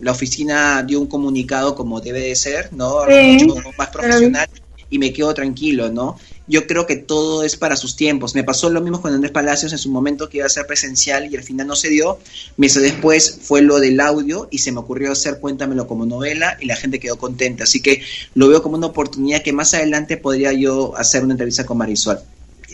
[0.00, 3.00] la oficina dio un comunicado como debe de ser, ¿no?
[3.08, 3.44] Sí.
[3.44, 4.48] Mucho más profesional
[4.90, 6.18] y me quedo tranquilo, ¿no?
[6.46, 8.34] Yo creo que todo es para sus tiempos.
[8.34, 11.32] Me pasó lo mismo con Andrés Palacios en su momento que iba a ser presencial
[11.32, 12.18] y al final no se dio.
[12.56, 16.66] Meses después fue lo del audio y se me ocurrió hacer Cuéntamelo como novela y
[16.66, 17.64] la gente quedó contenta.
[17.64, 18.02] Así que
[18.34, 22.18] lo veo como una oportunidad que más adelante podría yo hacer una entrevista con Marisol.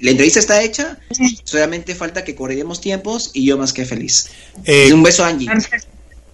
[0.01, 0.99] La entrevista está hecha,
[1.45, 4.31] solamente falta que correremos tiempos y yo más que feliz.
[4.65, 5.49] Eh, un beso a Angie.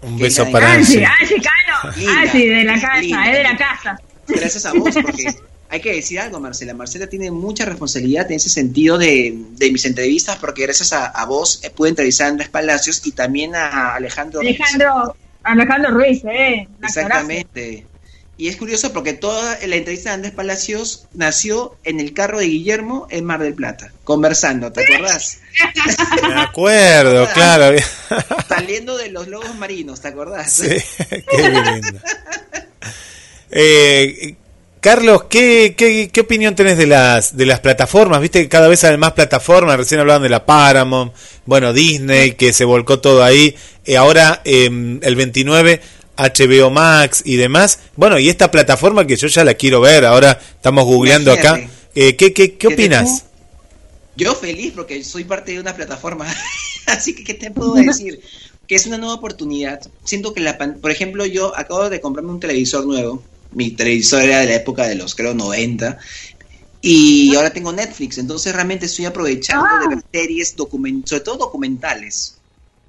[0.02, 1.34] Un beso para Angie, Angie.
[1.34, 3.24] Angie Cano, Linda, Angie de la casa, linda.
[3.26, 4.00] es de la casa.
[4.26, 5.32] Gracias a vos, porque
[5.72, 6.74] hay que decir algo, Marcela.
[6.74, 11.24] Marcela tiene mucha responsabilidad en ese sentido de, de mis entrevistas, porque gracias a, a
[11.24, 14.42] vos eh, pude entrevistar a Andrés Palacios y también a Alejandro.
[14.42, 14.60] Ruiz.
[14.60, 16.68] Alejandro, Alejandro Ruiz, ¿eh?
[16.82, 17.86] Exactamente.
[18.36, 22.48] Y es curioso porque toda la entrevista de Andrés Palacios nació en el carro de
[22.48, 25.40] Guillermo en Mar del Plata, conversando, ¿te acordás?
[26.28, 27.78] Me acuerdo, claro.
[28.46, 30.52] Saliendo de los lobos marinos, ¿te acordás?
[30.52, 30.68] Sí,
[31.08, 31.98] qué lindo.
[33.50, 34.36] Eh,
[34.82, 38.20] Carlos, ¿qué, qué, qué opinión tenés de las, de las plataformas?
[38.20, 41.12] Viste que cada vez hay más plataformas, recién hablaban de la Paramount,
[41.46, 43.54] bueno, Disney, que se volcó todo ahí,
[43.84, 44.64] eh, ahora eh,
[45.00, 45.80] el 29
[46.16, 47.78] HBO Max y demás.
[47.94, 51.52] Bueno, y esta plataforma que yo ya la quiero ver, ahora estamos googleando acá.
[51.94, 53.26] Eh, ¿Qué, qué, qué opinas?
[54.16, 56.26] Yo feliz porque soy parte de una plataforma.
[56.86, 58.20] Así que, ¿qué te puedo decir?
[58.66, 59.80] Que es una nueva oportunidad.
[60.04, 63.22] Siento que la pan- por ejemplo, yo acabo de comprarme un televisor nuevo.
[63.52, 65.98] Mi televisor era de la época de los, creo, 90.
[66.80, 70.54] Y ahora tengo Netflix, entonces realmente estoy aprovechando de ver series,
[71.04, 72.36] sobre todo documentales.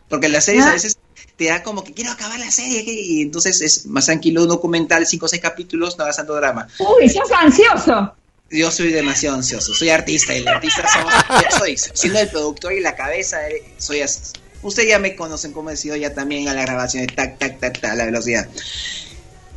[0.09, 0.69] Porque las series Ah.
[0.69, 0.97] a veces
[1.37, 5.05] te da como que quiero acabar la serie y entonces es más tranquilo un documental,
[5.05, 6.67] cinco o seis capítulos, no hagas tanto drama.
[6.79, 8.15] Uy, sos ansioso.
[8.49, 12.73] Yo soy demasiado ansioso, soy artista y el artista somos, yo soy, siendo el productor
[12.73, 14.19] y la cabeza, eh, soy así.
[14.61, 17.59] Ustedes ya me conocen como he sido ya también a la grabación de tac, tac,
[17.59, 18.47] tac, tac, a la velocidad.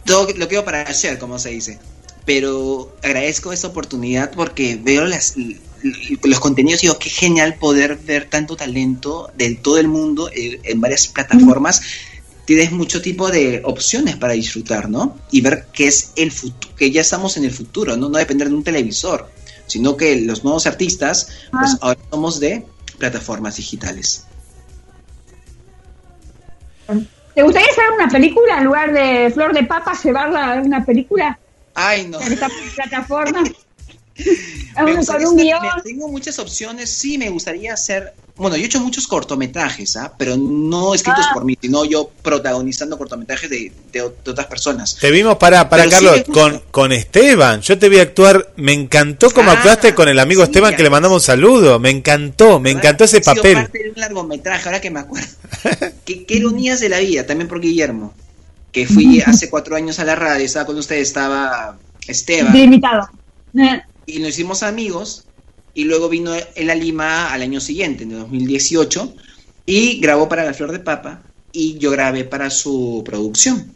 [0.07, 1.79] Todo lo quiero para ayer, como se dice.
[2.25, 5.35] Pero agradezco esta oportunidad porque veo las,
[6.25, 10.61] los contenidos y digo, qué genial poder ver tanto talento de todo el mundo eh,
[10.65, 11.83] en varias plataformas.
[12.45, 15.19] Tienes mucho tipo de opciones para disfrutar, ¿no?
[15.33, 18.09] Y ver que es el futuro, que ya estamos en el futuro, ¿no?
[18.09, 19.29] No depender de un televisor,
[19.67, 21.79] sino que los nuevos artistas, pues Ah.
[21.81, 22.65] ahora somos de
[22.99, 24.25] plataformas digitales.
[27.37, 31.39] ¿Te gustaría hacer una película en lugar de Flor de Papa, llevarla a una película
[31.75, 32.19] Ay, no.
[32.19, 33.45] en esta plataforma?
[34.83, 35.61] Me gustaría un guion.
[35.85, 36.91] tengo muchas opciones.
[36.91, 38.15] Sí, me gustaría hacer.
[38.37, 40.13] Bueno, yo he hecho muchos cortometrajes, ¿ah?
[40.19, 41.35] pero no escritos Ah.
[41.35, 44.97] por mí, sino yo protagonizando cortometrajes de, de- de otras personas.
[45.01, 47.63] Te vimos para, para Pero Carlos, con, con Esteban.
[47.63, 50.83] Yo te vi actuar, me encantó como Ah, actuaste con el amigo sí, Esteban que
[50.83, 51.79] le mandamos un saludo.
[51.79, 53.55] Me encantó, me encantó ese He sido papel.
[53.55, 55.29] parte de un largometraje, ahora que me acuerdo.
[56.05, 58.13] qué, qué ironías de la vida, también por Guillermo.
[58.71, 62.53] Que fui hace cuatro años a la radio, estaba con ustedes, estaba Esteban.
[62.53, 63.09] Delimitado.
[63.59, 65.25] Eh, y nos hicimos amigos
[65.77, 69.15] y luego vino él a Lima al año siguiente, en el 2018,
[69.67, 71.23] y grabó para La Flor de Papa
[71.53, 73.76] y yo grabé para su producción.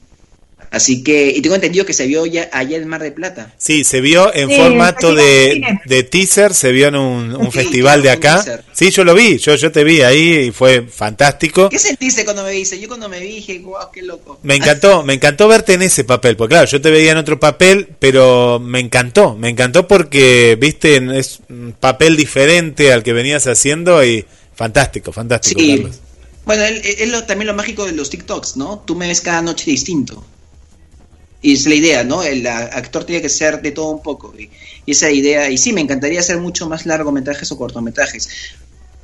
[0.73, 3.53] Así que, y tengo entendido que se vio ya allá en Mar de Plata.
[3.59, 8.03] Sí, se vio en Sí, formato de, teaser, se vio en un, un Sí, festival
[8.03, 8.37] de acá.
[8.37, 8.65] teaser.
[8.73, 11.69] Sí, yo lo vi, yo, yo te vi ahí y fue fantástico.
[11.71, 12.79] ¿Qué sentiste cuando me viste?
[12.79, 14.39] Yo cuando me vi dije, wow, qué loco.
[14.45, 17.41] Me encantó, me encantó verte en ese papel, porque claro, yo te veía en otro
[17.41, 23.13] papel, pero me encantó, me encantó porque, viste, en- es un papel diferente al que
[23.13, 24.25] venías haciendo y
[24.55, 25.77] fantástico, fantástico, Sí.
[25.79, 25.97] Carlos.
[26.45, 28.85] Bueno, es es lo, también lo mágico de los TikToks, ¿no?
[28.87, 30.25] Tú me ves cada noche distinto.
[31.43, 32.23] Y es la idea, ¿no?
[32.23, 34.35] El actor tiene que ser de todo un poco.
[34.39, 34.51] Y,
[34.87, 38.29] y esa idea, y sí, me encantaría hacer mucho más largometrajes o cortometrajes,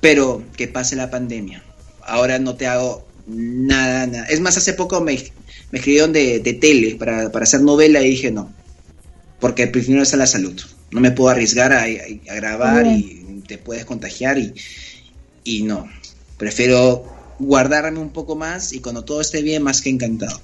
[0.01, 1.65] pero que pase la pandemia.
[2.03, 4.27] Ahora no te hago nada, nada.
[4.27, 5.15] Es más, hace poco me,
[5.71, 8.55] me escribieron de, de tele para, para hacer novela y dije no,
[9.41, 10.61] porque primero está la salud.
[10.91, 11.87] No me puedo arriesgar a, a-
[12.33, 14.55] a grabar y te puedes contagiar y,
[15.45, 15.87] y no.
[16.39, 17.05] Prefiero
[17.39, 20.43] guardarme un poco más y cuando todo esté bien, más que encantado.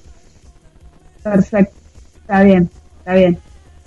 [1.23, 1.82] Perfecto.
[2.23, 2.69] Está bien,
[2.99, 3.37] está bien.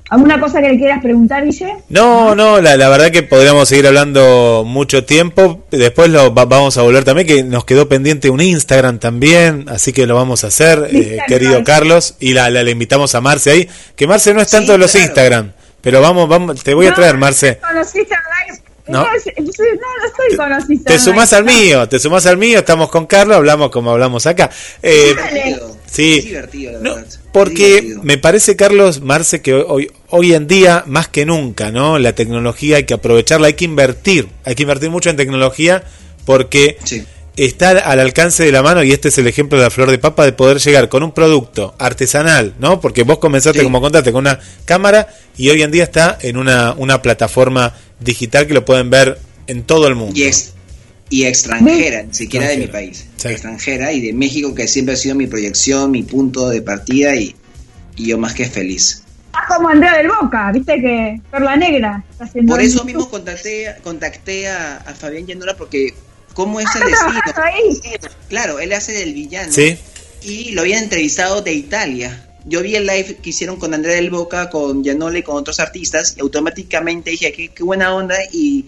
[0.09, 1.79] ¿Alguna cosa que le quieras preguntar, Guille?
[1.89, 5.65] No, no, la, la verdad que podríamos seguir hablando mucho tiempo.
[5.73, 9.93] Después lo va- vamos a volver también, que nos quedó pendiente un Instagram también, así
[9.93, 11.27] que lo vamos a hacer, eh, Instagram.
[11.27, 12.15] querido Carlos.
[12.21, 14.95] Y la, la- le invitamos a Marce ahí, que Marce no es tanto de los
[14.95, 15.51] Instagram,
[15.81, 17.59] pero vamos, vamos, te voy a traer, Marce.
[17.63, 18.63] A Live.
[18.89, 19.03] No.
[19.05, 22.61] No, es- es- no, no estoy conociste Te sumás al mío, te sumás al mío,
[22.61, 24.51] estamos con Carlos, hablamos como hablamos acá.
[24.83, 25.15] Eh,
[25.91, 27.07] sí, Es divertido, la verdad.
[27.33, 31.99] Porque me parece, Carlos Marce, que hoy, hoy en día, más que nunca, ¿no?
[31.99, 35.83] La tecnología hay que aprovecharla, hay que invertir, hay que invertir mucho en tecnología
[36.25, 36.79] porque
[37.37, 39.99] está al alcance de la mano, y este es el ejemplo de la flor de
[39.99, 42.81] papa, de poder llegar con un producto artesanal, ¿no?
[42.81, 45.07] Porque vos comenzaste, como contaste, con una cámara
[45.37, 49.63] y hoy en día está en una, una plataforma digital que lo pueden ver en
[49.65, 50.15] todo el mundo.
[50.19, 50.53] Y, ex-
[51.11, 53.07] y extranjera, ni siquiera de mi país.
[53.25, 57.35] Extranjera y de México, que siempre ha sido mi proyección, mi punto de partida y,
[57.97, 59.03] y yo más que feliz.
[59.49, 64.49] Como Andrea del Boca, viste que Perla Negra está haciendo Por eso mismo contacté, contacté
[64.49, 65.93] a, a Fabián Llanura porque
[66.33, 67.45] cómo es Ah, el ¿está destino.
[67.45, 67.99] ahí?
[68.29, 69.53] Claro, él hace del villano.
[69.53, 69.77] Sí.
[70.23, 72.26] Y lo habían entrevistado de Italia.
[72.49, 75.59] Yo vi el live que hicieron con Andrea del Boca, con Gianole y con otros
[75.61, 78.67] artistas y automáticamente dije, qué, qué buena onda y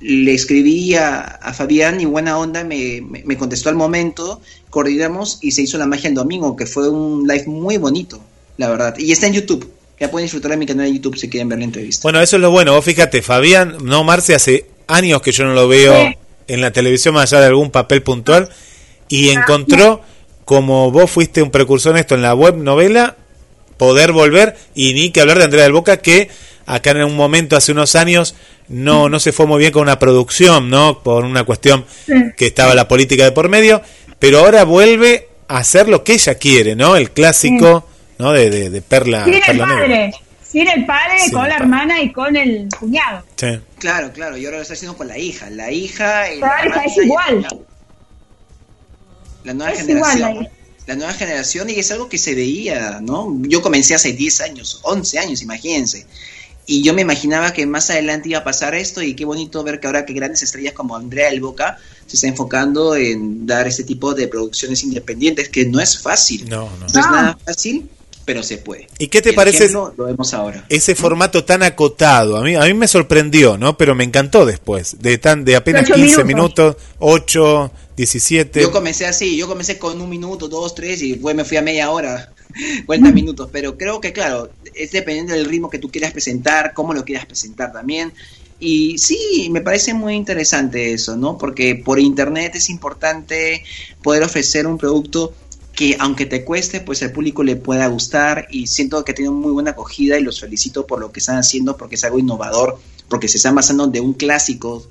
[0.00, 4.40] le escribí a, a Fabián y buena onda me, me- me contestó al momento,
[4.70, 8.20] coordinamos y se hizo la magia el domingo, que fue un live muy bonito,
[8.56, 8.94] la verdad.
[8.96, 9.68] Y está en YouTube,
[9.98, 12.02] ya pueden disfrutar de mi canal de YouTube si quieren ver la entrevista.
[12.04, 12.72] Bueno, eso es lo bueno.
[12.74, 16.16] Vos fíjate, Fabián, no Marce, hace años que yo no lo veo Sí.
[16.46, 18.48] en la televisión más allá de algún papel puntual
[19.08, 20.00] y encontró,
[20.48, 23.16] como vos fuiste un precursor en esto en la web novela,
[23.76, 26.30] poder volver y ni que hablar de Andrea del Boca que
[26.64, 28.34] acá en un momento hace unos años
[28.68, 31.00] no no se fue muy bien con una producción, ¿no?
[31.02, 31.84] Por una cuestión
[32.38, 33.82] que estaba la política de por medio,
[34.18, 36.96] pero ahora vuelve a hacer lo que ella quiere, ¿no?
[36.96, 38.32] El clásico, ¿no?
[38.32, 39.80] De, de, de Perla, Sin el Perla Negra.
[39.82, 40.10] padre,
[40.50, 41.64] sin el padre, Sin con el la padre.
[41.64, 43.22] hermana y con el cuñado.
[43.36, 43.48] Sí.
[43.78, 45.50] Claro, claro, y ahora lo está haciendo con la hija.
[45.50, 46.32] La hija...
[46.32, 47.46] y La hermana es y- igual.
[49.44, 50.30] La nueva Es generación.
[50.30, 50.50] igual
[50.86, 53.36] la nueva generación y es algo que se veía, ¿no?
[53.42, 56.06] Yo comencé hace 10 años, 11 años, imagínense.
[56.66, 59.80] Y yo me imaginaba que más adelante iba a pasar esto y qué bonito ver
[59.80, 63.84] que ahora que grandes estrellas como Andrea del Boca se está enfocando en dar este
[63.84, 66.48] tipo de producciones independientes, que no es fácil.
[66.48, 66.78] No, no.
[66.80, 67.86] No es nada fácil,
[68.24, 68.86] pero se puede.
[68.98, 70.64] ¿Y qué te El parece ejemplo Lo vemos ahora.
[70.70, 72.36] ese formato tan acotado?
[72.38, 73.76] A mí, a mí me sorprendió, ¿no?
[73.76, 74.96] Pero me encantó después.
[75.00, 76.24] De tan de apenas Ocho 15 minutos.
[76.24, 78.62] minutos, 8, 17.
[78.62, 81.62] Yo comencé así, yo comencé con un minuto, dos, tres y después me fui a
[81.62, 82.32] media hora,
[82.86, 86.94] 40 minutos, pero creo que claro, es dependiendo del ritmo que tú quieras presentar, cómo
[86.94, 88.12] lo quieras presentar también.
[88.60, 91.38] Y sí, me parece muy interesante eso, ¿no?
[91.38, 93.64] Porque por internet es importante
[94.02, 95.34] poder ofrecer un producto
[95.72, 99.52] que aunque te cueste, pues al público le pueda gustar y siento que tiene muy
[99.52, 103.28] buena acogida y los felicito por lo que están haciendo porque es algo innovador, porque
[103.28, 104.88] se están basando de un clásico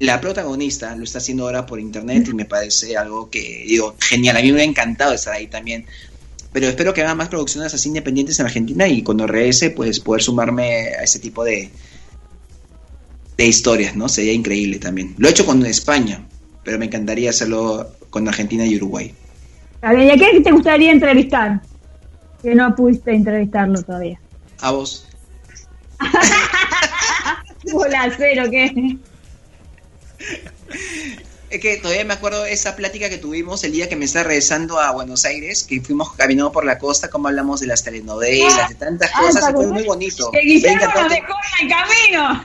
[0.00, 4.36] la protagonista lo está haciendo ahora por internet y me parece algo que, digo, genial.
[4.36, 5.84] A mí me hubiera encantado estar ahí también.
[6.52, 10.22] Pero espero que hagan más producciones así independientes en Argentina y cuando regrese, pues poder
[10.22, 11.70] sumarme a ese tipo de,
[13.36, 14.08] de historias, ¿no?
[14.08, 15.14] Sería increíble también.
[15.18, 16.26] Lo he hecho con España,
[16.64, 19.14] pero me encantaría hacerlo con Argentina y Uruguay.
[19.82, 21.60] A ver, ¿y a quién te gustaría entrevistar?
[22.42, 24.18] Que no pudiste entrevistarlo todavía.
[24.60, 25.06] A vos.
[27.72, 28.98] Hola, cero, ¿qué?
[31.50, 34.78] Es que todavía me acuerdo esa plática que tuvimos el día que me estaba regresando
[34.78, 38.74] a Buenos Aires, que fuimos caminando por la costa, como hablamos de las telenovelas, de
[38.76, 40.30] tantas Ah, cosas, fue ¿te muy bonito.
[40.30, 42.44] Que Guillermo nos dejó en el camino.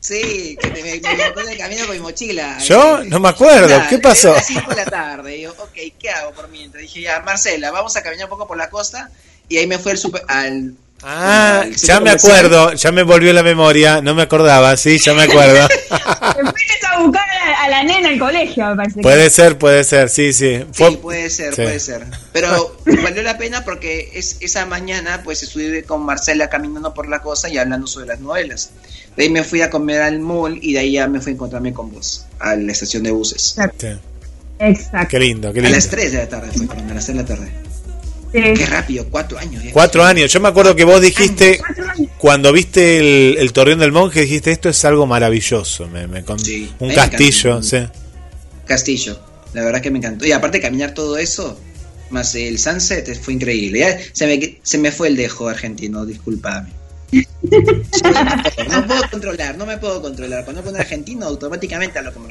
[0.00, 2.58] Sí, que te, me, en el camino con mi mochila.
[2.58, 4.30] Yo no me acuerdo, Nada, ¿qué pasó?
[4.30, 5.36] Era las 5 de la tarde.
[5.38, 6.82] Y yo, ok, ¿qué hago por mientras?
[6.82, 9.08] Dije, ya, Marcela, vamos a caminar un poco por la costa.
[9.48, 10.74] Y ahí me fue el super, al.
[11.04, 12.32] Ah, al ya me comercial.
[12.46, 15.68] acuerdo, ya me volvió la memoria, no me acordaba, sí, ya me acuerdo.
[17.02, 18.94] A buscar a la, a la nena al colegio, me parece.
[18.96, 20.64] que- puede ser, puede ser, sí, sí.
[20.72, 21.62] Fue- Sí, puede ser, sí.
[21.62, 22.06] puede ser.
[22.32, 27.20] Pero valió la pena porque es, esa mañana pues estuve con Marcela caminando por la
[27.20, 28.70] costa y hablando sobre las novelas.
[29.16, 31.34] De ahí me fui a comer al mall y de ahí ya me fui a
[31.34, 33.56] encontrarme con vos a la estación de buses.
[33.78, 33.88] Sí.
[34.58, 35.08] Exacto.
[35.08, 35.76] Qué lindo, qué A lindo.
[35.76, 37.52] las 3 de la tarde fue, perdón, a las 3 de la tarde.
[38.32, 38.40] Sí.
[38.56, 39.62] Qué rápido, cuatro años.
[39.62, 39.72] ya.
[39.72, 40.32] Cuatro años.
[40.32, 41.60] Yo me acuerdo que vos dijiste,
[42.18, 45.86] cuando viste el, el Torreón del Monje, dijiste, esto es algo maravilloso.
[45.88, 47.78] Me, me con- Sí, a un me castillo, sí.
[48.66, 49.20] Castillo.
[49.52, 50.26] La verdad que me encantó.
[50.26, 51.60] Y aparte caminar todo eso,
[52.08, 53.80] más el sunset, fue increíble.
[53.80, 56.70] Ya se me, se me fue el dejo argentino, disculpame.
[58.70, 60.44] No puedo controlar, no me puedo controlar.
[60.44, 62.28] Cuando pongo argentino, automáticamente hablo como,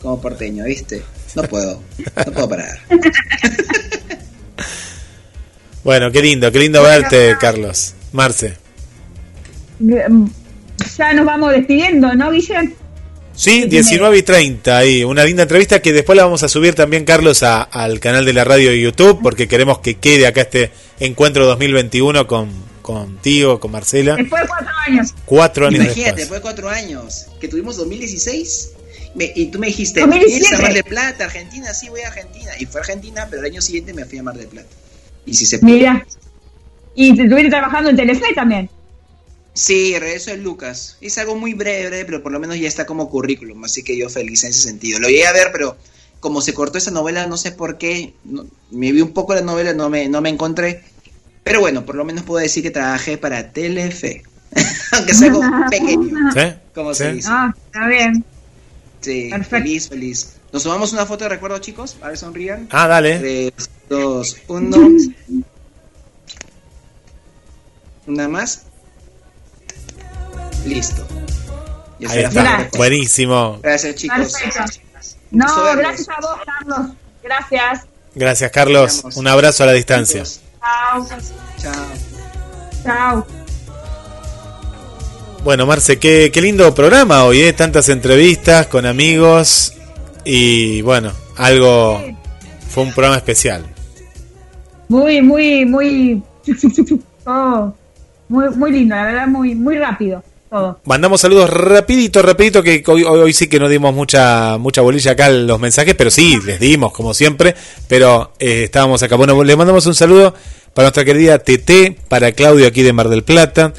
[0.00, 1.02] como porteño, ¿viste?
[1.34, 1.82] No puedo,
[2.16, 2.78] no puedo parar.
[5.84, 7.94] Bueno, qué lindo, qué lindo verte, Carlos.
[8.12, 8.54] Marce.
[9.80, 10.26] mm,
[10.96, 12.74] ya nos vamos despidiendo, ¿no, Guille?
[13.34, 17.04] Sí, 19 y 30, ahí, una linda entrevista que después la vamos a subir también,
[17.06, 20.70] Carlos, a- al canal de la radio de YouTube, porque queremos que quede acá este
[21.00, 22.50] encuentro 2021 con
[22.82, 24.16] contigo, con Marcela.
[24.16, 25.14] Después de cuatro años.
[25.24, 26.16] Cuatro años Imagínate, después.
[26.16, 28.72] después de cuatro años, que tuvimos 2016,
[29.14, 30.40] me- y tú me dijiste, 2017.
[30.40, 31.72] ¿vienes a Mar del Plata, Argentina?
[31.74, 32.50] Sí, voy a Argentina.
[32.58, 34.68] Y fue a Argentina, pero el año siguiente me fui a Mar del Plata.
[35.26, 36.06] Y si se Mira.
[36.94, 38.68] Y te estuviste trabajando en Telefe también.
[39.54, 40.96] Sí, regreso de Lucas.
[41.00, 43.96] Es algo muy breve, breve, pero por lo menos ya está como currículum, así que
[43.96, 44.98] yo feliz en ese sentido.
[44.98, 45.76] Lo llegué a ver, pero
[46.20, 49.42] como se cortó esa novela, no sé por qué, no- me vi un poco la
[49.42, 50.82] novela, no me, no me encontré.
[51.44, 54.22] Pero bueno, por lo menos puedo decir que trabajé para Telefe.
[54.92, 56.32] Aunque sea algo pequeño.
[56.32, 56.40] ¿Sí?
[56.74, 57.04] Como ¿Sí?
[57.04, 57.28] se dice.
[57.30, 58.24] Ah, está bien.
[59.00, 60.34] Sí, feliz, feliz.
[60.52, 61.96] ¿Nos tomamos una foto de recuerdo, chicos?
[62.02, 62.68] A ver, sonrían.
[62.70, 63.18] Ah, dale.
[63.18, 64.76] 3, 2, 1.
[68.06, 68.64] Una más.
[70.66, 71.06] Listo.
[71.98, 72.68] Ya Ahí está.
[72.76, 73.60] Buenísimo.
[73.62, 74.32] Gracias, chicos.
[74.32, 74.64] Perfecto.
[75.30, 75.46] No,
[75.76, 76.96] gracias a vos, Carlos.
[77.22, 77.86] Gracias.
[78.14, 79.04] Gracias, Carlos.
[79.14, 80.22] Un abrazo a la distancia.
[80.24, 81.08] Chao.
[81.58, 81.86] Chao.
[82.84, 83.26] Chao.
[85.44, 87.52] Bueno, Marce, qué, qué lindo programa hoy, ¿eh?
[87.54, 89.74] Tantas entrevistas con amigos
[90.24, 92.00] y bueno, algo...
[92.68, 93.66] Fue un programa especial.
[94.88, 96.22] Muy, muy, muy.
[97.24, 97.74] Todo.
[98.28, 100.22] Muy, muy lindo, la verdad, muy, muy rápido
[100.52, 100.80] todo.
[100.84, 105.12] Mandamos saludos rapidito, rapidito, que hoy, hoy, hoy sí que no dimos mucha mucha bolilla
[105.12, 107.54] acá en los mensajes, pero sí, les dimos, como siempre,
[107.88, 109.16] pero eh, estábamos acá.
[109.16, 110.34] Bueno, le mandamos un saludo
[110.74, 113.72] para nuestra querida TT, para Claudio aquí de Mar del Plata,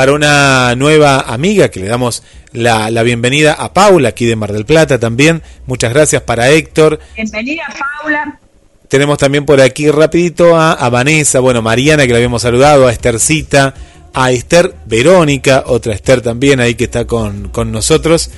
[0.00, 2.22] para una nueva amiga que le damos
[2.52, 5.42] la, la bienvenida a Paula aquí de Mar del Plata también.
[5.66, 6.98] Muchas gracias para Héctor.
[7.14, 8.40] Bienvenida, Paula.
[8.88, 12.92] Tenemos también por aquí rapidito a, a Vanessa, bueno, Mariana que la habíamos saludado, a
[12.92, 13.74] Esthercita,
[14.14, 18.30] a Esther Verónica, otra Esther también ahí que está con, con nosotros,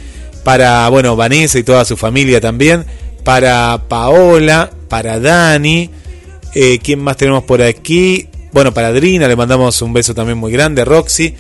[0.43, 2.85] para, bueno, Vanessa y toda su familia también,
[3.23, 5.91] para Paola, para Dani,
[6.57, 8.27] eh, ¿quién más tenemos por aquí?
[8.51, 11.37] Bueno, para Adrina le mandamos un beso también muy grande, Roxy,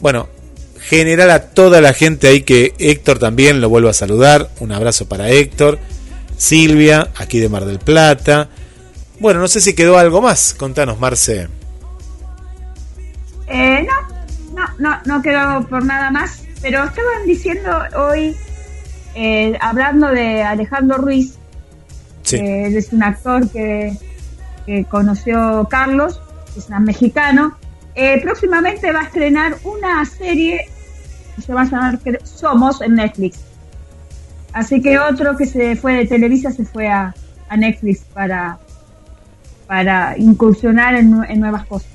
[0.00, 0.28] bueno,
[0.80, 5.06] general a toda la gente ahí que Héctor también lo vuelvo a saludar, un abrazo
[5.08, 5.78] para Héctor.
[6.36, 8.48] Silvia, aquí de Mar del Plata.
[9.20, 10.52] Bueno, no sé si quedó algo más.
[10.52, 11.48] Contanos, Marce.
[13.48, 16.42] Eh, no, no, no, no quedó por nada más.
[16.60, 18.34] Pero estaban diciendo hoy,
[19.14, 21.34] eh, hablando de Alejandro Ruiz,
[22.22, 22.38] Sí.
[22.38, 23.96] que él es un actor que,
[24.66, 26.20] que conoció Carlos,
[26.52, 27.56] que es un mexicano.
[27.96, 30.68] Eh, próximamente va a estrenar una serie
[31.34, 33.38] que se va a llamar que- Somos en Netflix.
[34.52, 37.14] Así que otro que se fue de Televisa se fue a,
[37.48, 38.58] a Netflix para,
[39.66, 41.88] para incursionar en, nue- en nuevas cosas.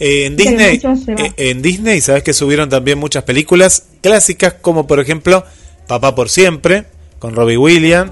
[0.00, 0.80] Eh, en Disney,
[1.18, 5.44] eh, en Disney, sabes que subieron también muchas películas clásicas, como por ejemplo
[5.86, 6.84] Papá por siempre,
[7.20, 8.10] con Robbie Williams,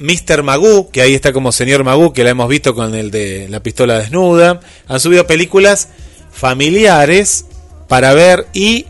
[0.00, 0.42] Mr.
[0.42, 3.60] Magoo, que ahí está como señor Magoo, que la hemos visto con el de la
[3.62, 4.60] pistola desnuda.
[4.88, 5.88] Han subido películas
[6.32, 7.46] familiares
[7.88, 8.86] para ver y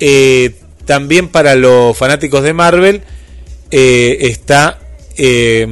[0.00, 0.54] eh,
[0.84, 3.02] también para los fanáticos de Marvel
[3.70, 4.78] eh, está
[5.16, 5.66] eh,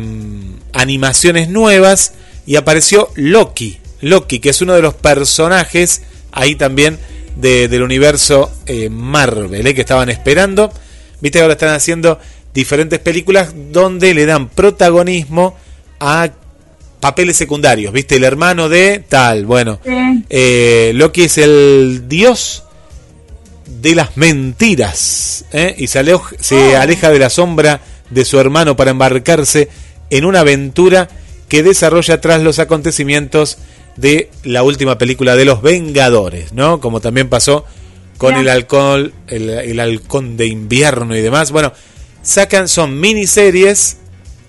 [0.73, 2.15] animaciones nuevas
[2.47, 3.79] y apareció Loki.
[4.01, 6.03] Loki, que es uno de los personajes
[6.33, 6.99] ahí también
[7.37, 10.73] de- del universo eh, Marvel, que estaban esperando.
[11.21, 12.19] Viste ahora están haciendo
[12.55, 15.57] diferentes películas donde le dan protagonismo
[16.01, 16.31] a
[17.01, 18.17] papeles secundarios, ¿viste?
[18.17, 19.81] El hermano de tal, bueno.
[19.85, 20.25] Sí.
[20.31, 22.63] Eh, Loki es el dios
[23.67, 25.75] de las mentiras ¿eh?
[25.77, 29.69] y se, alej- se aleja de la sombra de su hermano para embarcarse
[30.11, 31.09] en una aventura
[31.49, 33.59] que desarrolla tras los acontecimientos
[33.97, 36.81] de la última película de los Vengadores, ¿no?
[36.81, 37.65] Como también pasó
[38.17, 41.51] con el alcohol, el, el halcón de invierno y demás.
[41.53, 41.73] Bueno,
[42.25, 43.99] sacan, son miniseries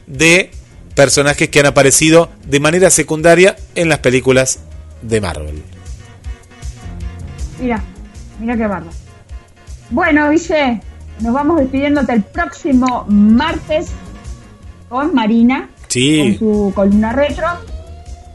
[0.07, 0.49] de
[0.95, 4.61] personajes que han aparecido de manera secundaria en las películas
[5.03, 5.61] de Marvel.
[7.61, 7.83] Mira,
[8.39, 8.91] mira qué barba.
[9.91, 10.81] Bueno, Guille,
[11.19, 13.89] nos vamos despidiendo hasta el próximo martes
[14.89, 17.47] con Marina, con Sí, su columna retro.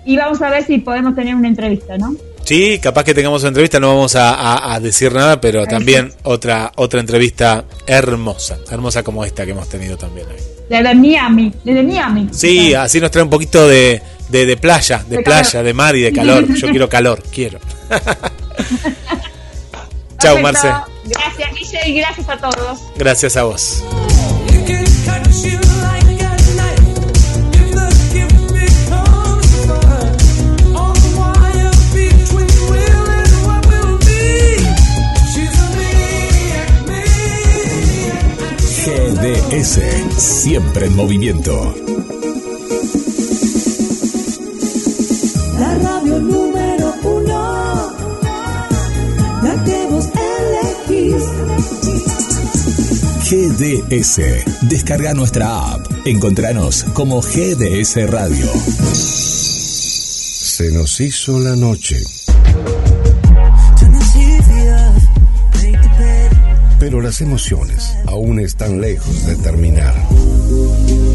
[0.05, 2.15] Y vamos a ver si podemos tener una entrevista, ¿no?
[2.51, 6.13] Sí, capaz que tengamos una entrevista, no vamos a, a- a decir nada, pero también
[6.25, 10.35] otra otra entrevista hermosa, hermosa como esta que hemos tenido también hoy.
[10.69, 12.29] Desde Miami, desde Miami.
[12.33, 15.65] Sí, así nos trae un poquito de, de, de playa, de, De playa, calor.
[15.67, 16.53] de mar y de calor.
[16.55, 17.59] Yo quiero calor, quiero.
[20.19, 20.39] Chao.
[20.41, 20.69] Marce.
[21.05, 22.81] Gracias, Guille, y gracias a todos.
[22.97, 23.83] Gracias a vos.
[39.21, 39.79] GDS,
[40.17, 41.75] siempre en movimiento.
[45.59, 47.93] La radio número uno,
[49.43, 50.09] la que vos
[50.89, 51.23] elegís.
[53.29, 54.21] GDS,
[54.63, 55.87] descarga nuestra app.
[56.07, 58.47] Encontranos como GDS Radio.
[58.95, 62.05] Se nos hizo la noche,
[66.91, 69.95] pero las emociones aún están lejos de terminar.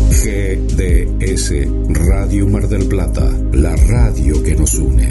[0.09, 1.51] GDS
[1.89, 5.09] Radio Mar del Plata, la radio que nos une.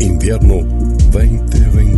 [0.00, 0.64] Invierno
[1.12, 1.95] 2021.